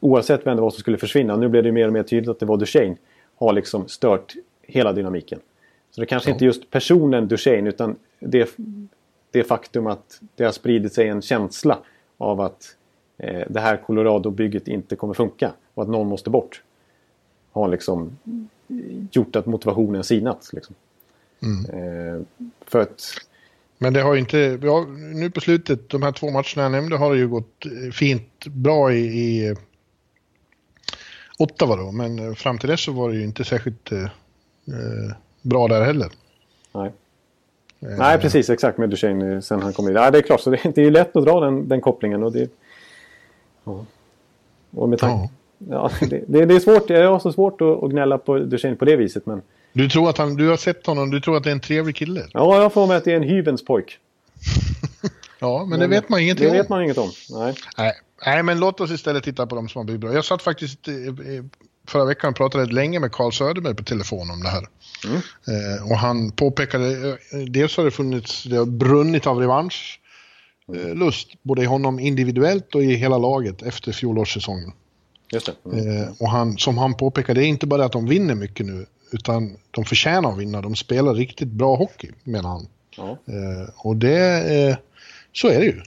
Oavsett 0.00 0.46
vem 0.46 0.56
det 0.56 0.62
var 0.62 0.70
som 0.70 0.80
skulle 0.80 0.96
försvinna. 0.98 1.36
Nu 1.36 1.48
blev 1.48 1.62
det 1.62 1.72
mer 1.72 1.86
och 1.86 1.92
mer 1.92 2.02
tydligt 2.02 2.30
att 2.30 2.38
det 2.40 2.46
var 2.46 2.56
Duchene. 2.56 2.96
Har 3.38 3.52
liksom 3.52 3.88
stört 3.88 4.34
hela 4.62 4.92
dynamiken. 4.92 5.40
Så 5.90 6.00
det 6.00 6.06
kanske 6.06 6.30
Ja. 6.30 6.32
inte 6.32 6.44
just 6.44 6.70
personen 6.70 7.28
Duchene 7.28 7.68
utan 7.68 7.96
det, 8.20 8.56
det 9.30 9.44
faktum 9.44 9.86
att 9.86 10.20
det 10.36 10.44
har 10.44 10.52
spridit 10.52 10.92
sig 10.92 11.08
en 11.08 11.22
känsla 11.22 11.78
av 12.18 12.40
att 12.40 12.76
eh, 13.18 13.42
det 13.48 13.60
här 13.60 13.76
Colorado-bygget 13.76 14.68
inte 14.68 14.96
kommer 14.96 15.14
funka. 15.14 15.52
Och 15.74 15.82
att 15.82 15.88
någon 15.88 16.08
måste 16.08 16.30
bort. 16.30 16.62
Har 17.52 17.68
liksom 17.68 18.18
gjort 19.12 19.36
att 19.36 19.46
motivationen 19.46 20.04
sinat. 20.04 20.50
Liksom. 20.52 20.74
Eh, 21.68 22.20
för 22.66 22.80
att 22.80 23.14
Men 23.78 23.92
det 23.92 24.02
har 24.02 24.14
ju 24.14 24.20
inte, 24.20 24.58
ja, 24.62 24.86
nu 25.14 25.30
på 25.30 25.40
slutet, 25.40 25.88
de 25.88 26.02
här 26.02 26.12
två 26.12 26.30
matcherna 26.30 26.62
jag 26.62 26.72
nämnde 26.72 26.96
har 26.96 27.12
det 27.12 27.18
ju 27.18 27.28
gått 27.28 27.66
eh, 27.66 27.90
fint 27.92 28.46
bra 28.46 28.92
i, 28.92 28.98
i 28.98 29.48
eh, 29.48 29.56
Ottawa 31.38 31.76
då, 31.76 31.92
men 31.92 32.34
fram 32.34 32.58
till 32.58 32.68
dess 32.68 32.80
så 32.80 32.92
var 32.92 33.10
det 33.10 33.16
ju 33.16 33.24
inte 33.24 33.44
särskilt 33.44 33.92
eh, 33.92 34.08
bra 35.42 35.68
där 35.68 35.84
heller. 35.84 36.08
Nej. 36.72 36.92
Eh, 37.80 37.98
Nej, 37.98 38.18
precis. 38.18 38.50
Exakt 38.50 38.78
med 38.78 38.90
Duchene 38.90 39.42
sen 39.42 39.62
han 39.62 39.72
kom 39.72 39.88
in. 39.88 39.94
Nej, 39.94 40.12
det 40.12 40.18
är 40.18 40.22
klart. 40.22 40.40
Så 40.40 40.50
det, 40.50 40.60
det 40.74 40.80
är 40.80 40.84
ju 40.84 40.90
lätt 40.90 41.16
att 41.16 41.24
dra 41.24 41.40
den, 41.40 41.68
den 41.68 41.80
kopplingen. 41.80 42.22
Och 42.22 42.32
det, 42.32 42.50
ja. 43.64 43.84
och 44.70 44.88
med 44.88 44.98
ja. 45.02 45.30
Det, 45.58 46.22
det, 46.28 46.44
det 46.46 46.54
är 46.54 46.60
svårt. 46.60 46.90
Jag 46.90 47.10
har 47.12 47.18
så 47.18 47.32
svårt 47.32 47.60
att, 47.60 47.82
att 47.82 47.90
gnälla 47.90 48.18
på 48.18 48.38
Duchene 48.38 48.76
på 48.76 48.84
det 48.84 48.96
viset. 48.96 49.26
Men 49.26 49.42
Du 49.72 49.88
tror 49.88 50.10
att 50.10 50.18
han, 50.18 50.36
du 50.36 50.48
har 50.48 50.56
sett 50.56 50.86
honom, 50.86 51.10
du 51.10 51.20
tror 51.20 51.36
att 51.36 51.44
det 51.44 51.50
är 51.50 51.52
en 51.54 51.60
trevlig 51.60 51.96
kille? 51.96 52.22
ja, 52.32 52.62
jag 52.62 52.72
får 52.72 52.86
med 52.86 52.96
att 52.96 53.04
det 53.04 53.12
är 53.12 53.16
en 53.16 53.22
hyvens 53.22 53.64
pojk. 53.64 53.98
Ja, 55.40 55.64
men 55.68 55.80
det 55.80 55.86
vet 55.86 56.08
man 56.08 56.20
ingenting 56.20 56.44
Det 56.44 56.50
om. 56.50 56.56
vet 56.56 56.68
man 56.68 56.82
inget 56.84 56.98
om. 56.98 57.10
Nej. 57.30 57.54
Nej. 57.78 57.92
Nej, 58.26 58.42
men 58.42 58.60
låt 58.60 58.80
oss 58.80 58.90
istället 58.90 59.24
titta 59.24 59.46
på 59.46 59.54
de 59.54 59.68
som 59.68 59.78
har 59.78 59.84
blivit 59.84 60.00
bra. 60.00 60.12
Jag 60.12 60.24
satt 60.24 60.42
faktiskt 60.42 60.88
eh, 60.88 60.94
eh, 60.94 61.44
förra 61.88 62.04
veckan 62.04 62.30
och 62.30 62.36
pratade 62.36 62.64
länge 62.72 63.00
med 63.00 63.12
Carl 63.12 63.32
Söderberg 63.32 63.74
på 63.74 63.82
telefon 63.84 64.30
om 64.30 64.42
det 64.42 64.48
här. 64.48 64.62
Eh, 65.48 65.90
och 65.90 65.96
han 65.98 66.30
påpekade, 66.30 67.18
dels 67.48 67.76
har 67.76 67.84
det 67.84 67.90
funnits, 67.90 68.44
det 68.44 68.56
har 68.56 68.64
brunnit 68.66 69.26
av 69.26 69.38
revansch. 69.38 70.00
Eh, 70.74 70.94
lust, 70.94 71.28
både 71.42 71.62
i 71.62 71.66
honom 71.66 71.98
individuellt 71.98 72.74
och 72.74 72.82
i 72.82 72.94
hela 72.94 73.18
laget 73.18 73.62
efter 73.62 73.92
fjolårssäsongen. 73.92 74.72
Just 75.32 75.46
det. 75.46 75.70
Mm. 75.70 76.02
Eh, 76.02 76.08
och 76.20 76.28
han, 76.28 76.58
som 76.58 76.78
han 76.78 76.94
påpekar, 76.94 77.34
det 77.34 77.44
är 77.44 77.46
inte 77.46 77.66
bara 77.66 77.84
att 77.84 77.92
de 77.92 78.06
vinner 78.06 78.34
mycket 78.34 78.66
nu, 78.66 78.86
utan 79.12 79.56
de 79.70 79.84
förtjänar 79.84 80.32
att 80.32 80.38
vinna. 80.38 80.60
De 80.62 80.76
spelar 80.76 81.14
riktigt 81.14 81.48
bra 81.48 81.76
hockey, 81.76 82.10
menar 82.24 82.48
han. 82.48 82.66
Ja. 82.96 83.08
Eh, 83.10 83.70
och 83.76 83.96
det, 83.96 84.68
eh, 84.68 84.76
så 85.32 85.48
är 85.48 85.58
det 85.58 85.66
ju. 85.66 85.80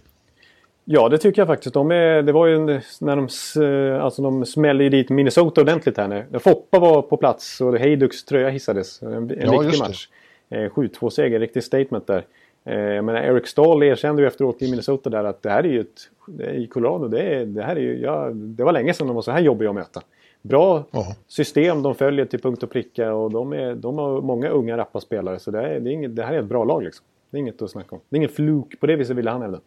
Ja, 0.85 1.09
det 1.09 1.17
tycker 1.17 1.41
jag 1.41 1.47
faktiskt. 1.47 1.73
De 1.73 1.91
är, 1.91 2.21
det 2.21 2.31
var 2.31 2.47
ju 2.47 2.55
en, 2.55 2.81
när 3.01 3.15
de, 3.15 4.01
alltså 4.01 4.21
de 4.21 4.45
smällde 4.45 4.89
dit 4.89 5.09
Minnesota 5.09 5.61
ordentligt 5.61 5.97
här 5.97 6.07
nu. 6.07 6.25
När 6.29 6.39
Foppa 6.39 6.79
var 6.79 7.01
på 7.01 7.17
plats 7.17 7.61
och 7.61 7.77
Heiduks 7.77 8.25
tröja 8.25 8.49
hissades. 8.49 9.01
En, 9.01 9.13
en 9.13 9.37
Ja, 9.41 9.59
viktig 9.59 9.79
det. 9.79 9.87
match. 9.87 10.07
Eh, 10.49 10.57
7-2-seger, 10.57 11.39
riktigt 11.39 11.63
statement 11.63 12.07
där. 12.07 12.25
Jag 12.63 13.05
menar, 13.05 13.19
Eric 13.21 13.47
Stahl 13.47 13.83
erkände 13.83 14.21
ju 14.21 14.27
efteråt 14.27 14.61
i 14.61 14.69
Minnesota 14.69 15.09
där 15.09 15.23
att 15.23 15.43
det 15.43 15.49
här 15.49 15.63
är 15.63 15.67
ju 15.69 15.81
ett... 15.81 16.09
I 16.39 16.67
Colorado, 16.67 17.07
det, 17.07 17.21
är, 17.21 17.45
det 17.45 17.63
här 17.63 17.75
är 17.75 17.79
ju... 17.79 17.99
Ja, 17.99 18.29
det 18.33 18.63
var 18.63 18.71
länge 18.71 18.93
sedan 18.93 19.07
de 19.07 19.15
var 19.15 19.21
så 19.21 19.31
här 19.31 19.39
jobbiga 19.41 19.69
att 19.69 19.75
möta. 19.75 20.01
Bra 20.41 20.85
Ja. 20.91 21.15
system 21.27 21.81
de 21.81 21.95
följer 21.95 22.25
till 22.25 22.39
punkt 22.41 22.63
och 22.63 22.69
pricka 22.71 23.13
och 23.13 23.31
de, 23.31 23.53
är, 23.53 23.75
de 23.75 23.97
har 23.97 24.21
många 24.21 24.49
unga 24.49 24.77
rappa 24.77 25.01
spelare. 25.01 25.39
Så 25.39 25.51
det, 25.51 25.61
är, 25.61 25.79
det, 25.79 25.89
är 25.89 25.93
inget, 25.93 26.15
det 26.15 26.23
här 26.23 26.33
är 26.33 26.39
ett 26.39 26.45
bra 26.45 26.63
lag 26.63 26.83
liksom. 26.83 27.05
Det 27.29 27.37
är 27.37 27.39
inget 27.39 27.61
att 27.61 27.71
snacka 27.71 27.95
om. 27.95 28.01
Det 28.09 28.15
är 28.15 28.17
ingen 28.17 28.29
fluk 28.29 28.79
på 28.79 28.87
det 28.87 28.95
viset 28.95 29.17
ville 29.17 29.31
han 29.31 29.41
hävda. 29.41 29.59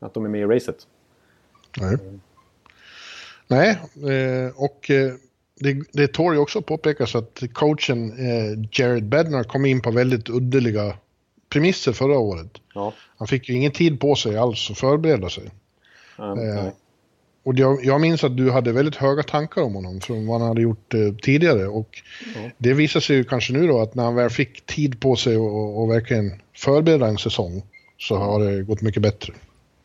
Att 0.00 0.14
de 0.14 0.24
är 0.24 0.28
med 0.28 0.40
i 0.40 0.44
racet. 0.44 0.86
Nej. 1.80 1.96
Nej, 3.48 3.70
eh, 3.96 4.62
och 4.62 4.90
eh, 4.90 5.12
det, 5.60 5.76
det 5.92 6.06
tål 6.08 6.34
ju 6.34 6.40
också 6.40 6.62
påpekas 6.62 7.14
att 7.14 7.42
coachen 7.52 8.10
eh, 8.10 8.68
Jared 8.72 9.04
Bednar 9.04 9.44
kom 9.44 9.66
in 9.66 9.82
på 9.82 9.90
väldigt 9.90 10.28
underliga 10.28 10.96
premisser 11.48 11.92
förra 11.92 12.18
året. 12.18 12.58
Ja. 12.74 12.92
Han 13.16 13.28
fick 13.28 13.48
ju 13.48 13.54
ingen 13.54 13.72
tid 13.72 14.00
på 14.00 14.14
sig 14.14 14.36
alls 14.36 14.70
att 14.70 14.78
förbereda 14.78 15.28
sig. 15.28 15.50
Eh. 16.22 16.68
Och 17.44 17.54
jag, 17.54 17.84
jag 17.84 18.00
minns 18.00 18.24
att 18.24 18.36
du 18.36 18.50
hade 18.50 18.72
väldigt 18.72 18.96
höga 18.96 19.22
tankar 19.22 19.62
om 19.62 19.74
honom 19.74 20.00
från 20.00 20.26
vad 20.26 20.40
han 20.40 20.48
hade 20.48 20.62
gjort 20.62 20.94
eh, 20.94 21.14
tidigare. 21.22 21.66
Och 21.66 22.02
det 22.58 22.72
visar 22.72 23.00
sig 23.00 23.16
ju 23.16 23.24
kanske 23.24 23.52
nu 23.52 23.66
då 23.66 23.80
att 23.80 23.94
när 23.94 24.04
han 24.04 24.14
väl 24.14 24.30
fick 24.30 24.66
tid 24.66 25.00
på 25.00 25.16
sig 25.16 25.36
och, 25.36 25.46
och, 25.46 25.82
och 25.82 25.90
verkligen 25.90 26.32
förbereda 26.56 27.06
en 27.06 27.18
säsong 27.18 27.62
så 27.98 28.16
har 28.16 28.40
det 28.40 28.62
gått 28.62 28.82
mycket 28.82 29.02
bättre. 29.02 29.32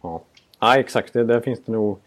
Ja. 0.01 0.23
ja, 0.59 0.77
exakt. 0.77 1.13
Det, 1.13 1.23
där 1.23 1.39
finns 1.39 1.59
det 1.65 1.71
nog 1.71 1.99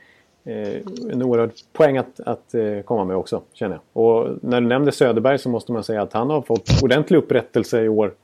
eh, 0.44 0.76
en 1.12 1.22
oerhörd 1.22 1.50
poäng 1.72 1.96
att, 1.96 2.20
att 2.20 2.54
eh, 2.54 2.80
komma 2.80 3.04
med 3.04 3.16
också, 3.16 3.42
känner 3.52 3.74
jag. 3.74 4.04
Och 4.04 4.38
när 4.42 4.60
du 4.60 4.66
nämnde 4.66 4.92
Söderberg 4.92 5.38
så 5.38 5.48
måste 5.48 5.72
man 5.72 5.84
säga 5.84 6.02
att 6.02 6.12
han 6.12 6.30
har 6.30 6.42
fått 6.42 6.82
ordentlig 6.82 7.18
upprättelse 7.18 7.82
i 7.82 7.88
år 7.88 8.14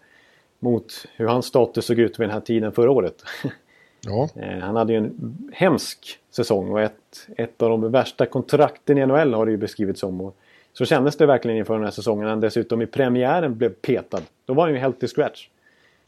mot 0.59 0.93
hur 1.17 1.27
hans 1.27 1.47
status 1.47 1.87
såg 1.87 1.99
ut 1.99 2.21
vid 2.21 2.29
den 2.29 2.35
här 2.35 2.41
tiden 2.41 2.73
förra 2.73 2.91
året. 2.91 3.15
Ja, 4.07 4.29
Eh, 4.43 4.59
Han 4.59 4.77
hade 4.77 4.93
ju 4.93 4.99
en 4.99 5.37
hemsk 5.53 6.19
säsong 6.31 6.71
och 6.71 6.81
ett, 6.81 7.29
ett 7.37 7.63
av 7.63 7.71
de 7.71 7.93
värsta 7.93 8.27
kontrakten 8.27 8.99
i 8.99 9.07
NHL 9.07 9.35
har 9.35 9.47
det 9.47 9.53
ju 9.53 9.59
beskrivits 9.59 10.01
som. 10.01 10.21
Och 10.21 10.37
så 10.73 10.85
kändes 10.85 11.17
det 11.17 11.27
verkligen 11.27 11.57
inför 11.59 11.75
den 11.75 11.85
här 11.85 11.91
säsongen. 11.91 12.29
Han 12.29 12.41
dessutom 12.41 12.83
i 12.83 12.87
premiären 12.87 13.59
blev 13.59 13.69
petad. 13.71 14.21
Då 14.47 14.55
var 14.55 14.65
han 14.65 14.75
ju 14.75 14.79
helt 14.81 15.03
i 15.03 15.09
scratch. 15.09 15.49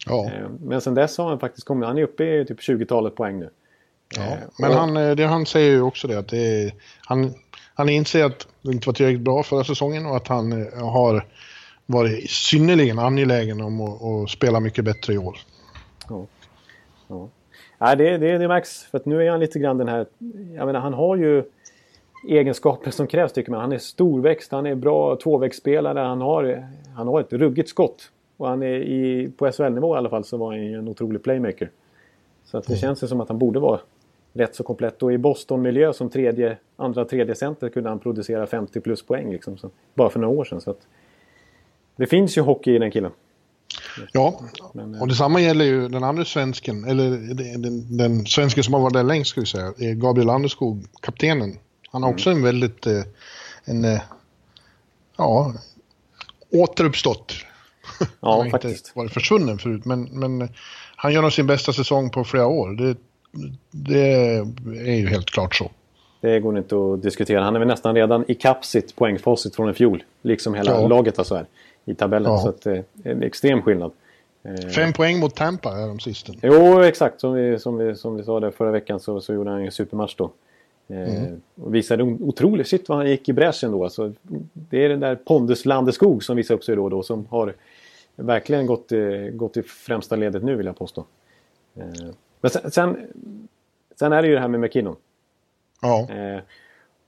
ja, 0.06 0.30
Eh, 0.32 0.48
Men 0.64 0.80
sen 0.80 0.94
dess 0.94 1.18
har 1.18 1.28
han 1.28 1.38
faktiskt 1.38 1.66
kommit. 1.66 1.86
Han 1.86 1.98
är 1.98 2.02
uppe 2.02 2.24
i 2.24 2.44
typ 2.44 2.60
20-talet 2.60 3.14
poäng 3.14 3.38
nu. 3.38 3.50
ja. 4.16 4.22
Eh, 4.22 4.38
Men 4.58 4.72
han, 4.72 4.94
det, 4.94 5.24
han 5.26 5.46
säger 5.46 5.70
ju 5.70 5.82
också 5.82 6.08
det 6.08 6.18
att 6.18 6.28
det 6.28 6.62
är, 6.62 6.72
han, 7.00 7.34
han 7.74 7.88
inser 7.88 8.24
att 8.24 8.46
det 8.62 8.72
inte 8.72 8.88
var 8.88 8.94
tillräckligt 8.94 9.20
bra 9.22 9.42
förra 9.42 9.64
säsongen 9.64 10.06
och 10.06 10.16
att 10.16 10.28
han 10.28 10.66
har 10.80 11.24
varit 11.86 12.30
synnerligen 12.30 12.98
angelägen 12.98 13.60
om 13.60 13.80
att, 13.80 14.02
att 14.02 14.30
spela 14.30 14.60
mycket 14.60 14.84
bättre 14.84 15.12
i 15.14 15.18
år. 15.18 15.38
Ja. 16.08 16.26
Ja. 17.08 17.28
Nej, 17.78 17.96
det, 17.96 18.18
det, 18.18 18.38
det 18.38 18.48
märks. 18.48 18.82
För 18.82 18.98
att 18.98 19.06
nu 19.06 19.26
är 19.26 19.30
han 19.30 19.40
lite 19.40 19.58
grann 19.58 19.78
den 19.78 19.88
här... 19.88 20.06
Jag 20.54 20.66
menar, 20.66 20.80
han 20.80 20.94
har 20.94 21.16
ju 21.16 21.42
egenskaper 22.28 22.90
som 22.90 23.06
krävs 23.06 23.32
tycker 23.32 23.50
man. 23.50 23.60
Han 23.60 23.72
är 23.72 23.78
storväxt, 23.78 24.52
han 24.52 24.66
är 24.66 24.74
bra 24.74 25.16
tvåvägsspelare, 25.16 25.98
han 25.98 26.20
har, 26.20 26.68
han 26.96 27.08
har 27.08 27.20
ett 27.20 27.32
ruggigt 27.32 27.68
skott. 27.68 28.10
Och 28.36 28.48
han 28.48 28.62
är 28.62 28.76
i, 28.76 29.32
på 29.36 29.52
SHL-nivå 29.52 29.94
i 29.94 29.98
alla 29.98 30.10
fall 30.10 30.24
så 30.24 30.36
var 30.36 30.46
han 30.46 30.66
ju 30.66 30.74
en 30.74 30.88
otrolig 30.88 31.22
playmaker. 31.22 31.70
Så 32.44 32.58
att 32.58 32.66
det 32.66 32.76
känns 32.76 33.02
ju 33.02 33.06
som 33.06 33.20
att 33.20 33.28
han 33.28 33.38
borde 33.38 33.60
vara 33.60 33.80
rätt 34.32 34.54
så 34.54 34.62
komplett. 34.62 35.02
Och 35.02 35.12
i 35.12 35.18
Boston-miljö 35.18 35.92
som 35.92 36.08
tredje, 36.08 36.56
andra 36.76 37.04
tredje 37.04 37.34
center 37.34 37.68
kunde 37.68 37.88
han 37.88 37.98
producera 37.98 38.46
50 38.46 38.80
plus 38.80 39.02
poäng 39.02 39.32
liksom. 39.32 39.56
Så, 39.56 39.70
bara 39.94 40.10
för 40.10 40.20
några 40.20 40.38
år 40.38 40.44
sedan. 40.44 40.60
Så 40.60 40.70
att, 40.70 40.86
det 41.96 42.06
finns 42.06 42.38
ju 42.38 42.42
hockey 42.42 42.74
i 42.74 42.78
den 42.78 42.90
killen. 42.90 43.10
Ja, 44.12 44.40
Men, 44.72 44.94
eh, 44.94 45.00
och 45.00 45.08
detsamma 45.08 45.40
gäller 45.40 45.64
ju 45.64 45.88
den 45.88 46.04
andra 46.04 46.24
svensken, 46.24 46.84
eller 46.84 47.10
den, 47.58 47.96
den, 47.96 48.26
svensken 48.26 48.64
som 48.64 48.74
har 48.74 48.80
varit 48.80 48.94
där 48.94 49.02
längst 49.02 49.30
ska 49.30 49.40
vi 49.40 49.46
säga, 49.46 49.72
eh, 49.78 49.92
Gabriel 49.92 50.30
Anderskog, 50.30 50.84
kaptenen. 51.02 51.58
Han 51.90 52.02
har 52.02 52.10
också 52.10 52.30
en 52.30 52.42
väldigt, 52.42 52.86
eh, 52.86 53.02
en, 53.64 53.98
ja, 55.16 55.54
återuppstått. 56.52 57.32
han 57.98 58.08
ja, 58.20 58.28
har 58.28 58.44
inte 58.44 58.50
faktiskt. 58.50 58.96
varit 58.96 59.12
försvunnen 59.12 59.58
förut, 59.58 59.84
men, 59.84 60.02
men 60.02 60.48
han 60.96 61.12
gör 61.12 61.22
nog 61.22 61.32
sin 61.32 61.46
bästa 61.46 61.72
säsong 61.72 62.10
på 62.10 62.24
flera 62.24 62.46
år. 62.46 62.70
Det, 62.70 62.96
det 63.70 64.12
är 64.86 64.96
ju 64.96 65.08
helt 65.08 65.30
klart 65.30 65.54
så. 65.54 65.70
Det 66.20 66.40
går 66.40 66.58
inte 66.58 66.76
att 66.76 67.02
diskutera. 67.02 67.42
Han 67.42 67.54
är 67.54 67.58
väl 67.58 67.68
nästan 67.68 67.94
redan 67.94 68.24
i 68.28 68.34
kapp 68.34 68.64
sitt 68.64 68.96
poängfacit 68.96 69.56
från 69.56 69.70
i 69.70 69.74
fjol. 69.74 70.02
Liksom 70.22 70.54
hela 70.54 70.70
Ja. 70.70 70.88
laget 70.88 71.18
alltså 71.18 71.34
här, 71.34 71.46
i 71.90 71.94
tabellen. 71.94 72.32
Ja. 72.32 72.38
Så 72.38 72.48
att, 72.48 72.66
eh, 72.66 72.80
en 73.04 73.22
extrem 73.22 73.62
skillnad. 73.62 73.90
Eh, 74.42 74.54
Fem 74.68 74.92
poäng 74.92 75.18
mot 75.20 75.34
Tampa 75.34 75.70
är 75.78 75.86
de 75.88 75.98
sista. 76.00 76.32
Jo, 76.42 76.80
exakt. 76.82 77.20
Som 77.20 77.34
vi, 77.34 77.58
som 77.58 77.76
vi, 77.78 77.94
som 77.94 78.16
vi 78.16 78.24
sa 78.24 78.40
det 78.40 78.50
förra 78.52 78.70
veckan 78.70 79.00
så, 79.00 79.20
så 79.20 79.34
gjorde 79.34 79.50
han 79.50 79.60
en 79.64 79.72
supermatch 79.72 80.14
då. 80.16 80.24
Eh, 80.24 81.16
Mm. 81.18 81.40
och 81.62 81.74
visade 81.74 82.02
otroligt 82.02 82.68
shit 82.68 82.88
vad 82.88 82.98
han 82.98 83.06
gick 83.10 83.28
i 83.28 83.32
bräschen 83.32 83.72
då. 83.72 83.84
Alltså, 83.84 84.12
det 84.52 84.84
är 84.84 84.88
den 84.88 85.00
där 85.00 85.14
Pondus 85.16 85.64
Landeskog 85.64 86.24
som 86.24 86.36
visar 86.36 86.54
upp 86.54 86.64
sig 86.64 86.76
då 86.76 86.84
och 86.84 86.90
då. 86.90 87.02
Som 87.02 87.26
har 87.26 87.54
verkligen 88.16 88.66
gått, 88.66 88.92
gått 89.32 89.56
i 89.56 89.62
främsta 89.62 90.16
ledet 90.16 90.42
nu 90.42 90.54
vill 90.56 90.66
jag 90.66 90.76
påstå. 90.78 91.04
Men 92.40 92.50
sen, 92.50 92.70
sen, 92.70 93.06
sen 93.98 94.12
är 94.12 94.22
det 94.22 94.28
ju 94.28 94.34
det 94.34 94.40
här 94.40 94.48
med 94.48 94.60
McKinnon. 94.60 94.96
Ja, 95.82 96.08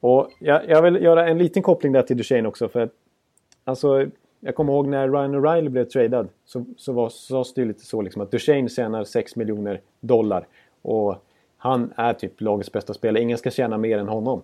och 0.01 0.31
jag, 0.39 0.69
jag 0.69 0.83
vill 0.83 1.03
göra 1.03 1.29
en 1.29 1.39
liten 1.39 1.63
koppling 1.63 1.93
där 1.93 2.03
till 2.03 2.17
Duchene 2.17 2.49
också. 2.49 2.69
För 2.69 2.81
att, 2.81 2.91
alltså, 3.65 4.07
jag 4.41 4.55
kommer 4.55 4.73
ihåg 4.73 4.87
när 4.89 5.09
Ryan 5.09 5.35
O'Reilly 5.35 5.69
blev 5.69 5.85
tradad. 5.85 6.29
Så, 6.45 6.65
så 6.77 6.93
var, 6.93 7.09
sades 7.09 7.55
det 7.55 7.61
ju 7.61 7.69
lite 7.69 7.85
så 7.87 8.03
liksom 8.03 8.23
att 8.23 8.31
Duchene 8.31 8.69
tjänar 8.69 9.05
6 9.05 9.37
miljoner 9.37 9.81
dollar. 10.01 10.47
Och 10.83 11.17
han 11.57 11.93
är 11.97 12.13
typ 12.13 12.41
lagets 12.41 12.73
bästa 12.73 12.95
spelare. 12.95 13.23
Ingen 13.23 13.39
ska 13.39 13.51
tjäna 13.51 13.79
mer 13.79 13.99
än 13.99 14.09
honom. 14.09 14.43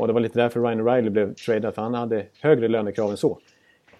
Och 0.00 0.06
det 0.06 0.12
var 0.12 0.20
lite 0.20 0.38
därför 0.38 0.60
Ryan 0.60 0.80
O'Reilly 0.80 1.10
blev 1.10 1.34
tradad. 1.34 1.74
För 1.74 1.82
han 1.82 1.94
hade 1.94 2.24
högre 2.40 2.68
lönekrav 2.68 3.10
än 3.10 3.16
så. 3.16 3.38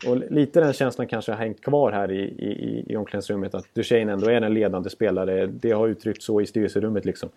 Och 0.09 0.17
lite 0.17 0.61
den 0.61 0.73
känslan 0.73 1.07
kanske 1.07 1.33
har 1.33 1.39
hängt 1.39 1.61
kvar 1.61 1.93
här 1.93 2.13
i, 2.13 2.21
i, 2.23 2.85
i- 2.93 2.97
omklädningsrummet. 2.97 3.55
Att 3.55 3.75
Duchene 3.75 4.13
ändå 4.13 4.27
är 4.31 4.41
en 4.43 4.55
ledande 4.55 4.91
spelare. 4.91 5.47
Det 5.47 5.71
har 5.73 5.89
uttryckts 5.89 6.25
så 6.25 6.41
i 6.41 6.47
styrelserummet 6.47 7.05
liksom. 7.05 7.29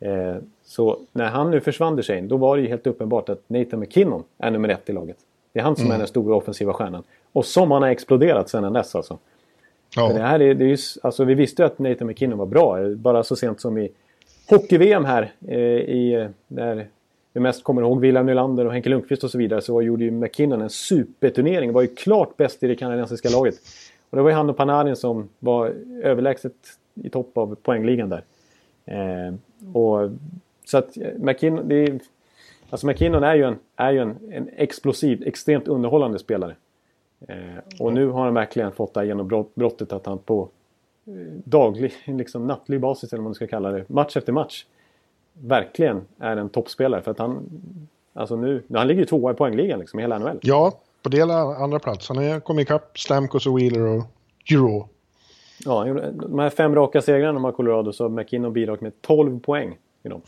Eh, 0.00 0.36
så 0.62 0.98
när 1.12 1.26
han 1.28 1.50
nu 1.50 1.60
försvann 1.60 1.96
Duchene, 1.96 2.28
då 2.28 2.36
var 2.36 2.56
det 2.56 2.62
ju 2.62 2.68
helt 2.68 2.86
uppenbart 2.86 3.28
att 3.28 3.42
Nathan 3.46 3.80
McKinnon 3.80 4.24
är 4.38 4.50
nummer 4.50 4.68
ett 4.68 4.88
i 4.90 4.92
laget. 4.92 5.16
Det 5.52 5.58
är 5.60 5.64
han 5.64 5.76
som 5.76 5.90
är 5.90 5.98
den 5.98 6.06
stora 6.06 6.36
offensiva 6.36 6.72
stjärnan. 6.72 7.02
Och 7.32 7.46
som 7.46 7.70
han 7.70 7.82
har 7.82 7.88
exploderat 7.88 8.48
sedan 8.48 8.72
dess 8.72 8.94
alltså. 8.94 9.18
För 9.94 10.08
det 10.08 10.20
ja, 10.20 10.26
här 10.26 10.42
är, 10.42 10.54
det 10.54 10.64
är 10.64 10.68
ju, 10.68 10.76
alltså, 11.02 11.24
vi 11.24 11.34
visste 11.34 11.62
ju 11.62 11.66
att 11.66 11.78
Nathan 11.78 12.06
McKinnon 12.06 12.38
var 12.38 12.46
bra. 12.46 12.82
eh, 12.82 12.88
Bara 12.90 13.22
så 13.22 13.36
sent 13.36 13.60
som 13.60 13.78
i 13.78 13.90
hockey-VM 14.50 15.04
här. 15.04 15.32
Eh, 15.48 15.58
i, 15.58 16.12
eh, 16.14 16.28
där 16.48 16.86
vi 17.32 17.40
mest 17.40 17.64
kommer 17.64 17.82
ihåg 17.82 18.00
William 18.00 18.26
Nylander 18.26 18.66
och 18.66 18.72
Henke 18.72 18.88
Lundqvist 18.88 19.24
och 19.24 19.30
så 19.30 19.38
vidare. 19.38 19.60
Så 19.60 19.82
gjorde 19.82 20.04
ju 20.04 20.10
McKinnon 20.10 20.60
en 20.62 20.70
superturnering. 20.70 21.72
Var 21.72 21.82
ju 21.82 21.88
klart 21.88 22.36
bäst 22.36 22.62
i 22.62 22.66
det 22.66 22.76
kanadensiska 22.76 23.28
laget. 23.28 23.54
Och 24.10 24.16
det 24.16 24.22
var 24.22 24.30
ju 24.30 24.36
han 24.36 24.50
och 24.50 24.56
Panarin 24.56 24.96
som 24.96 25.28
var 25.38 25.72
överlägset 26.02 26.52
i 26.94 27.10
topp 27.10 27.38
av 27.38 27.54
poängligan 27.54 28.08
där. 28.08 28.22
Eh, 28.84 29.34
och, 29.74 30.10
så 30.64 30.78
att 30.78 30.96
eh, 30.96 31.08
McKinnon, 31.18 31.68
det 31.68 31.74
är, 31.74 32.00
alltså 32.70 32.86
McKinnon 32.86 33.22
är 33.22 33.34
ju, 33.34 33.44
en, 33.44 33.58
är 33.76 33.92
ju 33.92 33.98
en, 33.98 34.18
en 34.32 34.48
explosiv, 34.56 35.22
extremt 35.26 35.68
underhållande 35.68 36.18
spelare. 36.18 36.56
Eh, 37.28 37.36
och 37.80 37.92
nu 37.92 38.06
har 38.06 38.24
han 38.24 38.34
verkligen 38.34 38.72
fått 38.72 38.94
det 38.94 39.00
här 39.00 39.06
genombrottet 39.06 39.92
att 39.92 40.06
han 40.06 40.18
på 40.18 40.48
eh, 41.06 41.12
daglig, 41.44 41.92
liksom 42.04 42.46
nattlig 42.46 42.80
basis 42.80 43.12
eller 43.12 43.22
vad 43.22 43.28
man 43.28 43.34
ska 43.34 43.46
kalla 43.46 43.70
det, 43.70 43.88
match 43.88 44.16
efter 44.16 44.32
match 44.32 44.64
verkligen 45.32 46.04
är 46.18 46.36
en 46.36 46.48
toppspelare. 46.48 47.02
För 47.02 47.10
att 47.10 47.18
han, 47.18 47.48
alltså 48.12 48.36
nu, 48.36 48.62
han 48.74 48.86
ligger 48.86 49.00
ju 49.00 49.06
tvåa 49.06 49.32
i 49.32 49.34
poängligan 49.34 49.78
liksom 49.80 49.98
i 49.98 50.02
hela 50.02 50.18
NHL. 50.18 50.38
ja, 50.42 50.72
på 51.02 51.08
del 51.08 51.30
andra 51.30 51.78
plats. 51.78 52.08
Han 52.08 52.16
har 52.16 52.40
kommit 52.40 52.62
ikapp 52.62 52.98
Stamkos 52.98 53.46
och 53.46 53.58
Wheeler 53.58 53.80
och 53.80 54.04
Giroux. 54.44 54.90
Ja, 55.64 55.84
de 56.12 56.38
här 56.38 56.50
fem 56.50 56.74
raka 56.74 57.02
segrarna 57.02 57.32
de 57.32 57.44
har 57.44 57.52
Colorado 57.52 57.92
så 57.92 58.04
har 58.04 58.08
McKinnon 58.08 58.52
bidragit 58.52 58.80
med 58.80 58.92
12 59.00 59.40
poäng 59.40 59.78
i 60.02 60.08
dem. 60.08 60.22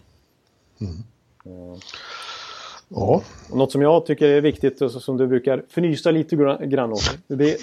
Ja, 2.94 3.22
Och 3.50 3.56
något 3.58 3.72
som 3.72 3.82
jag 3.82 4.06
tycker 4.06 4.28
är 4.28 4.40
viktigt 4.40 4.80
och 4.80 4.90
som 4.90 5.16
du 5.16 5.26
brukar 5.26 5.62
fnysa 5.68 6.10
lite 6.10 6.36
gra- 6.36 6.66
grann 6.66 6.92
åt. 6.92 7.18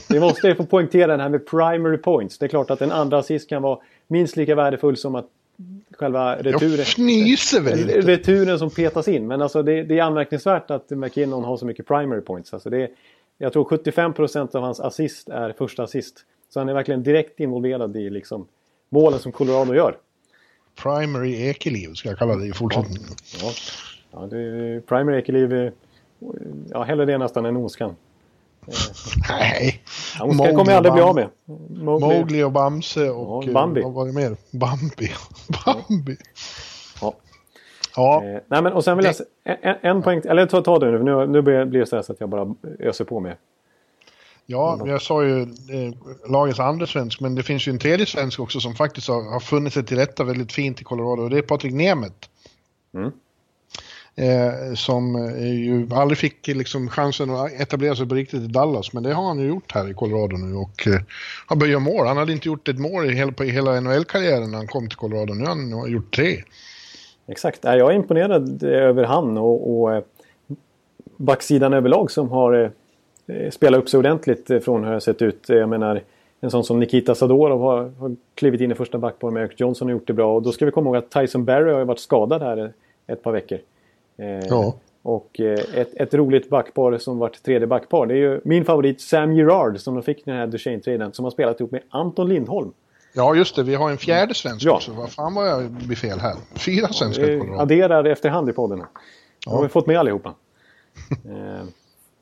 Det 0.10 0.20
måste 0.20 0.56
få 0.56 0.66
poängtera 0.66 1.18
det 1.18 1.24
här 1.24 1.30
med 1.30 1.48
primary 1.48 1.98
points. 1.98 2.38
Det 2.38 2.46
är 2.46 2.48
klart 2.48 2.70
att 2.70 2.82
en 2.82 2.92
andra 2.92 3.18
assist 3.18 3.50
kan 3.50 3.62
vara 3.62 3.80
minst 4.08 4.38
lika 4.38 4.56
värdefull 4.56 4.98
som 4.98 5.16
att 5.16 5.26
själva 5.98 6.36
returen. 6.36 6.72
jag 6.78 6.88
fnyser 6.88 7.62
väl 7.62 7.80
inte. 7.80 8.02
returen 8.02 8.60
som 8.60 8.70
petas 8.70 9.08
in. 9.08 9.28
Men 9.28 9.42
alltså 9.42 9.64
det, 9.64 9.84
det 9.84 10.00
är 10.00 10.04
anmärkningsvärt 10.04 10.72
att 10.72 10.90
McKinnon 10.90 11.44
har 11.44 11.58
så 11.58 11.66
mycket 11.66 11.88
primary 11.88 12.22
points. 12.22 12.54
Alltså 12.54 12.70
det, 12.70 12.90
jag 13.38 13.54
tror 13.54 13.64
75% 13.64 14.56
av 14.56 14.64
hans 14.64 14.80
assist 14.80 15.30
är 15.30 15.54
första 15.58 15.84
assist. 15.84 16.16
Så 16.54 16.60
han 16.60 16.70
är 16.70 16.74
verkligen 16.74 17.04
direkt 17.04 17.40
involverad 17.40 17.98
i 17.98 18.10
liksom 18.10 18.48
målen 18.90 19.20
som 19.20 19.32
Colorado 19.32 19.74
gör. 19.74 19.98
Primary 20.84 21.48
Ekeliv 21.50 21.94
ska 21.94 22.10
jag 22.10 22.18
kalla 22.18 22.36
det 22.36 22.46
i 22.48 22.54
fortsättningen. 22.54 23.04
Ja, 23.42 23.48
ja 23.48 23.52
det 24.12 24.38
är 24.38 24.80
primary 24.80 25.18
Ekeliv. 25.20 25.72
Ja, 26.70 26.84
hellre 26.84 27.06
det 27.06 27.18
nästan 27.18 27.46
än 27.46 27.58
Oskan. 27.58 27.96
Nej. 29.30 29.82
Ja, 30.20 30.26
Oskan 30.26 30.56
kommer 30.56 30.72
jag 30.72 30.78
aldrig 30.78 30.94
bli 30.94 31.02
av 31.02 31.16
med. 31.16 31.30
Mowgli. 31.70 32.06
Mowgli 32.06 32.44
och 32.44 32.52
Bamse 32.52 33.10
och... 33.10 33.44
Ja, 33.48 33.52
Bambi. 33.54 33.80
eh, 33.82 33.86
Vad 33.86 33.94
var 33.94 34.06
det 34.06 34.14
mer? 34.14 34.36
Bambi. 34.52 35.12
Bambi. 35.66 36.18
Ja. 37.02 37.14
Ja, 37.96 38.24
Eh, 38.24 38.40
nej, 38.48 38.62
men 38.64 38.74
och 38.74 38.84
sen 38.84 38.98
vill 38.98 39.06
jag... 39.06 39.14
Det- 39.14 39.18
se- 39.18 39.58
En, 39.62 39.76
en, 39.82 40.02
poäng... 40.04 40.22
Eller 40.26 40.46
ta, 40.46 40.62
ta 40.62 40.80
du 40.80 40.92
nu. 40.92 41.04
Nu, 41.04 41.28
nu 41.28 41.42
blir 41.42 41.66
det 41.66 41.86
så 41.86 42.04
så 42.04 42.12
att 42.14 42.20
jag 42.20 42.30
bara 42.30 42.56
öser 42.80 43.06
på 43.06 43.20
med. 43.20 43.36
ja, 44.46 44.82
jag 44.86 45.02
sa 45.02 45.24
ju 45.24 45.42
eh, 45.42 45.94
lagets 46.32 46.60
andra 46.60 46.88
svensk, 46.88 47.20
men 47.22 47.36
det 47.36 47.44
finns 47.44 47.68
ju 47.68 47.70
en 47.72 47.80
tredje 47.80 48.06
svensk 48.06 48.40
också 48.40 48.60
som 48.60 48.76
faktiskt 48.76 49.08
har, 49.08 49.32
har 49.32 49.40
funnit 49.40 49.74
sig 49.74 49.86
till 49.86 49.98
rätta 49.98 50.24
väldigt 50.24 50.52
fint 50.52 50.82
i 50.82 50.84
Colorado 50.84 51.22
och 51.24 51.30
det 51.30 51.38
är 51.38 51.42
Patrik 51.42 51.74
Nemeth. 51.74 52.28
Mm. 52.94 53.12
Eh, 54.20 54.74
som 54.74 55.16
eh, 55.16 55.54
ju 55.54 55.88
aldrig 55.92 56.18
fick 56.18 56.48
liksom, 56.48 56.90
chansen 56.90 57.30
att 57.30 57.62
etablera 57.62 57.96
sig 57.96 58.08
på 58.08 58.16
riktigt 58.16 58.42
i 58.42 58.48
Dallas. 58.48 58.94
Men 58.94 59.04
det 59.04 59.14
har 59.14 59.24
han 59.24 59.40
ju 59.40 59.48
gjort 59.48 59.72
här 59.72 59.90
i 59.92 59.94
Colorado 59.94 60.38
nu 60.38 60.56
och 60.56 60.88
eh, 60.88 61.02
har 61.48 61.56
börjat 61.56 61.72
göra 61.72 61.80
mål. 61.80 62.08
Han 62.08 62.18
hade 62.18 62.32
inte 62.32 62.48
gjort 62.48 62.68
ett 62.68 62.80
mål 62.80 63.06
i 63.06 63.14
hela, 63.14 63.32
på 63.32 63.44
hela 63.44 63.80
NHL-karriären 63.80 64.52
när 64.52 64.58
han 64.58 64.68
kom 64.68 64.90
till 64.90 64.98
Colorado. 64.98 65.34
Nu 65.34 65.44
har 65.44 65.56
han 65.56 65.92
gjort 65.92 66.16
tre. 66.16 66.38
Exakt. 67.28 67.60
Jag 67.64 67.80
är 67.80 67.92
imponerad 67.92 68.64
eh, 68.64 68.70
över 68.70 69.04
han 69.04 69.38
och, 69.38 69.80
och 69.80 69.96
eh, 69.96 70.04
backsidan 71.18 71.74
överlag 71.74 72.12
som 72.12 72.30
har 72.30 72.72
eh, 73.28 73.50
spelat 73.50 73.80
upp 73.80 73.90
sig 73.90 73.98
ordentligt 73.98 74.64
från 74.64 74.84
hur 74.84 74.94
det 74.94 75.02
sett 75.02 75.22
ut. 75.22 75.46
Jag 75.48 75.70
menar 75.70 76.02
en 76.42 76.52
sån 76.52 76.64
som 76.64 76.80
Nikita 76.80 77.16
Sadorov 77.16 77.62
har, 77.62 77.92
har 78.00 78.16
klivit 78.36 78.62
in 78.62 78.72
i 78.72 78.76
första 78.76 78.98
backpar 78.98 79.32
med 79.32 79.44
Eric 79.44 79.60
Johnson 79.60 79.88
och 79.88 79.92
gjort 79.92 80.08
det 80.08 80.14
bra. 80.14 80.36
Och 80.36 80.42
då 80.42 80.52
ska 80.52 80.66
vi 80.66 80.72
komma 80.72 80.88
ihåg 80.88 80.98
att 80.98 81.12
Tyson 81.12 81.46
Barry 81.46 81.72
har 81.72 81.86
varit 81.86 82.00
skadad 82.00 82.42
här 82.42 82.74
ett 83.08 83.24
par 83.24 83.32
veckor. 83.32 83.60
Eh, 84.20 84.48
ja. 84.50 84.74
Och 85.02 85.40
eh, 85.40 85.60
ett, 85.76 85.94
ett 85.96 86.14
roligt 86.14 86.50
backpar 86.50 86.98
som 86.98 87.18
varit 87.18 87.44
tredje 87.44 87.68
backpar. 87.68 88.06
Det 88.06 88.14
är 88.14 88.18
ju 88.18 88.42
min 88.44 88.66
favorit 88.66 89.02
Sam 89.02 89.34
Gerard 89.34 89.80
som 89.80 89.94
de 89.94 90.04
fick 90.04 90.26
den 90.26 90.36
här 90.36 90.48
Duchene-traden. 90.48 91.12
Som 91.12 91.26
har 91.26 91.32
spelat 91.32 91.60
ihop 91.60 91.72
med 91.72 91.82
Anton 91.90 92.30
Lindholm. 92.30 92.72
Ja 93.14 93.36
just 93.36 93.56
det, 93.56 93.64
vi 93.64 93.76
har 93.76 93.90
en 93.90 93.98
fjärde 93.98 94.34
svensk 94.34 94.66
ja. 94.66 94.76
också. 94.76 94.92
Vad 94.92 95.12
fan 95.12 95.34
var 95.34 95.46
jag 95.46 95.60
vid 95.60 95.98
fel 95.98 96.20
här? 96.20 96.36
Fyra 96.56 96.88
svenskar 96.88 97.40
på 97.40 97.46
rad. 97.46 97.62
Adderar 97.62 98.04
efterhand 98.04 98.50
i 98.50 98.54
podden. 98.54 98.84
Ja. 99.46 99.52
har 99.52 99.64
vi 99.64 99.70
fått 99.70 99.88
med 99.88 100.00
allihopa. 100.00 100.30
eh, 101.10 101.68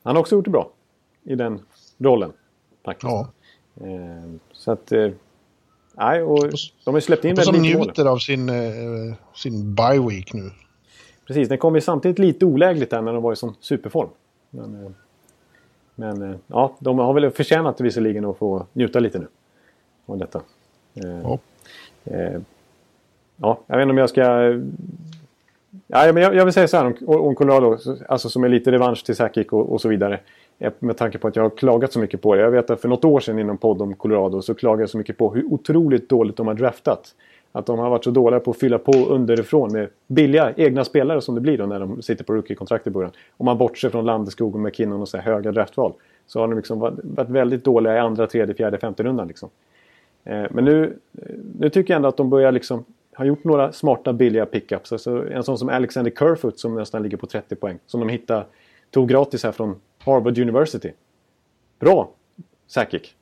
han 0.02 0.16
har 0.16 0.18
också 0.20 0.34
gjort 0.34 0.44
det 0.44 0.50
bra. 0.50 0.70
I 1.24 1.34
den 1.34 1.60
rollen. 1.98 2.32
Faktiskt. 2.84 3.12
Ja. 3.12 3.28
Eh, 3.80 4.32
så 4.52 4.72
att... 4.72 4.92
Eh, 4.92 5.08
nej, 5.92 6.22
och 6.22 6.50
de 6.84 6.94
har 6.94 7.00
släppt 7.00 7.24
in 7.24 7.34
väldigt 7.34 7.62
mycket 7.62 7.78
mål. 7.78 7.84
Som 7.84 7.88
njuter 7.88 8.04
av 8.04 8.18
sin, 8.18 8.48
eh, 8.48 9.14
sin 9.34 9.74
bye 9.74 10.08
week 10.08 10.32
nu. 10.32 10.50
Precis, 11.28 11.48
den 11.48 11.58
kom 11.58 11.74
ju 11.74 11.80
samtidigt 11.80 12.18
lite 12.18 12.44
olägligt 12.44 12.90
där 12.90 13.02
när 13.02 13.12
de 13.12 13.22
var 13.22 13.32
i 13.32 13.36
sån 13.36 13.54
superform. 13.60 14.08
Men, 14.50 14.84
eh, 14.84 14.90
men 15.94 16.22
eh, 16.22 16.36
ja, 16.46 16.76
de 16.78 16.98
har 16.98 17.12
väl 17.12 17.30
förtjänat 17.30 17.80
visserligen 17.80 18.24
att 18.24 18.38
få 18.38 18.66
njuta 18.72 19.00
lite 19.00 19.18
nu. 19.18 19.26
Av 20.06 20.18
detta. 20.18 20.40
Eh, 20.94 21.20
ja. 21.22 21.38
ja, 23.36 23.58
jag 23.66 23.76
vet 23.76 23.82
inte 23.82 23.90
om 23.90 23.98
jag 23.98 24.10
ska... 24.10 24.22
Ja, 25.86 26.12
men 26.12 26.22
jag, 26.22 26.34
jag 26.34 26.44
vill 26.44 26.54
säga 26.54 26.68
så 26.68 26.76
här 26.76 26.86
om, 26.86 27.20
om 27.20 27.34
Colorado, 27.34 27.78
alltså 28.08 28.28
som 28.28 28.44
är 28.44 28.48
lite 28.48 28.72
revansch 28.72 29.04
till 29.04 29.16
Sakic 29.16 29.46
och, 29.48 29.72
och, 29.72 29.80
så 29.80 29.88
vidare. 29.88 30.20
Med 30.78 30.96
tanke 30.96 31.18
på 31.18 31.28
att 31.28 31.36
jag 31.36 31.42
har 31.42 31.50
klagat 31.50 31.92
så 31.92 31.98
mycket 31.98 32.22
på 32.22 32.34
det. 32.34 32.40
Jag 32.40 32.50
vet 32.50 32.70
att 32.70 32.80
för 32.80 32.88
något 32.88 33.04
år 33.04 33.20
sedan 33.20 33.38
inom 33.38 33.58
podd 33.58 33.82
om 33.82 33.94
Colorado 33.94 34.42
så 34.42 34.54
klagade 34.54 34.82
jag 34.82 34.90
så 34.90 34.98
mycket 34.98 35.18
på 35.18 35.34
hur 35.34 35.52
otroligt 35.52 36.08
dåligt 36.08 36.36
de 36.36 36.46
har 36.46 36.54
draftat. 36.54 37.14
Att 37.52 37.66
de 37.66 37.78
har 37.78 37.90
varit 37.90 38.04
så 38.04 38.10
dåliga 38.10 38.40
på 38.40 38.50
att 38.50 38.58
fylla 38.58 38.78
på 38.78 38.92
underifrån 38.92 39.72
med 39.72 39.88
billiga 40.06 40.54
egna 40.56 40.84
spelare 40.84 41.20
som 41.20 41.34
det 41.34 41.40
blir 41.40 41.58
då 41.58 41.66
när 41.66 41.80
de 41.80 42.02
sitter 42.02 42.24
på 42.24 42.34
rookie-kontrakt 42.34 42.86
i 42.86 42.90
början. 42.90 43.12
Om 43.36 43.44
man 43.44 43.58
bortser 43.58 43.90
från 43.90 44.04
Landeskog 44.04 44.54
och 44.54 44.60
McKinnon 44.60 45.00
och 45.00 45.08
så 45.08 45.18
höga 45.18 45.52
draftval. 45.52 45.92
Så 46.26 46.40
har 46.40 46.48
de 46.48 46.56
liksom 46.56 46.78
varit 46.78 47.28
väldigt 47.28 47.64
dåliga 47.64 47.96
i 47.96 47.98
andra, 47.98 48.26
tredje, 48.26 48.54
fjärde, 48.54 48.78
femte 48.78 49.02
rundan. 49.02 49.28
Liksom. 49.28 49.50
Eh, 50.24 50.44
men 50.50 50.64
nu, 50.64 50.98
nu 51.58 51.70
tycker 51.70 51.94
jag 51.94 51.96
ändå 51.96 52.08
att 52.08 52.16
de 52.16 52.30
börjar 52.30 52.52
liksom 52.52 52.84
ha 53.16 53.24
gjort 53.24 53.44
några 53.44 53.72
smarta 53.72 54.12
billiga 54.12 54.46
pickups. 54.46 54.92
Alltså 54.92 55.30
en 55.30 55.44
sån 55.44 55.58
som 55.58 55.68
Alexander 55.68 56.10
Kerfoot 56.10 56.58
som 56.58 56.74
nästan 56.74 57.02
ligger 57.02 57.16
på 57.16 57.26
30 57.26 57.56
poäng. 57.56 57.78
Som 57.86 58.00
de 58.00 58.08
hittade, 58.08 58.44
tog 58.90 59.08
gratis 59.08 59.44
här 59.44 59.52
från 59.52 59.80
Harvard 59.98 60.38
University. 60.38 60.92
Bra 61.78 62.10
Sakic. 62.66 63.14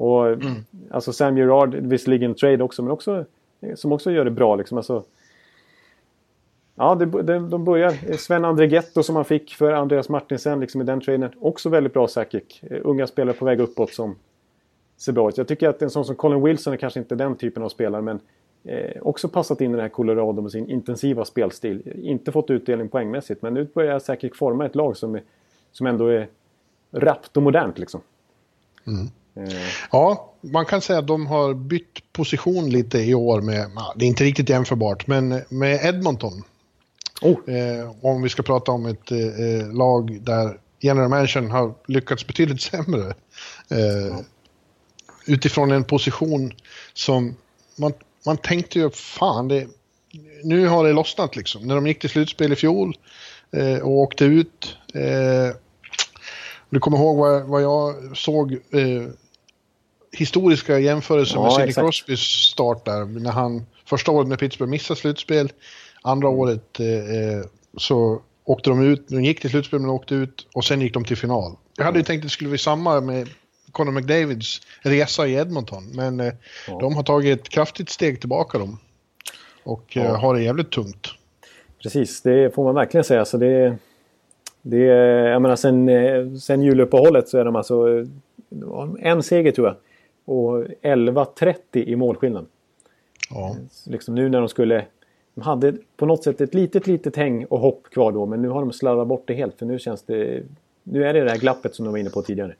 Och 0.00 0.26
mm. 0.26 0.54
alltså 0.90 1.12
Sam 1.12 1.38
Gerard, 1.38 1.74
visserligen 1.74 2.34
trade 2.34 2.64
också, 2.64 2.82
men 2.82 2.92
också 2.92 3.24
som 3.74 3.92
också 3.92 4.10
gör 4.10 4.24
det 4.24 4.30
bra 4.30 4.56
liksom. 4.56 4.78
Alltså, 4.78 5.04
ja, 6.74 6.94
det, 6.94 7.22
det, 7.22 7.38
de 7.38 7.64
börjar. 7.64 8.16
Sven 8.16 8.44
Andregetto 8.44 9.02
som 9.02 9.14
man 9.14 9.24
fick 9.24 9.54
för 9.54 9.72
Andreas 9.72 10.08
Martinsen 10.08 10.60
liksom 10.60 10.80
i 10.80 10.84
den 10.84 11.00
traden. 11.00 11.30
Också 11.40 11.68
väldigt 11.68 11.92
bra 11.92 12.08
säkert. 12.08 12.60
Unga 12.82 13.06
spelare 13.06 13.36
på 13.36 13.44
väg 13.44 13.60
uppåt 13.60 13.92
som 13.92 14.16
ser 14.96 15.12
bra 15.12 15.28
ut. 15.28 15.38
Jag 15.38 15.48
tycker 15.48 15.68
att 15.68 15.82
en 15.82 15.90
sån 15.90 16.04
som 16.04 16.16
Colin 16.16 16.42
Wilson 16.42 16.72
är 16.72 16.76
kanske 16.76 17.00
inte 17.00 17.14
den 17.14 17.36
typen 17.36 17.62
av 17.62 17.68
spelare, 17.68 18.02
men 18.02 18.20
eh, 18.64 19.02
också 19.02 19.28
passat 19.28 19.60
in 19.60 19.72
i 19.72 19.76
det 19.76 19.82
här 19.82 19.88
Colorado 19.88 20.42
med 20.42 20.52
sin 20.52 20.70
intensiva 20.70 21.24
spelstil. 21.24 21.82
Inte 22.02 22.32
fått 22.32 22.50
utdelning 22.50 22.88
poängmässigt, 22.88 23.42
men 23.42 23.54
nu 23.54 23.68
börjar 23.74 23.92
jag 23.92 24.02
säkert 24.02 24.36
forma 24.36 24.66
ett 24.66 24.74
lag 24.74 24.96
som, 24.96 25.14
är, 25.14 25.22
som 25.72 25.86
ändå 25.86 26.06
är 26.06 26.28
rappt 26.90 27.36
och 27.36 27.42
modernt 27.42 27.78
liksom. 27.78 28.00
Mm. 28.86 29.06
Eh. 29.40 29.68
Ja, 29.90 30.34
man 30.40 30.66
kan 30.66 30.80
säga 30.80 30.98
att 30.98 31.06
de 31.06 31.26
har 31.26 31.54
bytt 31.54 32.12
position 32.12 32.70
lite 32.70 32.98
i 32.98 33.14
år 33.14 33.40
med, 33.40 33.70
det 33.96 34.04
är 34.04 34.08
inte 34.08 34.24
riktigt 34.24 34.48
jämförbart, 34.48 35.06
men 35.06 35.42
med 35.48 35.84
Edmonton. 35.84 36.42
Oh. 37.22 37.54
Eh, 37.54 37.90
om 38.02 38.22
vi 38.22 38.28
ska 38.28 38.42
prata 38.42 38.72
om 38.72 38.86
ett 38.86 39.10
eh, 39.10 39.72
lag 39.72 40.22
där 40.22 40.58
general 40.80 41.08
managern 41.08 41.50
har 41.50 41.74
lyckats 41.86 42.26
betydligt 42.26 42.62
sämre. 42.72 43.14
Oh. 43.70 44.20
Utifrån 45.26 45.70
en 45.70 45.84
position 45.84 46.52
som 46.94 47.36
man, 47.76 47.92
man 48.26 48.36
tänkte 48.36 48.78
ju, 48.78 48.90
fan, 48.90 49.48
det, 49.48 49.66
nu 50.42 50.66
har 50.66 50.84
det 50.84 50.92
lossnat 50.92 51.36
liksom. 51.36 51.66
När 51.66 51.74
de 51.74 51.86
gick 51.86 51.98
till 51.98 52.10
slutspel 52.10 52.52
i 52.52 52.56
fjol 52.56 52.96
eh, 53.52 53.78
och 53.78 53.90
åkte 53.90 54.24
ut. 54.24 54.76
Eh, 54.94 55.56
du 56.70 56.80
kommer 56.80 56.98
ihåg 56.98 57.16
vad, 57.16 57.42
vad 57.42 57.62
jag 57.62 58.16
såg 58.16 58.52
eh, 58.52 59.08
historiska 60.12 60.78
jämförelser 60.78 61.36
ja, 61.36 61.42
med 61.42 61.52
Sidney 61.52 61.72
Crosbys 61.72 62.20
start 62.20 62.84
där. 62.84 63.04
När 63.04 63.30
han 63.30 63.66
första 63.84 64.10
året 64.10 64.28
med 64.28 64.38
Pittsburgh 64.38 64.70
missade 64.70 65.00
slutspel. 65.00 65.52
Andra 66.02 66.28
mm. 66.28 66.40
året 66.40 66.80
eh, 66.80 67.48
så 67.76 68.22
åkte 68.44 68.70
de 68.70 68.82
ut, 68.82 69.08
de 69.08 69.24
gick 69.24 69.40
till 69.40 69.50
slutspel 69.50 69.80
men 69.80 69.90
åkte 69.90 70.14
ut 70.14 70.46
och 70.54 70.64
sen 70.64 70.80
gick 70.80 70.94
de 70.94 71.04
till 71.04 71.16
final. 71.16 71.56
Jag 71.76 71.84
hade 71.84 71.98
ju 71.98 72.04
tänkt 72.04 72.20
att 72.20 72.22
det 72.22 72.28
skulle 72.28 72.50
bli 72.50 72.58
samma 72.58 73.00
med 73.00 73.28
Conor 73.72 73.92
McDavids 73.92 74.60
resa 74.80 75.26
i 75.26 75.34
Edmonton. 75.34 75.84
Men 75.94 76.20
eh, 76.20 76.32
ja. 76.68 76.78
de 76.80 76.96
har 76.96 77.02
tagit 77.02 77.40
ett 77.40 77.48
kraftigt 77.48 77.90
steg 77.90 78.20
tillbaka 78.20 78.58
dem. 78.58 78.78
Och 79.64 79.96
eh, 79.96 80.04
ja. 80.04 80.16
har 80.16 80.34
det 80.34 80.42
jävligt 80.42 80.70
tungt. 80.70 81.06
Precis, 81.82 82.22
det 82.22 82.54
får 82.54 82.64
man 82.64 82.74
verkligen 82.74 83.04
säga. 83.04 83.24
Så 83.24 83.36
det, 83.36 83.76
det, 84.62 84.84
jag 85.30 85.42
menar 85.42 85.56
sen, 85.56 85.88
eh, 85.88 86.34
sen 86.34 86.62
juluppehållet 86.62 87.28
så 87.28 87.38
är 87.38 87.44
de 87.44 87.56
alltså 87.56 88.06
en 89.00 89.22
seger 89.22 89.52
tror 89.52 89.66
jag 89.66 89.76
och 90.30 90.64
11.30 90.82 91.54
i 91.72 91.96
målskillnad. 91.96 92.46
Ja. 93.30 93.56
Liksom 93.86 94.14
nu 94.14 94.28
när 94.28 94.38
de 94.38 94.48
skulle... 94.48 94.84
De 95.34 95.40
hade 95.40 95.74
på 95.96 96.06
något 96.06 96.24
sätt 96.24 96.40
ett 96.40 96.54
litet, 96.54 96.86
litet 96.86 97.16
häng 97.16 97.44
och 97.44 97.60
hopp 97.60 97.90
kvar 97.90 98.12
då, 98.12 98.26
men 98.26 98.42
nu 98.42 98.48
har 98.48 98.60
de 98.60 98.72
slarvat 98.72 99.06
bort 99.06 99.24
det 99.26 99.34
helt. 99.34 99.58
För 99.58 99.66
nu 99.66 99.78
känns 99.78 100.02
det... 100.02 100.42
Nu 100.82 101.04
är 101.04 101.14
det 101.14 101.24
det 101.24 101.30
här 101.30 101.38
glappet 101.38 101.74
som 101.74 101.84
de 101.84 101.90
var 101.90 101.98
inne 101.98 102.10
på 102.10 102.22
tidigare. 102.22 102.54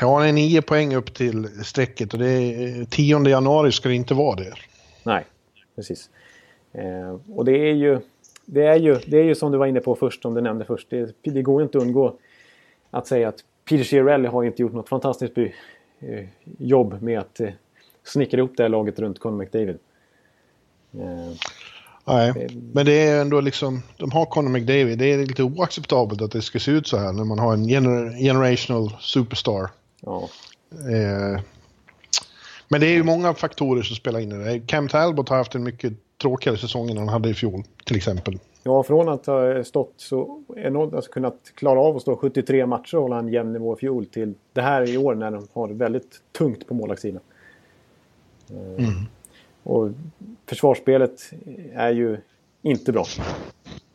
Ja, 0.00 0.20
det 0.20 0.28
är 0.28 0.32
nio 0.32 0.62
poäng 0.62 0.94
upp 0.94 1.14
till 1.14 1.64
strecket 1.64 2.12
och 2.12 2.18
det 2.18 2.30
är 2.30 2.84
10 2.84 3.28
januari 3.28 3.72
ska 3.72 3.88
det 3.88 3.94
inte 3.94 4.14
vara 4.14 4.36
det. 4.36 4.52
Nej, 5.02 5.24
precis. 5.76 6.10
Eh, 6.72 7.16
och 7.36 7.44
det 7.44 7.58
är 7.58 7.74
ju... 7.74 7.98
Det 8.44 8.62
är, 8.62 8.76
ju, 8.76 8.98
det 9.06 9.18
är 9.18 9.24
ju 9.24 9.34
som 9.34 9.52
du 9.52 9.58
var 9.58 9.66
inne 9.66 9.80
på 9.80 9.94
först, 9.94 10.22
som 10.22 10.34
du 10.34 10.40
nämnde 10.40 10.64
först. 10.64 10.90
Det, 10.90 11.14
det 11.22 11.42
går 11.42 11.60
ju 11.60 11.64
inte 11.64 11.78
att 11.78 11.84
undgå 11.84 12.16
att 12.90 13.06
säga 13.06 13.28
att 13.28 13.44
Peter 13.68 13.84
Chiarelli 13.84 14.28
har 14.28 14.44
inte 14.44 14.62
gjort 14.62 14.72
något 14.72 14.88
fantastiskt 14.88 15.34
by, 15.34 15.42
Eh, 15.44 15.75
jobb 16.58 17.02
med 17.02 17.18
att 17.18 17.40
eh, 17.40 17.48
snickra 18.04 18.38
ihop 18.38 18.52
det 18.56 18.62
här 18.62 18.70
laget 18.70 18.98
runt 18.98 19.18
Conor 19.18 19.38
McDavid. 19.38 19.78
Eh, 20.94 21.36
Nej, 22.08 22.48
men 22.72 22.86
det 22.86 22.92
är 22.92 23.20
ändå 23.20 23.40
liksom, 23.40 23.82
de 23.96 24.12
har 24.12 24.26
Conor 24.26 24.48
McDavid, 24.48 24.98
det 24.98 25.12
är 25.12 25.26
lite 25.26 25.42
oacceptabelt 25.42 26.22
att 26.22 26.30
det 26.30 26.42
ska 26.42 26.58
se 26.58 26.70
ut 26.70 26.86
så 26.86 26.96
här 26.96 27.12
när 27.12 27.24
man 27.24 27.38
har 27.38 27.52
en 27.52 27.68
gener 27.68 28.18
generational 28.18 28.96
superstar. 29.00 29.70
Ja. 30.00 30.28
Eh, 30.70 31.40
men 32.68 32.80
det 32.80 32.86
är 32.86 32.92
ju 32.92 33.02
många 33.02 33.34
faktorer 33.34 33.82
som 33.82 33.96
spelar 33.96 34.20
in 34.20 34.32
i 34.32 34.44
det. 34.44 34.60
Cam 34.66 34.88
Talbot 34.88 35.28
har 35.28 35.36
haft 35.36 35.54
en 35.54 35.64
mycket 35.64 35.92
tråkigare 36.22 36.58
säsong 36.58 36.90
än 36.90 36.98
han 36.98 37.08
hade 37.08 37.28
i 37.28 37.34
fjol, 37.34 37.62
till 37.84 37.96
exempel. 37.96 38.38
Ja, 38.66 38.82
från 38.82 39.08
att 39.08 39.26
ha 39.26 39.64
stått 39.64 39.92
så 39.96 40.42
enormt, 40.56 40.94
alltså 40.94 41.10
kunnat 41.10 41.52
klara 41.54 41.80
av 41.80 41.96
att 41.96 42.02
stå 42.02 42.16
73 42.16 42.66
matcher 42.66 42.96
och 42.96 43.02
hålla 43.02 43.18
en 43.18 43.28
jämn 43.28 43.52
nivå 43.52 43.74
i 43.76 43.78
fjol 43.78 44.06
till 44.06 44.34
det 44.52 44.60
här 44.60 44.90
i 44.90 44.96
år 44.96 45.14
när 45.14 45.30
de 45.30 45.48
har 45.52 45.68
väldigt 45.68 46.22
tungt 46.32 46.66
på 46.66 46.74
målvaktssidan. 46.74 47.20
Eh, 48.50 48.84
mm. 48.84 49.04
Och 49.62 49.90
försvarsspelet 50.46 51.32
är 51.74 51.90
ju 51.90 52.18
inte 52.62 52.92
bra. 52.92 53.04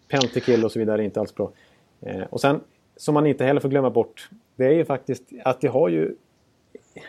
Pentakill 0.07 0.65
och 0.65 0.71
så 0.71 0.79
vidare 0.79 1.01
är 1.01 1.05
inte 1.05 1.19
alls 1.19 1.35
bra. 1.35 1.51
Eh, 2.01 2.23
och 2.29 2.41
sen, 2.41 2.59
som 2.95 3.13
man 3.13 3.25
inte 3.25 3.45
heller 3.45 3.61
får 3.61 3.69
glömma 3.69 3.89
bort, 3.89 4.29
det 4.55 4.65
är 4.65 4.73
ju 4.73 4.85
faktiskt 4.85 5.23
att 5.43 5.61
det 5.61 5.67
har 5.67 5.89
ju... 5.89 6.15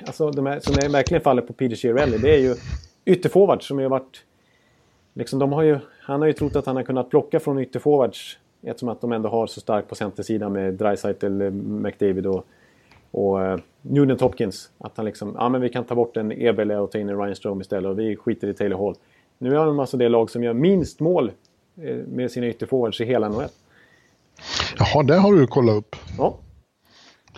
Alltså 0.07 0.31
de 0.31 0.47
här, 0.47 0.61
som 0.61 0.75
är 0.75 0.89
verkligen 0.89 1.23
faller 1.23 1.43
på 1.43 1.53
Peter 1.53 1.77
Chiarelli, 1.77 2.19
det 2.19 2.35
är 2.35 2.41
ju 2.41 2.55
ytterforwards 3.05 3.67
som 3.67 3.79
har 3.79 3.89
varit... 3.89 4.25
Liksom 5.15 5.39
de 5.39 5.53
har 5.53 5.63
ju 5.63 5.79
han 6.01 6.21
har 6.21 6.27
ju 6.27 6.33
trott 6.33 6.57
att 6.57 6.67
han 6.67 6.77
har 6.77 6.83
kunnat 6.83 7.11
plocka 7.11 7.41
från 7.41 7.59
ytterforwards 7.59 8.39
eftersom 8.63 8.89
att 8.89 9.01
de 9.01 9.13
ändå 9.13 9.29
har 9.29 9.47
så 9.47 9.61
starkt 9.61 9.89
på 9.89 9.95
centersidan 9.95 10.53
med 10.53 10.75
Dreisaitl, 10.75 11.51
McDavid 11.53 12.27
och, 12.27 12.47
och 13.11 13.41
uh, 13.41 13.57
Nugent 13.83 14.21
Hopkins. 14.21 14.71
Att 14.79 14.97
han 14.97 15.07
liksom, 15.07 15.37
ja 15.39 15.49
men 15.49 15.61
vi 15.61 15.69
kan 15.69 15.85
ta 15.85 15.95
bort 15.95 16.17
en 16.17 16.33
Ebele 16.33 16.77
och 16.77 16.91
ta 16.91 16.99
in 16.99 17.09
en 17.09 17.19
Ryan 17.19 17.37
Strome 17.37 17.61
istället 17.61 17.91
och 17.91 17.99
vi 17.99 18.17
skiter 18.17 18.49
i 18.49 18.55
Taylor 18.55 18.79
Hall. 18.79 18.95
Nu 19.39 19.57
har 19.57 19.67
de 19.67 19.79
alltså 19.79 19.97
det 19.97 20.09
lag 20.09 20.31
som 20.31 20.45
gör 20.45 20.53
minst 20.53 21.01
mål 21.01 21.33
eh, 21.83 21.97
med 21.97 22.31
sina 22.31 22.47
ytterforwards 22.47 23.01
i 23.01 23.05
hela 23.05 23.29
NHL. 23.29 23.49
Jaha, 24.79 25.03
det 25.03 25.15
har 25.15 25.33
du 25.33 25.47
kollat 25.47 25.77
upp. 25.77 25.97
Ja. 26.19 26.37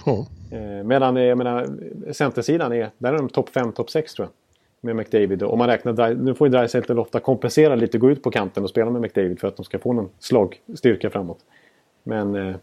Ja. 0.06 0.26
Eh, 0.50 0.84
medan 0.84 1.16
jag 1.16 1.38
menar, 1.38 1.68
centersidan 2.12 2.72
är, 2.72 2.90
där 2.98 3.12
är 3.12 3.18
de 3.18 3.28
topp 3.28 3.48
5, 3.48 3.72
topp 3.72 3.90
6 3.90 4.14
tror 4.14 4.28
jag. 4.28 4.43
Med 4.84 4.96
McDavid. 4.96 5.42
Och 5.42 5.52
om 5.52 5.58
man 5.58 5.68
räknar, 5.68 6.14
nu 6.14 6.34
får 6.34 6.46
ju 6.46 6.52
Dreisaitl 6.52 6.98
ofta 6.98 7.20
kompensera 7.20 7.74
lite, 7.74 7.98
gå 7.98 8.10
ut 8.10 8.22
på 8.22 8.30
kanten 8.30 8.64
och 8.64 8.70
spela 8.70 8.90
med 8.90 9.02
McDavid 9.02 9.40
för 9.40 9.48
att 9.48 9.56
de 9.56 9.64
ska 9.64 9.78
få 9.78 9.92
någon 9.92 10.08
slagstyrka 10.18 11.10
framåt. 11.10 11.38
Men 12.02 12.34
eh, 12.34 12.56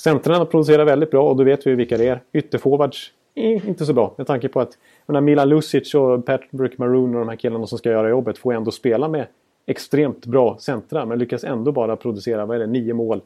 centrarna 0.00 0.44
producerar 0.44 0.84
väldigt 0.84 1.10
bra 1.10 1.30
och 1.30 1.36
då 1.36 1.44
vet 1.44 1.66
vi 1.66 1.74
vilka 1.74 1.96
det 1.96 2.08
är. 2.08 2.20
Ytterforwards, 2.32 3.12
eh, 3.34 3.68
inte 3.68 3.86
så 3.86 3.92
bra. 3.92 4.14
Med 4.18 4.26
tanke 4.26 4.48
på 4.48 4.60
att 4.60 4.78
menar, 5.06 5.20
Milan 5.20 5.48
Lucic 5.48 5.94
och 5.94 6.26
Patrick 6.26 6.78
Maroon 6.78 7.14
och 7.14 7.20
de 7.20 7.28
här 7.28 7.36
killarna 7.36 7.66
som 7.66 7.78
ska 7.78 7.90
göra 7.90 8.08
jobbet 8.08 8.38
får 8.38 8.54
ändå 8.54 8.70
spela 8.70 9.08
med 9.08 9.26
extremt 9.66 10.26
bra 10.26 10.56
centra. 10.60 11.06
Men 11.06 11.18
lyckas 11.18 11.44
ändå 11.44 11.72
bara 11.72 11.96
producera, 11.96 12.46
vad 12.46 12.56
är 12.56 12.60
det, 12.60 12.66
nio 12.66 12.94
mål 12.94 13.20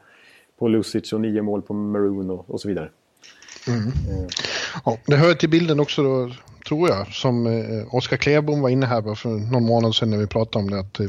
på 0.57 0.67
Lucic 0.67 1.13
och 1.13 1.21
nio 1.21 1.41
mål 1.41 1.61
på 1.61 1.73
Maroon 1.73 2.29
och, 2.29 2.49
och 2.49 2.61
så 2.61 2.67
vidare. 2.67 2.89
Ja, 4.85 4.97
det 5.05 5.15
hör 5.15 5.33
till 5.33 5.49
bilden 5.49 5.79
också 5.79 6.03
då, 6.03 6.31
tror 6.67 6.89
jag, 6.89 7.07
som 7.07 7.47
eh, 7.47 7.95
Oskar 7.95 8.17
Klebom 8.17 8.61
var 8.61 8.69
inne 8.69 8.85
här 8.85 9.01
bara 9.01 9.15
för 9.15 9.29
någon 9.29 9.65
månad 9.65 9.95
sedan 9.95 10.09
när 10.09 10.17
vi 10.17 10.27
pratade 10.27 10.63
om 10.63 10.71
det, 10.71 10.79
att 10.79 10.99
eh, 10.99 11.07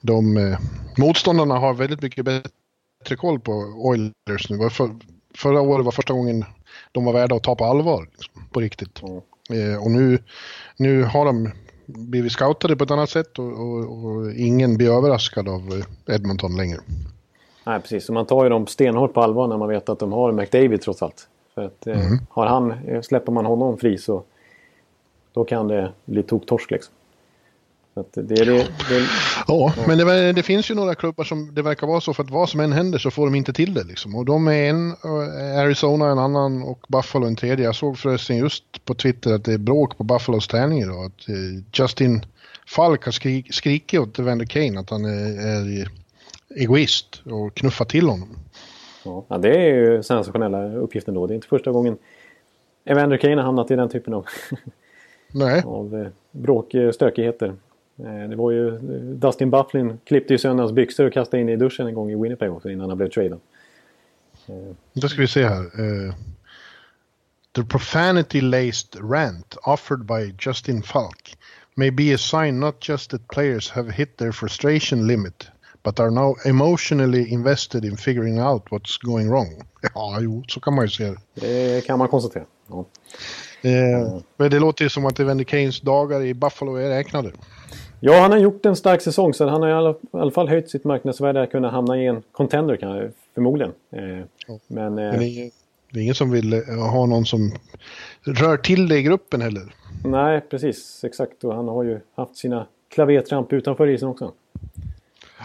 de 0.00 0.36
eh, 0.36 0.58
motståndarna 0.98 1.58
har 1.58 1.74
väldigt 1.74 2.02
mycket 2.02 2.24
bättre 2.24 3.16
koll 3.16 3.40
på 3.40 3.52
Oilers 3.76 4.50
nu. 4.50 4.70
För, 4.70 4.90
förra 5.34 5.60
året 5.60 5.84
var 5.84 5.92
första 5.92 6.12
gången 6.12 6.44
de 6.92 7.04
var 7.04 7.12
värda 7.12 7.36
att 7.36 7.42
ta 7.42 7.54
på 7.54 7.64
allvar, 7.64 8.08
liksom, 8.12 8.48
på 8.52 8.60
riktigt. 8.60 9.02
Eh, 9.50 9.82
och 9.82 9.90
nu, 9.90 10.18
nu 10.76 11.02
har 11.02 11.24
de 11.24 11.50
blivit 11.86 12.32
scoutade 12.32 12.76
på 12.76 12.84
ett 12.84 12.90
annat 12.90 13.10
sätt 13.10 13.38
och, 13.38 13.52
och, 13.52 14.04
och 14.04 14.32
ingen 14.32 14.76
blir 14.76 14.90
överraskad 14.90 15.48
av 15.48 15.82
Edmonton 16.06 16.56
längre. 16.56 16.78
Nej, 17.66 17.80
precis. 17.80 18.06
Så 18.06 18.12
man 18.12 18.26
tar 18.26 18.44
ju 18.44 18.50
dem 18.50 18.66
stenhårt 18.66 19.14
på 19.14 19.22
allvar 19.22 19.48
när 19.48 19.58
man 19.58 19.68
vet 19.68 19.88
att 19.88 19.98
de 19.98 20.12
har 20.12 20.32
McDavid 20.32 20.80
trots 20.80 21.02
allt. 21.02 21.28
För 21.54 21.66
att 21.66 21.86
eh, 21.86 22.12
har 22.28 22.46
han, 22.46 22.70
eh, 22.70 23.00
släpper 23.00 23.32
man 23.32 23.46
honom 23.46 23.78
fri 23.78 23.98
så 23.98 24.22
då 25.32 25.44
kan 25.44 25.68
det 25.68 25.92
bli 26.04 26.22
toktorsk 26.22 26.70
liksom. 26.70 26.94
Det, 27.94 28.22
det, 28.22 28.44
det, 28.44 28.66
Ja, 29.46 29.74
men 29.86 29.98
det, 30.34 30.42
finns 30.42 30.70
ju 30.70 30.74
några 30.74 30.94
klubbar 30.94 31.24
som 31.24 31.54
det 31.54 31.62
verkar 31.62 31.86
vara 31.86 32.00
så 32.00 32.14
för 32.14 32.22
att 32.22 32.30
vad 32.30 32.48
som 32.48 32.60
än 32.60 32.72
händer 32.72 32.98
så 32.98 33.10
får 33.10 33.26
de 33.26 33.34
inte 33.34 33.52
till 33.52 33.74
det 33.74 33.84
liksom. 33.84 34.14
Och 34.14 34.24
de 34.24 34.48
är 34.48 34.70
en, 34.70 34.90
eh, 34.90 35.58
Arizona 35.58 36.10
en 36.10 36.18
annan 36.18 36.62
och 36.62 36.86
Buffalo 36.88 37.26
en 37.26 37.36
tredje. 37.36 37.64
Jag 37.64 37.74
såg 37.74 37.98
förresten 37.98 38.36
just 38.36 38.84
på 38.84 38.94
Twitter 38.94 39.34
att 39.34 39.44
det 39.44 39.52
är 39.52 39.58
bråk 39.58 39.98
på 39.98 40.04
Buffalos 40.04 40.48
träning 40.48 40.80
idag. 40.80 41.04
Att 41.04 41.28
Justin 41.72 42.26
Falk 42.66 43.04
har 43.04 43.12
skrik, 43.12 43.54
skrikit 43.54 44.00
åt 44.00 44.18
Evander 44.18 44.46
Kane 44.46 44.80
att 44.80 44.90
han 44.90 45.04
är, 45.04 45.46
är 45.46 45.88
egoist 46.56 47.22
och 47.24 47.54
knuffat 47.54 47.88
till 47.88 48.08
honom. 48.08 48.36
Ja, 49.04 49.38
det 49.38 49.56
är 49.56 49.74
ju 49.74 50.02
sensationella 50.02 50.74
uppgifter 50.76 51.12
då. 51.12 51.26
Det 51.26 51.32
är 51.32 51.34
inte 51.34 51.48
första 51.48 51.70
gången 51.70 51.98
Evander 52.84 53.16
Kane 53.16 53.36
har 53.36 53.42
hamnat 53.42 53.70
i 53.70 53.76
den 53.76 53.88
typen 53.88 54.14
av, 54.14 54.26
Nej, 55.32 55.62
av 55.66 55.96
eh, 55.96 56.06
bråk, 56.30 56.74
eh, 56.74 56.90
stökigheter. 56.90 57.54
Eh, 57.98 58.28
det 58.28 58.36
var 58.36 58.50
ju 58.50 58.78
Dustin 59.14 59.50
Bufflin 59.50 59.98
klippte 60.04 60.34
ju 60.34 60.38
sönder 60.38 60.62
hans 60.62 60.72
byxor 60.72 61.06
och 61.06 61.12
kastade 61.12 61.40
in 61.40 61.48
i 61.48 61.56
duschen 61.56 61.86
en 61.86 61.94
gång 61.94 62.10
i 62.10 62.16
Winnipeg 62.16 62.52
också 62.52 62.70
innan 62.70 62.88
han 62.88 62.98
blev 62.98 63.08
tradad. 63.08 63.40
då 64.92 65.08
ska 65.08 65.20
vi 65.20 65.28
se 65.28 65.44
här. 65.44 65.62
Eh, 65.62 66.14
the 67.54 67.62
profanity-laced 67.62 69.10
rant 69.10 69.56
offered 69.62 70.06
by 70.06 70.34
Justin 70.38 70.82
Falk 70.82 71.36
may 71.74 71.90
be 71.90 72.14
a 72.14 72.18
sign 72.18 72.60
not 72.60 72.88
just 72.88 73.10
that 73.10 73.28
players 73.28 73.70
have 73.70 73.90
hit 73.90 74.16
their 74.16 74.32
frustration 74.32 75.06
limit 75.06 75.51
but 75.84 76.00
are 76.00 76.10
now 76.10 76.36
emotionally 76.44 77.28
invested 77.32 77.84
in 77.84 77.96
figuring 77.96 78.40
out 78.40 78.62
what's 78.70 78.98
going 79.02 79.28
wrong. 79.30 79.48
Ja, 79.94 80.18
jo, 80.20 80.42
så 80.48 80.60
kan 80.60 80.74
man 80.74 80.84
ju 80.84 80.90
se 80.90 81.04
det. 81.04 81.16
Det 81.34 81.86
kan 81.86 81.98
man 81.98 82.08
konstatera. 82.08 82.44
Ja. 82.68 82.84
Eh, 83.62 84.18
Men 84.36 84.50
det 84.50 84.58
låter 84.58 84.84
ju 84.84 84.88
som 84.88 85.06
att 85.06 85.20
Evander 85.20 85.44
Kanes 85.44 85.80
dagar 85.80 86.22
i 86.22 86.34
Buffalo 86.34 86.74
är 86.76 86.88
räknade. 86.88 87.32
Ja, 88.00 88.20
han 88.20 88.30
har 88.32 88.38
gjort 88.38 88.66
en 88.66 88.76
stark 88.76 89.00
säsong 89.00 89.34
så 89.34 89.48
han 89.48 89.62
har 89.62 89.68
i 89.68 89.72
alla, 89.72 89.90
i 89.90 89.94
alla 90.12 90.30
fall 90.30 90.48
höjt 90.48 90.70
sitt 90.70 90.84
marknadsvärde 90.84 91.42
att 91.42 91.50
kunna 91.50 91.70
hamna 91.70 92.02
i 92.02 92.06
en 92.06 92.22
contender 92.32 92.76
kan 92.76 93.10
förmodligen. 93.34 93.72
Eh, 93.92 94.24
Ja. 94.46 94.58
men 94.66 94.86
eh, 94.86 95.10
Men 95.10 95.18
det 95.18 95.24
är, 95.24 95.38
ingen, 95.38 95.50
det 95.90 95.98
är 95.98 96.02
ingen 96.02 96.14
som 96.14 96.30
vill 96.30 96.52
eh, 96.52 96.60
ha 96.90 97.06
någon 97.06 97.26
som 97.26 97.52
rör 98.22 98.56
till 98.56 98.88
det 98.88 98.98
i 98.98 99.02
gruppen 99.02 99.40
heller. 99.42 99.74
nej, 100.04 100.40
precis. 100.50 101.04
Exakt. 101.04 101.44
Och 101.44 101.54
han 101.54 101.68
har 101.68 101.82
ju 101.84 102.00
haft 102.14 102.36
sina 102.36 102.66
klavertramp 102.88 103.52
utanför 103.52 103.88
isen 103.88 104.08
också. 104.08 104.32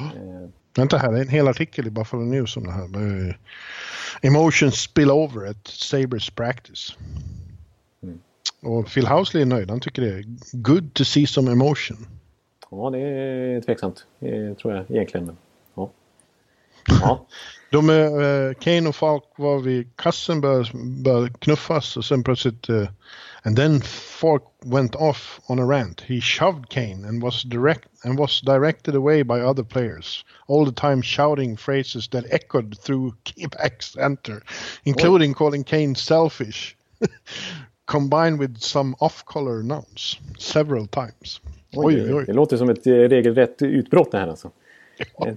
Eh, 0.05 0.49
Vänta 0.75 0.97
här, 0.97 1.11
det 1.11 1.17
är 1.17 1.21
en 1.21 1.29
hel 1.29 1.47
artikel 1.47 1.87
i 1.87 1.89
Buffalo 1.89 2.23
News 2.23 2.57
om 2.57 2.63
det 2.63 2.71
här. 2.71 3.37
Emotions 4.21 4.81
spill 4.81 5.11
over 5.11 5.49
at 5.49 5.67
Sabres 5.67 6.29
practice. 6.29 6.97
Och 8.61 8.87
Phil 8.87 9.07
Housley 9.07 9.41
är 9.41 9.45
nöjd. 9.45 9.69
Han 9.69 9.79
tycker 9.79 10.01
det 10.01 10.09
är 10.09 10.23
good 10.51 10.93
to 10.93 11.03
see 11.03 11.27
some 11.27 11.51
emotion. 11.51 12.07
ja, 12.71 12.89
det 12.89 12.99
är 12.99 13.61
tveksamt. 13.61 14.05
Det 14.19 14.55
tror 14.55 14.75
jag 14.75 14.91
egentligen. 14.91 15.37
Ja. 15.75 15.91
Ja. 17.01 17.25
De 17.71 17.89
är, 17.89 18.47
eh, 18.49 18.53
Kane 18.53 18.89
och 18.89 18.95
Falk 18.95 19.23
var 19.37 19.59
vid 19.59 19.95
kassen 19.95 20.41
började, 20.41 20.69
började 21.03 21.29
knuffas 21.29 21.97
och 21.97 22.05
sen 22.05 22.23
plötsligt 22.23 22.69
eh, 22.69 22.89
and 23.47 23.55
then 23.55 23.79
Falk 23.79 24.43
went 24.65 24.95
off 24.95 25.39
on 25.47 25.59
a 25.59 25.65
rant. 25.65 26.01
He 26.01 26.19
shoved 26.19 26.67
Kane 26.69 27.05
and 27.07 27.23
was 27.23 27.43
direct 27.43 27.87
and 28.03 28.19
was 28.19 28.41
directed 28.41 28.93
away 28.95 29.23
by 29.23 29.39
other 29.39 29.63
players, 29.63 30.25
all 30.47 30.65
the 30.65 30.71
time 30.73 31.01
shouting 31.01 31.55
phrases 31.57 32.09
that 32.09 32.25
echoed 32.29 32.77
through 32.77 33.13
Quebec 33.25 33.81
Center, 33.83 34.43
including 34.83 35.33
calling 35.33 35.63
Kane 35.63 35.95
selfish, 35.95 36.75
combined 37.85 38.39
with 38.39 38.57
some 38.59 38.95
off-color 38.99 39.63
nouns 39.63 40.19
several 40.37 40.87
times. 40.87 41.39
Oj, 41.75 41.85
oj, 41.85 41.95
Det 41.95 42.13
oj. 42.13 42.25
låter 42.33 42.57
som 42.57 42.69
ett 42.69 42.87
eh, 42.87 42.91
regelrätt 42.93 43.61
utbrott 43.61 44.11
det 44.11 44.17
här 44.17 44.27
alltså. 44.27 44.51
Ja. 45.17 45.27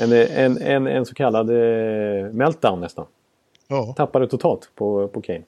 En, 0.00 0.12
en, 0.12 0.58
en, 0.62 0.86
en 0.86 1.06
så 1.06 1.14
kallad 1.14 1.50
eh, 1.50 2.32
meltdown 2.32 2.80
nästan. 2.80 3.06
Ja. 3.68 3.94
Tappade 3.96 4.26
totalt 4.28 4.70
på, 4.74 5.08
på 5.08 5.20
Kane. 5.20 5.42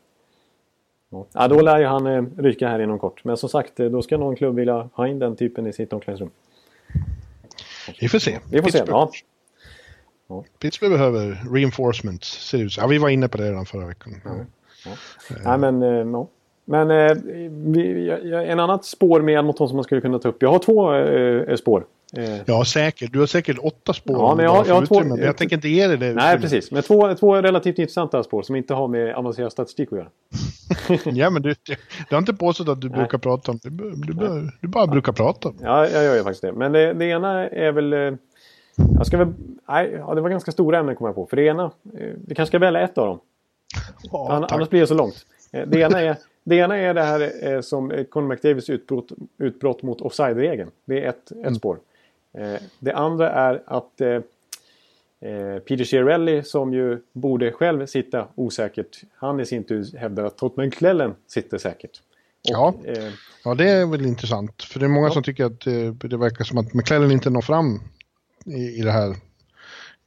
Ja. 1.11 1.27
Ja, 1.33 1.49
då 1.49 1.61
lär 1.61 1.79
ju 1.79 1.87
han 1.87 2.07
eh, 2.07 2.25
ryka 2.37 2.69
här 2.69 2.79
inom 2.79 2.99
kort. 2.99 3.25
Men 3.25 3.37
som 3.37 3.49
sagt, 3.49 3.81
eh, 3.81 3.87
då 3.87 4.03
ska 4.03 4.19
någon 4.19 4.37
klubb 4.37 4.57
vilja 4.57 4.89
ha 4.95 5.09
in 5.09 5.19
den 5.19 5.37
typen 5.37 5.67
i 5.67 5.73
sitt 5.73 5.93
omklädningsrum. 5.93 6.31
Vi 8.01 8.09
får 8.09 8.19
se. 8.19 8.39
Vi 8.51 8.63
får 8.63 8.71
se. 8.71 8.79
Pittsburgh. 8.79 9.11
Ja. 10.29 10.45
Pittsburgh 10.59 10.93
behöver 10.93 11.55
reinforcements, 11.55 12.49
ser 12.49 12.59
det 12.59 12.65
ut. 12.65 12.77
Ja, 12.77 12.87
vi 12.87 12.99
var 12.99 13.09
inne 13.09 13.29
på 13.29 13.39
det 13.39 13.51
redan 13.51 13.67
förra 13.67 13.87
veckan. 13.87 14.13
Nej, 15.45 15.59
men, 15.59 15.83
eh, 15.83 15.89
ja. 15.89 16.29
men 16.65 16.91
eh, 16.91 17.17
vi, 17.51 18.07
jag, 18.07 18.27
jag, 18.27 18.49
en 18.49 18.61
annat 18.61 18.85
spår 18.85 19.21
med 19.21 19.35
Edmonton 19.35 19.69
som 19.69 19.77
man 19.77 19.85
skulle 19.85 20.01
kunna 20.01 20.19
ta 20.19 20.29
upp. 20.29 20.43
Jag 20.43 20.51
har 20.51 20.59
två 20.59 20.95
eh, 20.95 21.57
spår. 21.57 21.87
Eh, 22.17 22.37
Ja, 22.47 22.65
säkert. 22.65 23.13
Du 23.13 23.19
har 23.19 23.27
säkert 23.27 23.59
åtta 23.63 23.93
spår. 23.93 24.17
Ja, 24.17 24.35
men 24.35 24.45
jag 24.45 24.67
jag 24.67 24.75
har 24.75 24.87
två- 24.87 25.19
jag 25.19 25.37
tänker 25.37 25.57
inte 25.57 25.69
ge 25.69 25.87
dig 25.87 25.97
det. 25.97 26.07
nej, 26.07 26.13
utrymmet. 26.15 26.41
precis. 26.41 26.71
Men 26.71 26.83
två, 26.83 27.15
två 27.15 27.35
relativt 27.37 27.79
intressanta 27.79 28.23
spår 28.23 28.43
som 28.43 28.57
inte 28.57 28.75
har 28.75 28.89
med 28.89 29.15
avancerad 29.15 29.53
statistik 29.53 29.93
att 29.93 29.99
göra. 29.99 30.09
Ja, 31.13 31.31
men 31.31 31.43
du, 31.43 31.55
du 31.65 31.77
har 32.11 32.19
inte 32.19 32.35
påstått 32.35 32.69
att 32.69 32.81
du 32.81 32.89
brukar 32.89 33.19
prata 33.19 33.51
om 33.53 33.59
det. 33.63 33.71
Du, 33.71 33.91
du, 33.91 34.13
du, 34.13 34.51
du 34.61 34.69
bara 34.69 34.87
brukar 34.87 35.13
prata. 35.13 35.53
Ja, 35.63 35.89
jag 35.89 36.05
gör 36.05 36.15
ju 36.17 36.23
faktiskt 36.23 36.43
det. 36.43 36.53
Men 36.53 36.73
det, 36.73 36.93
det 36.93 37.05
ena 37.05 37.49
är 37.49 37.73
väl... 37.73 37.93
eh, 37.93 37.99
Jag 38.97 39.07
ska 39.07 39.17
väl... 39.17 39.29
Nej, 39.69 39.95
ja, 39.99 40.15
det 40.15 40.21
var 40.21 40.31
ganska 40.31 40.53
stora 40.53 40.79
ämnen 40.79 40.97
kommer 40.97 41.09
jag 41.09 41.15
på. 41.17 41.27
För 41.27 41.37
det 41.37 41.43
ena... 41.45 41.65
eh, 41.65 41.71
Vi 42.27 42.35
kanske 42.35 42.51
ska 42.51 42.59
välja 42.59 42.81
ett 42.81 42.99
av 42.99 43.07
dem. 43.07 43.21
Ja, 44.13 44.39
tack. 44.41 44.53
annars 44.53 44.69
blir 44.71 44.81
det 44.81 44.87
så 44.87 44.95
långt. 44.95 45.27
Det 45.67 45.79
ena 45.81 46.01
är 46.01 46.17
det, 46.45 46.57
ena 46.57 46.77
är 46.77 46.95
det 46.95 47.03
här 47.03 47.63
som 47.63 48.05
Conor 48.11 48.29
McDavids 48.29 48.71
utbrott, 48.71 49.09
utbrott 49.39 49.83
mot 49.83 50.01
offside-regeln. 50.01 50.71
Det 50.85 51.05
är 51.05 51.09
ett, 51.09 51.33
ett 51.47 51.57
spår. 51.57 51.79
Eh, 52.39 52.61
Det 52.79 52.93
andra 52.93 53.31
är 53.31 53.63
att 53.67 54.01
eh, 54.01 54.09
eh, 55.31 55.59
Peter 55.69 55.85
Chiarelli 55.85 56.43
som 56.43 56.75
ju 56.75 56.99
borde 57.13 57.53
själv 57.53 57.87
sitta 57.87 58.29
osäkert. 58.35 59.01
Han 59.17 59.41
i 59.41 59.47
sin 59.47 59.65
tur 59.65 59.97
hävdar 59.99 60.25
att 60.25 60.39
Todd 60.39 60.53
McClellan 60.57 61.15
sitter 61.27 61.59
säkert. 61.59 61.91
Och, 61.91 62.51
Ja. 62.53 62.75
eh, 62.85 63.09
Ja, 63.45 63.55
det 63.55 63.69
är 63.71 63.87
väl 63.87 64.07
intressant. 64.07 64.63
För 64.63 64.81
det 64.81 64.87
är 64.87 64.91
många 64.91 65.11
som 65.11 65.23
tycker 65.23 65.45
att 65.45 65.61
det 66.11 66.17
verkar 66.17 66.45
som 66.45 66.59
att 66.59 66.75
McClellan 66.75 67.11
inte 67.11 67.31
når 67.31 67.41
fram 67.43 67.81
i, 68.45 68.79
i 68.79 68.83
det 68.83 68.91
här 68.93 69.17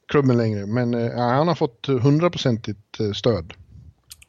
klubben 0.07 0.37
längre. 0.37 0.65
Men 0.65 0.93
eh, 0.93 1.01
ja, 1.01 1.21
han 1.21 1.47
har 1.47 1.55
fått 1.55 1.85
hundraprocentigt 1.87 2.97
stöd. 3.15 3.53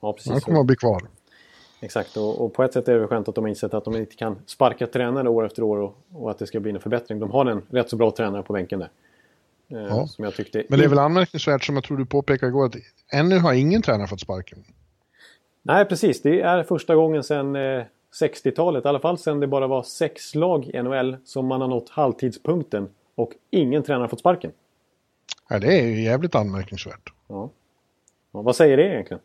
ja, 0.00 0.06
Han 0.08 0.14
precis. 0.14 0.44
kommer 0.44 0.60
att 0.60 0.66
bli 0.66 0.76
kvar. 0.76 1.02
Exakt, 1.84 2.16
och, 2.16 2.44
och 2.44 2.52
på 2.52 2.62
ett 2.62 2.72
sätt 2.72 2.88
är 2.88 2.98
det 2.98 3.06
skönt 3.06 3.28
att 3.28 3.34
de 3.34 3.44
har 3.44 3.48
insett 3.48 3.74
att 3.74 3.84
de 3.84 3.96
inte 3.96 4.16
kan 4.16 4.36
sparka 4.46 4.86
tränare 4.86 5.28
år 5.28 5.46
efter 5.46 5.62
år 5.62 5.78
och, 5.78 5.96
och 6.12 6.30
att 6.30 6.38
det 6.38 6.46
ska 6.46 6.60
bli 6.60 6.70
en 6.70 6.80
förbättring. 6.80 7.18
De 7.18 7.30
har 7.30 7.46
en 7.46 7.62
rätt 7.70 7.90
så 7.90 7.96
bra 7.96 8.10
tränare 8.10 8.42
på 8.42 8.52
bänken 8.52 8.78
där. 8.78 8.90
Eh, 9.68 9.86
Ja. 9.88 10.06
Som 10.06 10.24
jag 10.24 10.34
tyckte... 10.34 10.64
Men 10.68 10.78
det 10.78 10.84
är 10.84 10.88
väl 10.88 10.98
anmärkningsvärt 10.98 11.64
som 11.64 11.74
jag 11.74 11.84
tror 11.84 11.96
du 11.96 12.06
påpekade 12.06 12.50
igår 12.50 12.66
att 12.66 12.76
ännu 13.12 13.38
har 13.38 13.52
ingen 13.52 13.82
tränare 13.82 14.08
fått 14.08 14.20
sparken. 14.20 14.64
Nej, 15.62 15.84
precis. 15.84 16.22
Det 16.22 16.40
är 16.40 16.62
första 16.62 16.94
gången 16.94 17.22
sedan 17.24 17.56
eh, 17.56 17.84
60-talet, 18.22 18.84
i 18.84 18.88
alla 18.88 19.00
fall 19.00 19.18
sedan 19.18 19.40
det 19.40 19.46
bara 19.46 19.66
var 19.66 19.82
sex 19.82 20.34
lag 20.34 20.66
i 20.66 20.82
NHL 20.82 21.16
som 21.24 21.46
man 21.46 21.60
har 21.60 21.68
nått 21.68 21.88
halvtidspunkten 21.88 22.88
och 23.14 23.32
ingen 23.50 23.82
tränare 23.82 24.08
fått 24.08 24.20
sparken. 24.20 24.52
Ja, 25.48 25.58
det 25.58 25.78
är 25.78 25.86
ju 25.86 26.02
jävligt 26.02 26.34
anmärkningsvärt. 26.34 27.12
Ja. 27.28 27.50
ja 28.32 28.42
vad 28.42 28.56
säger 28.56 28.76
det 28.76 28.86
egentligen? 28.86 29.20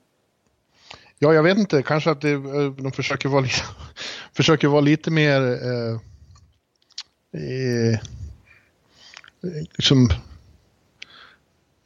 Ja, 1.20 1.34
jag 1.34 1.44
vet 1.44 1.58
inte. 1.58 1.84
Kanske 1.84 2.12
att 2.12 2.22
det, 2.22 2.32
eh, 2.32 2.72
de 2.72 2.92
försöker 2.92 3.30
vara 3.30 3.42
lite, 3.42 3.62
försöker 4.36 4.68
vara 4.68 4.82
lite 4.82 5.12
mer... 5.12 5.42
Eh, 5.42 5.94
eh, 7.42 8.00
liksom... 9.78 10.10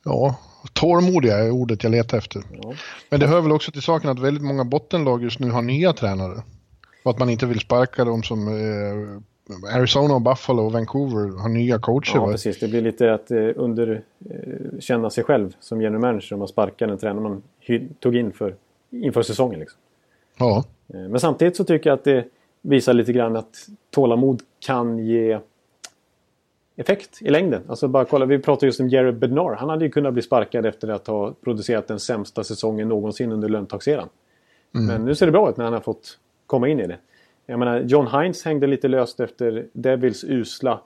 Ja, 0.06 0.36
tålmodiga 0.74 1.38
är 1.38 1.52
ordet 1.52 1.84
jag 1.84 1.92
letar 1.92 2.18
efter. 2.18 2.44
Ja. 2.62 2.74
Men 3.10 3.20
det 3.20 3.28
hör 3.28 3.42
väl 3.42 3.52
också 3.52 3.72
till 3.72 3.82
saken 3.82 4.10
att 4.10 4.20
väldigt 4.20 4.44
många 4.44 4.64
bottenlag 4.64 5.24
just 5.24 5.40
nu 5.40 5.50
har 5.52 5.62
nya 5.62 5.94
tränare. 5.94 6.44
Och 7.04 7.12
att 7.12 7.20
man 7.20 7.30
inte 7.30 7.46
vill 7.46 7.60
sparka 7.60 8.06
dem 8.06 8.24
som 8.24 8.48
eh, 8.48 9.76
Arizona, 9.76 10.20
Buffalo 10.20 10.64
och 10.64 10.72
Vancouver 10.72 11.42
har 11.42 11.50
nya 11.50 11.80
coacher. 11.80 12.16
Ja, 12.16 12.32
precis. 12.32 12.60
Det 12.60 12.68
blir 12.68 12.82
lite 12.82 13.14
att 13.14 13.32
eh, 13.32 13.50
underkänna 13.56 15.08
eh, 15.08 15.10
sig 15.10 15.24
själv 15.24 15.56
som 15.60 15.82
general 15.82 16.02
manager 16.02 16.34
om 16.34 16.40
man 16.40 16.48
sparkar 16.48 16.88
en 16.88 16.98
tränare 16.98 17.24
man 17.24 17.42
tog 18.00 18.16
in 18.16 18.32
för, 18.32 18.56
inför 18.94 19.22
säsongen. 19.22 19.60
Liksom. 19.60 19.80
Ja. 20.38 20.64
Eh, 20.94 21.00
men 21.00 21.20
samtidigt 21.20 21.56
så 21.56 21.64
tycker 21.64 21.90
jag 21.90 21.98
att 21.98 22.04
det 22.04 22.26
visar 22.62 22.94
lite 22.94 23.14
grann 23.14 23.36
att 23.36 23.68
tålamod 23.90 24.42
kan 24.60 25.00
ge 25.00 25.40
effekt 26.76 27.22
i 27.22 27.30
längden. 27.30 27.64
Alltså 27.68 27.88
bara 27.88 28.06
kolla, 28.06 28.26
vi 28.26 28.40
pratade 28.40 28.66
just 28.66 28.80
om 28.80 28.90
Jared 28.90 29.20
Bednar. 29.20 29.56
Han 29.56 29.70
hade 29.70 29.86
ju 29.86 29.92
kunnat 29.92 30.14
bli 30.14 30.22
sparkad 30.22 30.66
efter 30.66 30.88
att 30.88 31.08
ha 31.08 31.34
producerat 31.44 31.88
den 31.88 32.00
sämsta 32.00 32.44
säsongen 32.44 32.90
någonsin 32.90 33.32
under 33.32 33.50
löntagseran. 33.50 34.10
Mm. 34.76 34.88
Men 34.88 35.06
nu 35.06 35.16
ser 35.16 35.26
det 35.26 35.32
bra 35.32 35.50
ut 35.50 35.58
när 35.58 35.64
han 35.64 35.74
har 35.74 35.82
fått 35.82 36.20
komma 36.46 36.68
in 36.68 36.80
i 36.80 36.88
det. 36.88 36.98
Jag 37.46 37.60
menar, 37.60 37.80
John 37.80 38.08
Hines 38.08 38.46
hängde 38.46 38.68
lite 38.68 38.88
löst 38.88 39.20
efter 39.20 39.68
Devils 39.74 40.24
usla 40.24 40.82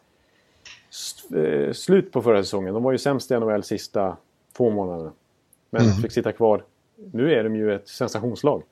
eh, 1.36 1.72
slut 1.74 2.12
på 2.12 2.22
förra 2.22 2.44
säsongen. 2.44 2.74
De 2.74 2.84
var 2.84 2.92
ju 2.92 2.98
sämst 2.98 3.32
i 3.32 3.40
NHL 3.40 3.64
sista 3.64 4.18
två 4.58 4.70
månaderna. 4.70 5.12
Men 5.70 5.82
mm. 5.82 5.96
fick 5.96 6.12
sitta 6.12 6.32
kvar. 6.32 6.64
Nu 7.12 7.34
är 7.34 7.44
de 7.44 7.56
ju 7.56 7.74
ett 7.74 7.88
sensationslag. 7.88 8.64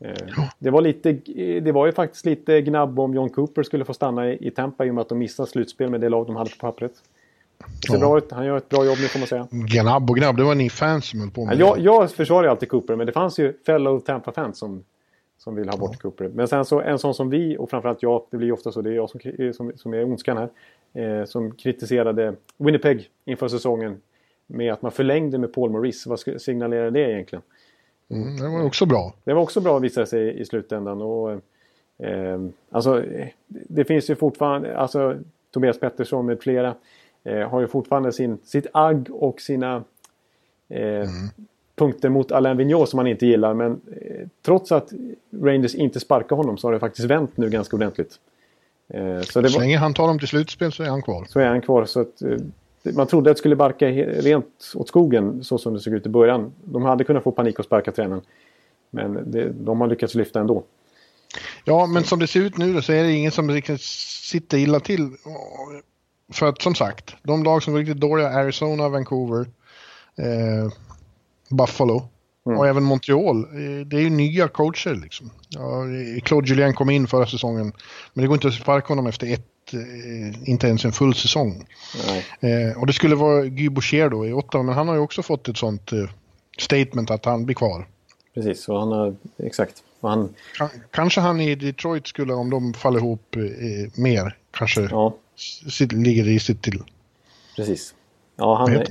Eh, 0.00 0.12
det 0.58 0.70
var, 0.70 0.80
lite, 0.80 1.12
det 1.60 1.72
var 1.72 1.86
ju 1.86 1.92
faktiskt 1.92 2.26
lite 2.26 2.60
gnabb 2.60 3.00
om 3.00 3.14
John 3.14 3.30
Cooper 3.30 3.62
skulle 3.62 3.84
få 3.84 3.94
stanna 3.94 4.32
i 4.32 4.50
Tampa 4.50 4.84
i 4.84 4.90
och 4.90 4.94
med 4.94 5.02
att 5.02 5.08
de 5.08 5.18
missade 5.18 5.48
slutspel 5.48 5.90
med 5.90 6.00
det 6.00 6.08
lag 6.08 6.26
de 6.26 6.36
hade 6.36 6.50
på 6.50 6.56
pappret. 6.56 6.92
Det 7.58 7.86
ser 7.88 7.94
ja. 7.94 8.00
bra 8.00 8.18
ut. 8.18 8.32
Han 8.32 8.46
gör 8.46 8.56
ett 8.56 8.68
bra 8.68 8.84
jobb 8.84 8.96
nu 9.00 9.08
får 9.08 9.18
man 9.18 9.28
säga. 9.28 9.48
Gnabb 9.50 10.10
och 10.10 10.16
gnabb, 10.16 10.36
det 10.36 10.44
var 10.44 10.54
ni 10.54 10.70
fans 10.70 11.04
som 11.04 11.20
höll 11.20 11.30
på 11.30 11.44
med 11.44 11.60
ja, 11.60 11.76
jag, 11.78 12.02
jag 12.02 12.10
försvarar 12.10 12.44
ju 12.44 12.50
alltid 12.50 12.68
Cooper, 12.68 12.96
men 12.96 13.06
det 13.06 13.12
fanns 13.12 13.38
ju 13.38 13.52
fellow 13.66 14.00
Tampa-fans 14.00 14.58
som, 14.58 14.84
som 15.38 15.54
vill 15.54 15.68
ha 15.68 15.76
bort 15.76 15.90
ja. 15.92 15.98
Cooper. 15.98 16.28
Men 16.28 16.48
sen 16.48 16.64
så 16.64 16.80
en 16.80 16.98
sån 16.98 17.14
som 17.14 17.30
vi, 17.30 17.56
och 17.58 17.70
framförallt 17.70 18.02
jag, 18.02 18.22
det 18.30 18.36
blir 18.36 18.52
ofta 18.52 18.72
så, 18.72 18.82
det 18.82 18.90
är 18.90 18.94
jag 18.94 19.10
som, 19.10 19.20
som, 19.54 19.72
som 19.76 19.94
är 19.94 20.04
ondskan 20.04 20.36
här, 20.36 20.50
eh, 21.02 21.24
som 21.24 21.52
kritiserade 21.52 22.34
Winnipeg 22.58 23.10
inför 23.24 23.48
säsongen 23.48 24.00
med 24.46 24.72
att 24.72 24.82
man 24.82 24.92
förlängde 24.92 25.38
med 25.38 25.52
Paul 25.52 25.70
Maurice. 25.70 26.08
Vad 26.08 26.40
signalerar 26.40 26.90
det 26.90 27.12
egentligen? 27.12 27.42
Mm, 28.10 28.36
det 28.36 28.48
var 28.48 28.64
också 28.64 28.86
bra. 28.86 29.14
Det 29.24 29.34
var 29.34 29.42
också 29.42 29.60
bra 29.60 29.78
visade 29.78 30.06
sig 30.06 30.40
i 30.40 30.44
slutändan. 30.44 31.02
Och, 31.02 31.30
eh, 31.98 32.40
alltså, 32.70 33.04
det 33.48 33.84
finns 33.84 34.10
ju 34.10 34.16
fortfarande, 34.16 34.76
alltså 34.76 35.16
Tobias 35.50 35.80
Pettersson 35.80 36.26
med 36.26 36.40
flera 36.40 36.74
eh, 37.24 37.48
har 37.48 37.60
ju 37.60 37.66
fortfarande 37.66 38.12
sin, 38.12 38.38
sitt 38.44 38.66
agg 38.72 39.08
och 39.10 39.40
sina 39.40 39.84
eh, 40.68 40.80
mm. 40.82 41.08
punkter 41.76 42.08
mot 42.08 42.32
Alain 42.32 42.56
Vigneault 42.56 42.88
som 42.88 42.96
man 42.96 43.06
inte 43.06 43.26
gillar. 43.26 43.54
Men 43.54 43.80
eh, 44.00 44.28
trots 44.42 44.72
att 44.72 44.92
Rangers 45.42 45.74
inte 45.74 46.00
sparkar 46.00 46.36
honom 46.36 46.58
så 46.58 46.66
har 46.66 46.72
det 46.72 46.80
faktiskt 46.80 47.08
vänt 47.08 47.36
nu 47.36 47.50
ganska 47.50 47.76
ordentligt. 47.76 48.18
Eh, 48.88 49.20
så, 49.20 49.40
det 49.40 49.48
så 49.48 49.60
länge 49.60 49.78
han 49.78 49.94
tar 49.94 50.06
dem 50.06 50.18
till 50.18 50.28
slutspel 50.28 50.72
så 50.72 50.82
är 50.82 50.88
han 50.88 51.02
kvar. 51.02 51.24
Så 51.28 51.40
är 51.40 51.46
han 51.46 51.62
kvar. 51.62 51.84
Så 51.84 52.00
att, 52.00 52.22
eh, 52.22 52.38
man 52.92 53.06
trodde 53.06 53.30
att 53.30 53.36
det 53.36 53.38
skulle 53.38 53.56
barka 53.56 53.88
rent 53.88 54.72
åt 54.74 54.88
skogen 54.88 55.44
så 55.44 55.58
som 55.58 55.74
det 55.74 55.80
såg 55.80 55.94
ut 55.94 56.06
i 56.06 56.08
början. 56.08 56.52
De 56.64 56.82
hade 56.82 57.04
kunnat 57.04 57.22
få 57.22 57.32
panik 57.32 57.58
och 57.58 57.64
sparka 57.64 57.92
tränaren. 57.92 58.22
Men 58.90 59.30
det, 59.30 59.48
de 59.48 59.80
har 59.80 59.88
lyckats 59.88 60.14
lyfta 60.14 60.40
ändå. 60.40 60.64
Ja, 61.64 61.86
men 61.86 62.04
som 62.04 62.18
det 62.18 62.26
ser 62.26 62.40
ut 62.40 62.56
nu 62.56 62.74
då, 62.74 62.82
så 62.82 62.92
är 62.92 63.02
det 63.02 63.12
ingen 63.12 63.32
som 63.32 63.50
riktigt 63.50 63.80
sitter 63.80 64.58
illa 64.58 64.80
till. 64.80 65.10
För 66.32 66.46
att 66.46 66.62
som 66.62 66.74
sagt, 66.74 67.14
de 67.22 67.44
lag 67.44 67.62
som 67.62 67.72
går 67.72 67.80
riktigt 67.80 68.00
dåliga, 68.00 68.28
Arizona, 68.28 68.88
Vancouver, 68.88 69.46
eh, 70.16 70.72
Buffalo 71.50 72.08
mm. 72.46 72.58
och 72.58 72.66
även 72.66 72.82
Montreal. 72.82 73.44
Eh, 73.44 73.86
det 73.86 73.96
är 73.96 74.00
ju 74.00 74.10
nya 74.10 74.48
coacher 74.48 74.94
liksom. 74.94 75.30
Ja, 75.48 75.82
Claude 76.22 76.48
Julien 76.48 76.74
kom 76.74 76.90
in 76.90 77.06
förra 77.06 77.26
säsongen, 77.26 77.72
men 78.12 78.22
det 78.22 78.26
går 78.26 78.34
inte 78.34 78.48
att 78.48 78.54
sparka 78.54 78.88
honom 78.88 79.06
efter 79.06 79.32
ett 79.32 79.53
inte 80.44 80.66
ens 80.66 80.84
en 80.84 80.92
full 80.92 81.14
säsong. 81.14 81.66
Eh, 82.40 82.80
och 82.80 82.86
det 82.86 82.92
skulle 82.92 83.14
vara 83.14 83.44
Guy 83.44 83.68
Boucher 83.68 84.08
då 84.08 84.26
i 84.26 84.32
Ottawa, 84.32 84.62
men 84.62 84.74
han 84.74 84.88
har 84.88 84.94
ju 84.94 85.00
också 85.00 85.22
fått 85.22 85.48
ett 85.48 85.56
sånt 85.56 85.92
eh, 85.92 86.10
statement 86.58 87.10
att 87.10 87.24
han 87.24 87.44
blir 87.44 87.54
kvar. 87.54 87.86
Precis, 88.34 88.68
och 88.68 88.78
han 88.78 88.92
har, 88.92 89.16
exakt. 89.38 89.82
Han... 90.00 90.34
Kanske 90.90 91.20
han 91.20 91.40
i 91.40 91.54
Detroit 91.54 92.06
skulle, 92.06 92.34
om 92.34 92.50
de 92.50 92.74
faller 92.74 92.98
ihop 92.98 93.36
eh, 93.36 93.42
mer, 94.02 94.36
kanske 94.50 94.80
ja. 94.90 95.14
ligger 95.90 96.24
risigt 96.24 96.62
till. 96.62 96.82
Precis. 97.56 97.94
Ja, 98.36 98.54
han... 98.56 98.72
Är... 98.72 98.86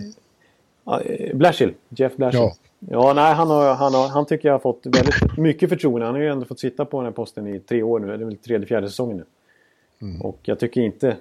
Eh, 0.85 1.35
Blashill, 1.35 1.73
Jeff 1.89 2.15
Blashill. 2.15 2.39
Ja. 2.39 2.55
Ja, 2.89 3.13
nej, 3.13 3.33
han, 3.33 3.49
har, 3.49 3.73
han, 3.73 3.93
har, 3.93 4.07
han 4.07 4.25
tycker 4.25 4.47
jag 4.47 4.53
har 4.53 4.59
fått 4.59 4.81
väldigt 4.85 5.37
mycket 5.37 5.69
förtroende. 5.69 6.05
Han 6.05 6.15
har 6.15 6.21
ju 6.21 6.29
ändå 6.29 6.45
fått 6.45 6.59
sitta 6.59 6.85
på 6.85 6.97
den 6.97 7.05
här 7.05 7.11
posten 7.11 7.47
i 7.47 7.59
tre 7.59 7.83
år 7.83 7.99
nu. 7.99 8.07
Det 8.07 8.13
är 8.13 8.17
väl 8.17 8.37
tredje, 8.37 8.67
fjärde 8.67 8.89
säsongen 8.89 9.17
nu. 9.17 9.25
Mm. 10.03 10.21
Och 10.21 10.39
jag 10.43 10.59
tycker 10.59 10.81
inte... 10.81 11.17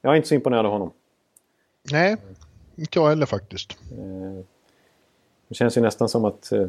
Jag 0.00 0.12
är 0.12 0.16
inte 0.16 0.28
så 0.28 0.34
imponerad 0.34 0.66
av 0.66 0.72
honom. 0.72 0.90
Nej, 1.92 2.16
inte 2.76 2.98
jag 2.98 3.08
heller 3.08 3.26
faktiskt. 3.26 3.76
Eh, 3.92 4.44
det 5.48 5.54
känns 5.54 5.76
ju 5.76 5.80
nästan 5.80 6.08
som 6.08 6.24
att... 6.24 6.52
Eh, 6.52 6.66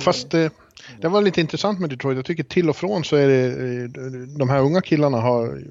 Fast 0.00 0.30
det, 0.30 0.52
det 1.00 1.08
var 1.08 1.22
lite 1.22 1.40
intressant 1.40 1.80
med 1.80 1.90
Detroit. 1.90 2.16
Jag 2.16 2.24
tycker 2.24 2.42
till 2.44 2.70
och 2.70 2.76
från 2.76 3.04
så 3.04 3.16
är 3.16 3.28
det... 3.28 3.46
Eh, 3.46 3.88
de 4.38 4.48
här 4.48 4.60
unga 4.60 4.80
killarna 4.80 5.20
har 5.20 5.62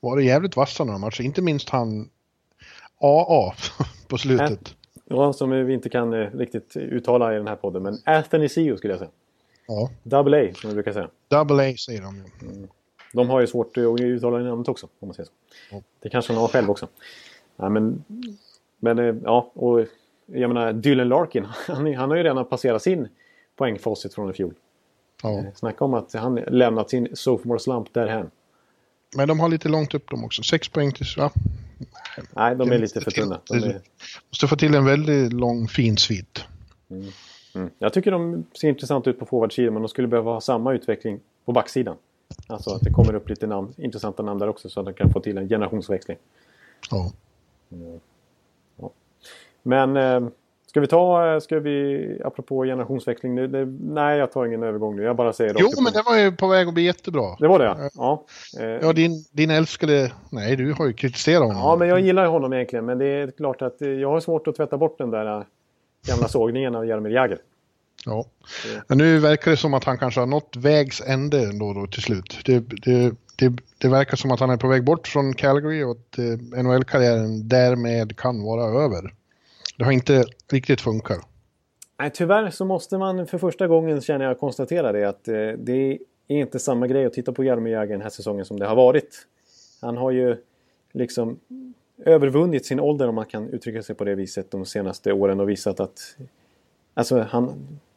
varit 0.00 0.24
jävligt 0.24 0.56
vassa 0.56 0.84
några 0.84 0.98
matcher. 0.98 1.22
Inte 1.22 1.42
minst 1.42 1.68
han 1.68 2.10
AA 3.00 3.54
på 4.08 4.18
slutet. 4.18 4.74
Ja, 5.04 5.32
som 5.32 5.50
vi 5.50 5.72
inte 5.72 5.88
kan 5.88 6.14
riktigt 6.14 6.76
uttala 6.76 7.34
i 7.34 7.36
den 7.36 7.46
här 7.46 7.56
podden. 7.56 7.82
Men 7.82 7.98
Athanasio 8.04 8.76
skulle 8.76 8.92
jag 8.92 8.98
säga. 8.98 9.10
Ja. 9.66 9.90
Double 10.02 10.50
A 10.50 10.54
som 10.54 10.70
vi 10.70 10.74
brukar 10.74 10.92
säga. 10.92 11.08
Double 11.28 11.72
A 11.72 11.76
säger 11.76 12.02
de 12.02 12.16
ju. 12.16 12.48
Mm. 12.48 12.68
De 13.12 13.30
har 13.30 13.40
ju 13.40 13.46
svårt 13.46 13.76
att 13.76 14.00
uttala 14.00 14.38
namnet 14.38 14.68
också, 14.68 14.88
om 15.00 15.08
man 15.08 15.14
säger 15.14 15.26
så. 15.26 15.74
Mm. 15.74 15.84
Det 16.00 16.08
kanske 16.08 16.32
de 16.32 16.38
har 16.38 16.48
själv 16.48 16.70
också. 16.70 16.88
Ja, 17.56 17.68
men, 17.68 18.04
men 18.78 18.98
eh, 18.98 19.14
ja, 19.24 19.50
och 19.54 19.86
jag 20.26 20.48
menar 20.48 20.72
Dylan 20.72 21.08
Larkin, 21.08 21.44
han, 21.66 21.94
han 21.94 22.10
har 22.10 22.16
ju 22.16 22.22
redan 22.22 22.44
passerat 22.44 22.82
sin 22.82 23.08
poängfacit 23.56 24.14
från 24.14 24.30
i 24.30 24.32
fjol. 24.32 24.54
Ja. 25.22 25.38
Eh, 25.38 25.44
snacka 25.54 25.84
om 25.84 25.94
att 25.94 26.12
han 26.12 26.34
lämnat 26.34 26.90
sin 26.90 27.08
sophomore 27.12 27.58
slump 27.58 27.94
därhän. 27.94 28.30
Men 29.16 29.28
de 29.28 29.40
har 29.40 29.48
lite 29.48 29.68
långt 29.68 29.94
upp 29.94 30.10
dem 30.10 30.24
också. 30.24 30.42
Sex 30.42 30.68
poäng 30.68 30.92
till... 30.92 31.06
Ja. 31.16 31.32
Nej, 32.32 32.56
de 32.56 32.72
är 32.72 32.78
lite 32.78 33.00
för 33.00 33.10
tunna. 33.10 33.40
De 33.48 33.54
är... 33.54 33.80
Måste 34.28 34.46
få 34.46 34.56
till 34.56 34.74
en 34.74 34.84
väldigt 34.84 35.32
lång 35.32 35.68
fin 35.68 35.96
svit. 35.96 36.44
Mm. 36.90 37.08
Mm. 37.54 37.70
Jag 37.78 37.92
tycker 37.92 38.10
de 38.10 38.44
ser 38.60 38.68
intressant 38.68 39.06
ut 39.06 39.18
på 39.18 39.26
forwardsidan 39.26 39.72
men 39.72 39.82
de 39.82 39.88
skulle 39.88 40.08
behöva 40.08 40.30
ha 40.30 40.40
samma 40.40 40.72
utveckling 40.72 41.20
på 41.44 41.52
backsidan. 41.52 41.96
Alltså 42.46 42.70
att 42.70 42.80
det 42.80 42.90
kommer 42.90 43.14
upp 43.14 43.28
lite 43.28 43.46
namn, 43.46 43.74
intressanta 43.76 44.22
namn 44.22 44.40
där 44.40 44.48
också 44.48 44.68
så 44.68 44.80
att 44.80 44.86
de 44.86 44.92
kan 44.92 45.10
få 45.10 45.20
till 45.20 45.38
en 45.38 45.48
generationsväxling. 45.48 46.16
Ja. 46.90 47.12
Mm. 47.72 48.00
ja. 48.76 48.90
Men 49.62 49.96
eh, 49.96 50.30
ska 50.66 50.80
vi 50.80 50.86
ta, 50.86 51.34
eh, 51.34 51.40
ska 51.40 51.60
vi, 51.60 52.20
apropå 52.24 52.64
generationsväxling 52.64 53.34
nu, 53.34 53.46
det, 53.46 53.64
nej 53.80 54.18
jag 54.18 54.32
tar 54.32 54.46
ingen 54.46 54.62
övergång 54.62 54.96
nu, 54.96 55.02
jag 55.02 55.16
bara 55.16 55.32
säger 55.32 55.56
Jo 55.58 55.68
men 55.82 55.92
det 55.92 56.02
var 56.02 56.18
ju 56.18 56.32
på 56.32 56.48
väg 56.48 56.68
att 56.68 56.74
bli 56.74 56.82
jättebra. 56.82 57.36
Det 57.38 57.48
var 57.48 57.58
det 57.58 57.90
ja. 57.94 58.24
Eh, 58.60 58.66
ja, 58.66 58.92
din, 58.92 59.24
din 59.32 59.50
älskade, 59.50 60.12
nej 60.30 60.56
du 60.56 60.72
har 60.72 60.86
ju 60.86 60.92
kritiserat 60.92 61.42
honom. 61.42 61.56
Ja 61.56 61.76
men 61.76 61.88
jag 61.88 62.00
gillar 62.00 62.26
honom 62.26 62.52
egentligen 62.52 62.84
men 62.84 62.98
det 62.98 63.06
är 63.06 63.30
klart 63.30 63.62
att 63.62 63.80
jag 63.80 64.08
har 64.08 64.20
svårt 64.20 64.46
att 64.46 64.56
tvätta 64.56 64.78
bort 64.78 64.98
den 64.98 65.10
där 65.10 65.44
gamla 66.06 66.28
sågningen 66.28 66.74
av 66.74 66.86
Jaromir 66.86 67.10
Jagr. 67.10 67.38
Ja, 68.04 68.24
men 68.88 68.98
nu 68.98 69.18
verkar 69.18 69.50
det 69.50 69.56
som 69.56 69.74
att 69.74 69.84
han 69.84 69.98
kanske 69.98 70.20
har 70.20 70.26
nått 70.26 70.56
vägs 70.56 71.00
ände 71.00 71.48
ändå 71.48 71.72
då 71.72 71.86
till 71.86 72.02
slut. 72.02 72.38
Det, 72.44 72.58
det, 72.58 73.14
det, 73.36 73.52
det 73.78 73.88
verkar 73.88 74.16
som 74.16 74.30
att 74.30 74.40
han 74.40 74.50
är 74.50 74.56
på 74.56 74.68
väg 74.68 74.84
bort 74.84 75.08
från 75.08 75.34
Calgary 75.34 75.82
och 75.82 75.90
att 75.90 76.18
eh, 76.18 76.62
NHL-karriären 76.62 77.48
därmed 77.48 78.16
kan 78.16 78.42
vara 78.42 78.84
över. 78.84 79.14
Det 79.78 79.84
har 79.84 79.92
inte 79.92 80.24
riktigt 80.52 80.80
funkat. 80.80 81.20
Nej, 81.98 82.10
tyvärr 82.14 82.50
så 82.50 82.64
måste 82.64 82.98
man 82.98 83.26
för 83.26 83.38
första 83.38 83.68
gången 83.68 84.00
känner 84.00 84.24
jag 84.24 84.38
konstatera 84.38 84.92
det 84.92 85.08
att 85.08 85.28
eh, 85.28 85.34
det 85.58 85.98
är 86.28 86.38
inte 86.40 86.58
samma 86.58 86.86
grej 86.86 87.06
att 87.06 87.12
titta 87.12 87.32
på 87.32 87.44
Jaromir 87.44 87.72
Jagr 87.72 87.92
den 87.92 88.02
här 88.02 88.10
säsongen 88.10 88.44
som 88.44 88.58
det 88.58 88.66
har 88.66 88.76
varit. 88.76 89.26
Han 89.80 89.96
har 89.96 90.10
ju 90.10 90.36
liksom 90.92 91.38
övervunnit 92.04 92.66
sin 92.66 92.80
ålder 92.80 93.08
om 93.08 93.14
man 93.14 93.26
kan 93.26 93.48
uttrycka 93.48 93.82
sig 93.82 93.94
på 93.94 94.04
det 94.04 94.14
viset 94.14 94.50
de 94.50 94.66
senaste 94.66 95.12
åren 95.12 95.40
och 95.40 95.48
visat 95.48 95.80
att 95.80 96.16
Alltså 96.94 97.20
han, 97.20 97.54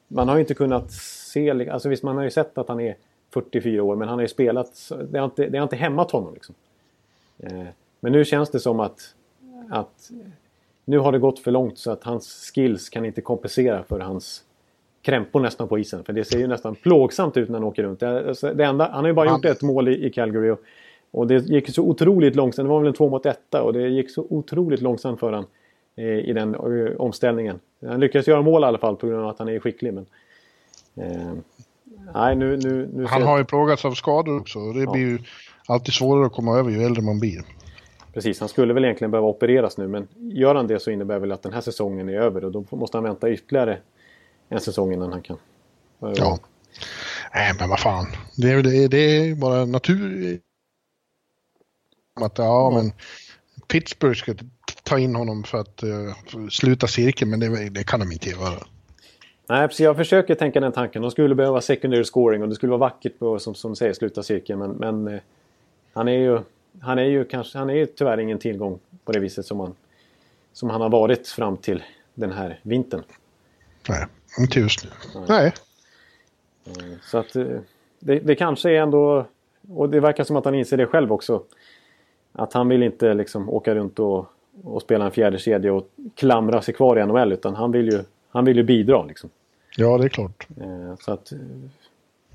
man 0.07 0.27
har 0.27 0.35
ju 0.35 0.41
inte 0.41 0.53
kunnat 0.53 0.91
se, 0.91 1.69
alltså 1.69 1.89
visst 1.89 2.03
man 2.03 2.15
har 2.15 2.23
ju 2.23 2.29
sett 2.29 2.57
att 2.57 2.67
han 2.67 2.79
är 2.79 2.95
44 3.33 3.83
år 3.83 3.95
men 3.95 4.07
han 4.07 4.17
har 4.17 4.21
ju 4.21 4.27
spelat, 4.27 4.91
det 5.11 5.17
har 5.17 5.25
inte, 5.25 5.49
det 5.49 5.57
har 5.57 5.63
inte 5.63 5.75
hämmat 5.75 6.11
honom 6.11 6.33
liksom. 6.33 6.55
Eh, 7.39 7.65
Men 7.99 8.11
nu 8.11 8.25
känns 8.25 8.49
det 8.49 8.59
som 8.59 8.79
att, 8.79 9.15
att 9.69 10.11
nu 10.85 10.97
har 10.97 11.11
det 11.11 11.19
gått 11.19 11.39
för 11.39 11.51
långt 11.51 11.77
så 11.77 11.91
att 11.91 12.03
hans 12.03 12.51
skills 12.53 12.89
kan 12.89 13.05
inte 13.05 13.21
kompensera 13.21 13.83
för 13.83 13.99
hans 13.99 14.43
krämpor 15.01 15.39
nästan 15.39 15.67
på 15.67 15.79
isen. 15.79 16.03
För 16.03 16.13
det 16.13 16.25
ser 16.25 16.39
ju 16.39 16.47
nästan 16.47 16.75
plågsamt 16.75 17.37
ut 17.37 17.49
när 17.49 17.59
han 17.59 17.63
åker 17.63 17.83
runt. 17.83 17.99
Det, 17.99 18.27
alltså, 18.27 18.53
det 18.53 18.65
enda, 18.65 18.89
han 18.91 19.03
har 19.03 19.07
ju 19.07 19.13
bara 19.13 19.29
gjort 19.29 19.45
ett 19.45 19.61
mål 19.61 19.87
i, 19.87 20.05
i 20.05 20.09
Calgary. 20.09 20.49
Och, 20.49 20.59
och, 21.11 21.27
det 21.27 21.35
gick 21.35 21.69
så 21.69 21.83
otroligt 21.83 22.35
långsamt. 22.35 22.65
Det 22.65 22.69
var 22.69 22.79
väl 22.79 22.87
en 22.87 22.93
två 22.93 23.09
mot 23.09 23.25
etta 23.25 23.63
och 23.63 23.73
det 23.73 23.89
gick 23.89 24.11
så 24.11 24.25
otroligt 24.29 24.81
långsamt 24.81 25.19
för 25.19 25.27
honom 25.27 25.45
i 25.97 26.33
den 26.33 26.55
eh, 26.55 26.95
omställningen. 26.97 27.59
Han 27.81 27.99
lyckades 27.99 28.27
göra 28.27 28.41
mål 28.41 28.63
i 28.63 28.65
alla 28.65 28.77
fall 28.77 28.95
på 28.95 29.07
grund 29.07 29.23
av 29.23 29.29
att 29.29 29.39
han 29.39 29.49
är 29.49 29.59
skicklig. 29.59 29.93
Men, 29.93 30.05
eh, 30.95 31.33
nej, 32.13 32.35
nu, 32.35 32.57
nu, 32.57 32.89
nu 32.93 33.05
han 33.05 33.23
har 33.23 33.37
ju 33.37 33.45
plågats 33.45 33.85
av 33.85 33.91
skador 33.91 34.39
också. 34.39 34.73
Det 34.73 34.83
ja. 34.83 34.91
blir 34.91 35.01
ju 35.01 35.19
alltid 35.67 35.93
svårare 35.93 36.25
att 36.25 36.33
komma 36.33 36.57
över 36.57 36.71
ju 36.71 36.83
äldre 36.83 37.01
man 37.01 37.19
blir. 37.19 37.41
Precis, 38.13 38.39
han 38.39 38.49
skulle 38.49 38.73
väl 38.73 38.85
egentligen 38.85 39.11
behöva 39.11 39.27
opereras 39.27 39.77
nu 39.77 39.87
men 39.87 40.07
gör 40.17 40.55
han 40.55 40.67
det 40.67 40.79
så 40.79 40.91
innebär 40.91 41.19
väl 41.19 41.31
att 41.31 41.43
den 41.43 41.53
här 41.53 41.61
säsongen 41.61 42.09
är 42.09 42.13
över 42.13 42.45
och 42.45 42.51
då 42.51 42.65
måste 42.69 42.97
han 42.97 43.03
vänta 43.03 43.29
ytterligare 43.29 43.77
en 44.49 44.59
säsong 44.59 44.93
innan 44.93 45.11
han 45.11 45.21
kan. 45.21 45.37
Ja. 45.99 46.39
Nej 47.33 47.53
men 47.59 47.69
vad 47.69 47.79
fan. 47.79 48.05
Det 48.37 48.51
är, 48.51 48.63
det, 48.63 48.87
det 48.87 48.97
är 48.97 49.35
bara 49.35 49.65
natur. 49.65 50.39
Att, 52.21 52.37
ja, 52.37 52.71
men 52.75 52.91
Pittsburgh 53.67 54.19
ska 54.19 54.33
ta 54.85 54.99
in 54.99 55.15
honom 55.15 55.43
för 55.43 55.57
att 55.57 55.83
uh, 55.83 56.47
sluta 56.49 56.87
cirkeln 56.87 57.31
men 57.31 57.39
det, 57.39 57.69
det, 57.69 57.83
kan 57.83 57.99
de 57.99 58.11
inte 58.11 58.29
göra. 58.29 58.63
Nej, 59.49 59.67
precis. 59.67 59.83
Jag 59.83 59.97
försöker 59.97 60.35
tänka 60.35 60.59
den 60.59 60.71
tanken. 60.71 61.01
De 61.01 61.11
skulle 61.11 61.35
behöva 61.35 61.61
secondary 61.61 62.03
scoring 62.03 62.41
och 62.41 62.49
det 62.49 62.55
skulle 62.55 62.69
vara 62.69 62.79
vackert 62.79 63.19
på, 63.19 63.39
som, 63.39 63.55
som 63.55 63.75
säger, 63.75 63.93
sluta 63.93 64.23
cirkeln. 64.23 64.59
Men, 64.59 64.71
men 64.71 65.07
uh, 65.07 65.19
han 65.93 66.07
är 66.07 66.17
ju 66.17 66.39
han 66.81 66.99
är 66.99 67.03
ju 67.03 67.25
kanske, 67.25 67.57
han 67.57 67.69
är 67.69 67.73
ju 67.73 67.85
tyvärr 67.85 68.17
ingen 68.17 68.39
tillgång 68.39 68.79
på 69.05 69.11
det 69.11 69.19
viset 69.19 69.45
som 69.45 69.59
han, 69.59 69.75
som 70.53 70.69
han 70.69 70.81
har 70.81 70.89
varit 70.89 71.27
fram 71.27 71.57
till 71.57 71.83
den 72.13 72.31
här 72.31 72.59
vintern. 72.63 73.03
Nej, 73.89 74.05
inte 74.39 74.59
just 74.59 74.83
nu. 74.83 74.89
Nej. 75.27 75.53
Nej. 76.63 76.91
Eh, 76.91 76.97
så 77.01 77.17
att 77.17 77.33
det, 77.99 78.19
det 78.19 78.35
kanske 78.35 78.69
är 78.69 78.81
ändå, 78.81 79.25
och 79.69 79.89
det 79.89 79.99
verkar 79.99 80.23
som 80.23 80.35
att 80.35 80.45
han 80.45 80.55
inser 80.55 80.77
det 80.77 80.87
själv 80.87 81.13
också. 81.13 81.43
Att 82.31 82.53
han 82.53 82.69
vill 82.69 82.83
inte 82.83 83.13
liksom 83.13 83.49
åka 83.49 83.75
runt 83.75 83.99
och, 83.99 84.25
och 84.63 84.81
spela 84.81 85.05
en 85.05 85.11
fjärde 85.11 85.39
kedja 85.39 85.73
och 85.73 85.87
klamra 86.15 86.61
sig 86.61 86.73
kvar 86.73 86.99
i 86.99 87.05
NHL 87.05 87.33
utan 87.33 87.55
han 87.55 87.71
vill 87.71 87.91
ju, 87.91 88.03
han 88.29 88.45
vill 88.45 88.57
ju 88.57 88.63
bidra 88.63 89.03
liksom. 89.03 89.29
Ja, 89.77 89.97
det 89.97 90.05
är 90.05 90.09
klart. 90.09 90.47
Eh, 90.61 90.95
så 90.99 91.11
att 91.11 91.33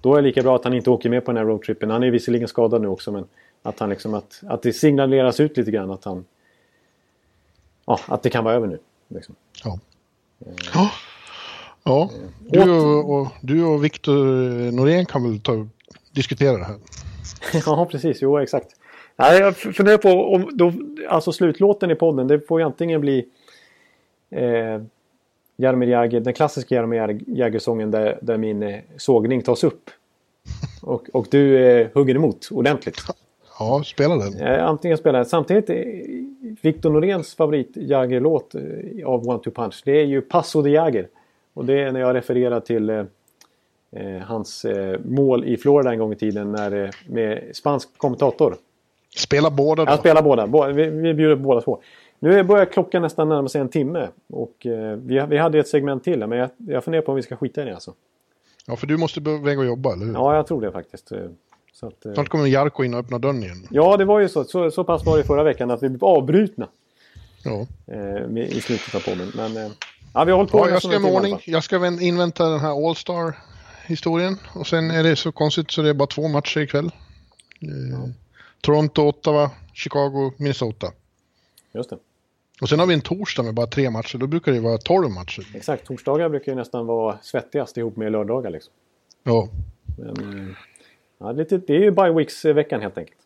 då 0.01 0.15
är 0.15 0.23
det 0.23 0.29
lika 0.29 0.43
bra 0.43 0.57
att 0.57 0.65
han 0.65 0.75
inte 0.75 0.91
åker 0.91 1.11
med 1.11 1.25
på 1.25 1.31
den 1.33 1.39
här 1.39 1.45
roadtrippen. 1.45 1.91
Han 1.91 2.03
är 2.03 2.11
visserligen 2.11 2.49
skadad 2.49 2.83
nu 2.83 2.89
också 2.89 3.13
men 3.13 3.25
att, 3.63 3.79
han 3.79 3.91
liksom, 3.91 4.15
att, 4.15 4.43
att 4.47 4.63
det 4.63 4.73
signaleras 4.73 5.41
ut 5.41 5.57
lite 5.57 5.71
grann 5.71 5.91
att 5.91 6.05
han... 6.05 6.25
Ja, 7.87 8.01
att 8.07 8.23
det 8.23 8.31
kan 8.31 8.45
vara 8.45 8.55
över 8.55 8.67
nu. 8.67 8.79
Liksom. 9.09 9.35
Ja. 9.65 9.79
Ja. 10.75 10.91
ja. 11.85 12.11
Du 12.41 12.71
och, 12.71 13.21
och, 13.21 13.29
du 13.41 13.65
och 13.65 13.85
Viktor 13.85 14.25
Norén 14.73 15.07
kan 15.07 15.23
väl 15.23 15.41
ta, 15.41 15.67
diskutera 16.13 16.57
det 16.57 16.65
här? 16.65 16.77
ja, 17.67 17.87
precis. 17.91 18.23
Jo, 18.23 18.39
exakt. 18.39 18.80
Ja, 19.21 19.35
jag 19.35 19.57
funderar 19.57 19.99
på 19.99 20.35
om 20.35 20.51
då, 20.53 20.73
alltså 21.09 21.33
slutlåten 21.33 21.91
i 21.91 21.95
podden, 21.95 22.27
det 22.27 22.41
får 22.41 22.61
ju 22.61 22.67
antingen 22.67 23.01
bli 23.01 23.27
eh, 24.31 24.83
Jaromir 25.57 25.89
Jagr, 25.89 26.21
den 26.21 26.35
klassiska 26.35 26.75
Jaromir 26.75 27.21
Jagr-sången 27.27 27.91
där, 27.91 28.19
där 28.23 28.37
min 28.37 28.63
eh, 28.63 28.81
sågning 28.97 29.43
tas 29.43 29.65
upp. 29.65 29.91
Och, 30.83 31.09
och 31.13 31.27
du 31.31 31.59
eh, 31.59 31.89
hugger 31.95 32.15
emot 32.15 32.49
ordentligt. 32.51 32.97
Ja, 33.59 33.83
spela 33.85 34.17
den. 34.17 34.41
Eh, 34.41 34.65
antingen 34.65 34.99
spela 34.99 35.19
den. 35.19 35.27
Samtidigt, 35.27 35.71
eh, 35.71 35.77
Victor 36.63 36.91
Noréns 36.91 37.35
favorit 37.35 37.71
Jagger-låt 37.75 38.55
eh, 38.55 39.07
av 39.07 39.29
One 39.29 39.39
Two 39.39 39.51
Punch, 39.51 39.83
det 39.85 40.01
är 40.01 40.05
ju 40.05 40.21
Passo 40.21 40.63
de 40.63 40.71
Jagger. 40.71 41.09
Och 41.55 41.65
det 41.65 41.81
är 41.81 41.93
när 41.93 42.01
jag 42.01 42.15
refererar 42.15 42.61
till 42.61 43.07
hans 44.23 44.67
mål 45.05 45.45
i 45.45 45.57
Florida 45.57 45.93
en 45.93 45.99
gång 45.99 46.13
i 46.13 46.17
tiden 46.17 46.53
när, 46.53 46.91
med 47.09 47.57
spansk 47.57 47.99
kommentator. 47.99 48.57
Spela 49.17 49.51
båda 49.51 49.85
då? 49.85 49.93
Ja, 49.93 49.97
spela 49.97 50.23
båda. 50.23 50.47
Vi, 50.73 50.91
vi 50.91 51.15
bjuder 51.15 51.37
på 51.37 51.43
båda 51.43 51.61
två. 51.61 51.83
Nu 52.19 52.43
börjar 52.43 52.65
klockan 52.65 53.03
nästan 53.03 53.29
närma 53.29 53.49
sig 53.49 53.61
en 53.61 53.69
timme. 53.69 54.09
Och 54.29 54.67
eh, 54.67 54.97
vi, 54.97 55.25
vi 55.29 55.39
hade 55.39 55.59
ett 55.59 55.69
segment 55.69 56.05
till 56.05 56.27
men 56.27 56.39
jag, 56.39 56.51
jag 56.57 56.85
funderar 56.85 57.03
på 57.03 57.13
om 57.13 57.17
vi 57.17 57.23
ska 57.23 57.37
skita 57.37 57.63
i 57.63 57.65
det 57.65 57.75
alltså. 57.75 57.95
Ja, 58.67 58.77
för 58.77 58.87
du 58.87 58.97
måste 58.97 59.21
iväg 59.21 59.59
och 59.59 59.67
jobba, 59.67 59.93
eller 59.93 60.07
hur? 60.07 60.13
Ja, 60.13 60.37
jag 60.37 60.47
tror 60.47 60.61
det 60.61 60.73
faktiskt. 60.73 61.13
Så 61.73 61.87
att, 61.87 62.07
eh, 62.07 62.13
Snart 62.13 62.29
kommer 62.29 62.47
Jarko 62.47 62.85
in 62.85 62.95
och 62.95 63.01
öppnar 63.01 63.19
dörren 63.19 63.43
igen. 63.43 63.67
Ja, 63.71 63.97
det 63.97 64.05
var 64.05 64.21
ju 64.21 64.29
så. 64.29 64.45
Så, 64.45 64.71
så 64.71 64.85
pass 64.85 65.07
var 65.07 65.19
det 65.19 65.25
förra 65.25 65.43
veckan 65.43 65.71
att 65.71 65.83
vi 65.83 65.89
blev 65.89 66.05
avbrutna. 66.05 66.69
Ja. 67.45 67.67
Eh, 67.87 68.39
I 68.39 68.61
slutet 68.61 68.95
av 68.95 69.01
podden. 69.01 69.33
Men 69.37 69.57
eh, 69.57 69.73
ja, 70.15 70.25
vi 70.25 70.31
har 70.31 70.37
hållit 70.37 70.53
på. 70.53 70.59
Ja, 70.59 70.71
jag 70.71 70.83
ska 70.83 70.99
med 70.99 71.13
ordning. 71.13 71.39
Jag 71.45 71.65
ska 71.65 71.87
invänta 71.87 72.49
den 72.49 72.61
här 72.61 72.89
All-Star 72.89 73.35
historien. 73.87 74.37
Och 74.55 74.67
sen 74.67 74.91
är 74.91 75.03
det 75.03 75.17
så 75.17 75.33
konstigt 75.33 75.71
så 75.71 75.83
det 75.83 75.89
är 75.89 75.95
bara 75.95 76.07
två 76.07 76.29
matcher 76.29 76.61
ikväll. 76.61 76.87
Eh, 76.87 77.69
ja. 77.93 78.09
Toronto, 78.61 79.03
Ottawa, 79.03 79.51
Chicago, 79.75 80.33
Minnesota. 80.37 80.93
Just 81.73 81.91
det. 81.91 81.99
Och 82.63 82.69
sen 82.69 82.79
har 82.79 82.87
vi 82.87 82.95
en 82.95 83.01
torsdag 83.01 83.43
med 83.43 83.55
bara 83.55 83.67
tre 83.67 83.91
matcher. 83.91 84.19
Då 84.19 84.27
brukar 84.27 84.53
det 84.53 84.61
vara 84.61 84.79
tolv 84.79 85.11
matcher. 85.11 85.57
Exakt, 85.57 85.87
torsdagar 85.87 86.29
brukar 86.29 86.53
ju 86.53 86.57
nästan 86.57 86.87
vara 86.87 87.19
svettigast 87.23 87.77
ihop 87.77 87.97
med 87.97 88.13
lördagar. 88.13 88.51
Liksom. 88.51 88.73
Ja. 89.23 89.49
Men, 89.99 90.57
Ja, 91.21 91.33
det, 91.33 91.67
det 91.67 91.77
är 91.77 91.81
ju 91.81 91.91
bye 91.91 92.13
weeks-veckan 92.13 92.81
helt 92.81 92.99
enkelt. 92.99 93.19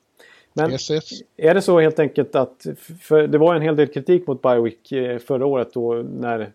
Men 0.52 0.70
yes, 0.70 0.90
yes. 0.90 1.10
är 1.36 1.54
det 1.54 1.62
så 1.62 1.80
helt 1.80 1.98
enkelt 1.98 2.34
att, 2.34 2.66
för 3.00 3.26
det 3.26 3.38
var 3.38 3.54
en 3.54 3.62
hel 3.62 3.76
del 3.76 3.86
kritik 3.86 4.26
mot 4.26 4.42
bye 4.42 4.60
week 4.60 4.92
eh, 4.92 5.18
förra 5.18 5.46
året 5.46 5.72
då 5.74 5.94
när, 5.94 6.52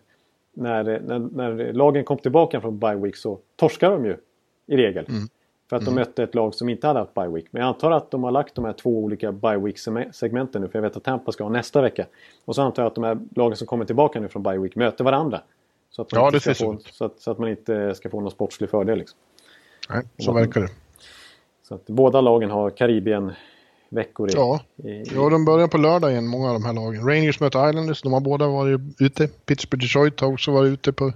när, 0.52 1.00
när, 1.00 1.18
när 1.18 1.72
lagen 1.72 2.04
kom 2.04 2.18
tillbaka 2.18 2.60
från 2.60 2.78
bye 2.78 2.94
week 2.94 3.16
så 3.16 3.38
torskade 3.56 3.94
de 3.94 4.04
ju 4.04 4.16
i 4.66 4.76
regel. 4.76 5.06
Mm. 5.08 5.28
För 5.70 5.76
att 5.76 5.84
de 5.84 5.90
mm. 5.90 6.00
mötte 6.00 6.22
ett 6.22 6.34
lag 6.34 6.54
som 6.54 6.68
inte 6.68 6.86
hade 6.86 6.98
haft 6.98 7.14
bye 7.14 7.28
week. 7.28 7.46
Men 7.50 7.60
jag 7.62 7.68
antar 7.68 7.90
att 7.90 8.10
de 8.10 8.24
har 8.24 8.30
lagt 8.30 8.54
de 8.54 8.64
här 8.64 8.72
två 8.72 8.98
olika 8.98 9.32
bye 9.32 9.58
week-segmenten 9.58 10.62
nu. 10.62 10.68
För 10.68 10.78
jag 10.78 10.82
vet 10.82 10.96
att 10.96 11.04
Tampa 11.04 11.32
ska 11.32 11.44
ha 11.44 11.50
nästa 11.50 11.82
vecka. 11.82 12.06
Och 12.44 12.54
så 12.54 12.62
antar 12.62 12.82
jag 12.82 12.88
att 12.90 12.94
de 12.94 13.04
här 13.04 13.18
lagen 13.36 13.56
som 13.56 13.66
kommer 13.66 13.84
tillbaka 13.84 14.20
nu 14.20 14.28
från 14.28 14.42
bye 14.42 14.58
week 14.58 14.76
möter 14.76 15.04
varandra. 15.04 15.40
Så 15.90 16.02
att, 16.02 16.12
ja, 16.12 16.30
det 16.30 16.40
få, 16.40 16.78
så, 16.90 17.04
att, 17.04 17.20
så 17.20 17.30
att 17.30 17.38
man 17.38 17.48
inte 17.48 17.94
ska 17.94 18.10
få 18.10 18.20
någon 18.20 18.30
sportslig 18.30 18.70
fördel. 18.70 18.98
Liksom. 18.98 19.18
Nej, 19.88 20.02
så 20.18 20.32
verkar 20.32 20.60
det. 20.60 20.68
Så 21.68 21.74
att 21.74 21.86
båda 21.86 22.20
lagen 22.20 22.50
har 22.50 22.70
Karibien-veckor. 22.70 24.30
I, 24.30 24.32
ja. 24.34 24.60
I, 24.76 25.02
ja, 25.14 25.30
de 25.30 25.44
börjar 25.44 25.68
på 25.68 25.78
lördag 25.78 26.10
igen, 26.10 26.26
många 26.26 26.48
av 26.48 26.54
de 26.54 26.64
här 26.64 26.72
lagen. 26.72 27.08
Rangers 27.08 27.40
möter 27.40 27.68
Islanders, 27.68 28.02
de 28.02 28.12
har 28.12 28.20
båda 28.20 28.48
varit 28.48 28.80
ute. 29.00 29.28
Pittsburgh 29.28 29.84
Detroit 29.84 30.20
har 30.20 30.32
också 30.32 30.52
varit 30.52 30.72
ute 30.72 30.92
på... 30.92 31.12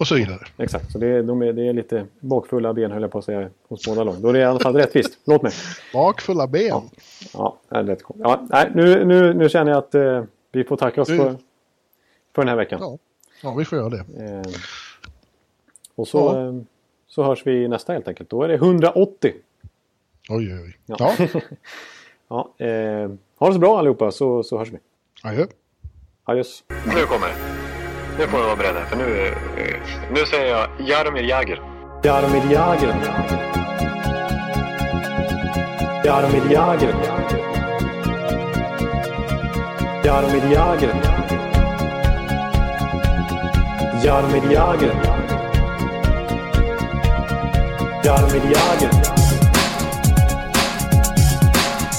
Och 0.00 0.06
så 0.06 0.14
vidare. 0.14 0.40
Exakt, 0.56 0.92
så 0.92 0.98
det 0.98 1.06
är, 1.06 1.22
de 1.22 1.42
är, 1.42 1.52
det 1.52 1.68
är 1.68 1.72
lite 1.72 2.06
bakfulla 2.20 2.72
ben 2.72 2.90
höll 2.90 3.02
jag 3.02 3.12
på 3.12 3.18
att 3.18 3.24
säga 3.24 3.50
hos 3.68 3.86
båda 3.86 4.04
lagen. 4.04 4.22
Då 4.22 4.28
är 4.28 4.32
det 4.32 4.38
i 4.38 4.44
alla 4.44 4.60
fall 4.60 4.76
rättvist. 4.76 5.18
Låt 5.24 5.42
mig. 5.42 5.52
Bakfulla 5.92 6.46
ben? 6.46 6.68
Ja, 6.68 6.90
ja 7.32 7.58
det 7.68 7.76
är 7.76 7.84
rätt. 7.84 8.02
Ja, 8.18 8.46
nej, 8.50 8.70
nu, 8.74 9.04
nu, 9.04 9.34
nu 9.34 9.48
känner 9.48 9.72
jag 9.72 9.78
att 9.78 9.94
eh, 9.94 10.24
vi 10.52 10.64
får 10.64 10.76
tacka 10.76 11.02
oss 11.02 11.08
du... 11.08 11.16
för, 11.16 11.36
för 12.34 12.42
den 12.42 12.48
här 12.48 12.56
veckan. 12.56 12.78
Ja, 12.82 12.98
ja 13.42 13.54
vi 13.54 13.64
får 13.64 13.78
göra 13.78 13.88
det. 13.88 14.04
Eh, 14.24 14.52
och 15.94 16.08
så, 16.08 16.18
ja. 16.18 16.46
eh, 16.46 16.54
så 17.06 17.22
hörs 17.22 17.46
vi 17.46 17.68
nästa 17.68 17.92
helt 17.92 18.08
enkelt. 18.08 18.30
Då 18.30 18.42
är 18.42 18.48
det 18.48 18.54
180. 18.54 19.32
Oj, 20.28 20.54
oj, 20.54 20.60
oj. 20.64 20.78
Ja. 20.86 21.14
ja. 22.58 22.66
eh, 22.66 23.10
ha 23.38 23.46
det 23.46 23.52
så 23.52 23.58
bra 23.58 23.78
allihopa 23.78 24.10
så, 24.10 24.42
så 24.42 24.58
hörs 24.58 24.68
vi. 24.72 24.78
Adjö. 25.22 25.46
Adjöss. 26.24 26.64
Nu 26.68 27.02
kommer 27.06 27.26
det. 27.26 27.67
Nu 28.18 28.26
får 28.26 28.38
ni 28.38 28.44
vara 28.44 28.56
beredda 28.56 28.84
för 28.84 28.96
nu, 28.96 29.34
eh, 29.56 29.76
nu 30.10 30.26
säger 30.26 30.46
jag 30.46 30.68
Jaromir 30.78 31.22
Jagr. 31.22 31.60
Jaromir 32.02 32.52
Jagr. 32.52 32.94
Jaromir 36.04 36.52
Jagr. 36.52 36.94
Jaromir 40.04 40.52
Jagr. 40.52 40.94
Jaromir 44.04 44.52
Jagr. 44.52 44.92
Jaromir 48.04 48.42
Jagr. 48.52 48.90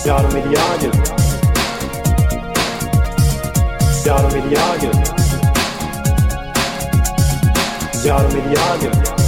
Jaromir 0.06 0.44
Jagr. 0.52 0.92
Jaromir 4.06 4.52
Jagr. 4.52 5.19
Jaromir 8.06 8.44
Jagr. 8.44 9.20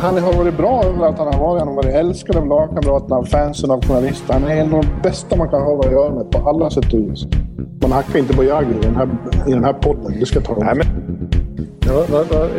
Han 0.00 0.18
har 0.18 0.32
varit 0.32 0.56
bra 0.56 0.84
överallt 0.84 1.18
han 1.18 1.26
har 1.26 1.40
varit. 1.40 1.58
Han 1.58 1.68
har 1.68 1.74
varit 1.74 1.94
älskad 1.94 2.36
av 2.36 2.46
lagkamraterna, 2.46 3.16
av 3.16 3.24
fansen, 3.24 3.70
av 3.70 3.84
journalisterna. 3.84 4.40
Han 4.40 4.50
är 4.50 4.56
en 4.56 4.74
av 4.74 4.82
de 4.82 5.02
bästa 5.02 5.36
man 5.36 5.48
kan 5.48 5.62
ha 5.62 5.78
att 5.78 5.92
göra 5.92 6.14
med 6.14 6.30
på 6.30 6.48
alla 6.48 6.70
sätt 6.70 6.92
och 6.92 6.98
vis. 6.98 7.26
Man 7.82 7.92
hackar 7.92 8.18
inte 8.18 8.34
på 8.34 8.44
Jagr 8.44 8.70
i, 8.70 8.80
den 8.82 8.96
här, 8.96 9.08
i 9.46 9.50
den 9.50 9.64
här 9.64 9.72
podden. 9.72 10.20
Det 10.20 10.26
ska 10.26 10.40
ta 10.40 10.56
Nej, 10.58 10.74
men... 10.74 10.86
ja, 11.86 12.04
vad, 12.10 12.26
vad, 12.26 12.50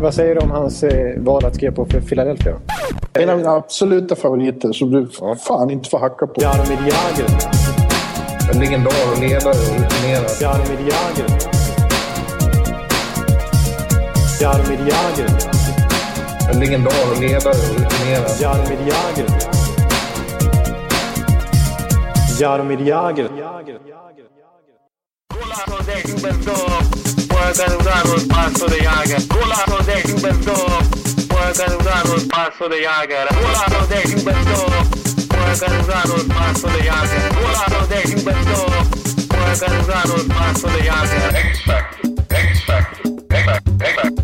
vad, 0.00 0.14
säger 0.14 0.34
du 0.34 0.40
om 0.40 0.50
hans 0.50 0.82
eh, 0.82 1.20
val 1.22 1.44
att 1.44 1.54
skriva 1.54 1.74
på 1.74 1.84
för 1.84 2.00
Philadelphia? 2.00 2.54
En 3.12 3.30
av 3.30 3.36
mina 3.36 3.50
absoluta 3.50 4.16
favoriter 4.16 4.72
som 4.72 4.90
du 4.90 5.08
ja. 5.20 5.34
fan 5.34 5.70
inte 5.70 5.90
får 5.90 5.98
hacka 5.98 6.26
på. 6.26 6.40
Jaromir 6.40 6.78
Jagr. 6.78 7.30
En 8.54 8.60
legendar 8.60 8.92
och 9.12 9.20
ledare 9.20 9.50
och 9.50 9.82
rutinerad. 9.82 10.30
Jaromir 10.40 10.80
Jagr. 10.80 11.63
Jaromir 14.40 14.78
Jagr. 14.78 15.26
En 16.50 16.60
legendar 16.60 16.92
och 17.12 17.20
ledare. 17.20 17.54
Jaromir 18.40 18.78
Jagr. 18.88 19.26
Jaromir 22.40 22.86
Jagr. 22.86 23.28
X-Factor, 41.34 41.34
X-Factor, 41.34 42.08
X-Factor, 42.30 43.10
X-Factor. 43.80 44.23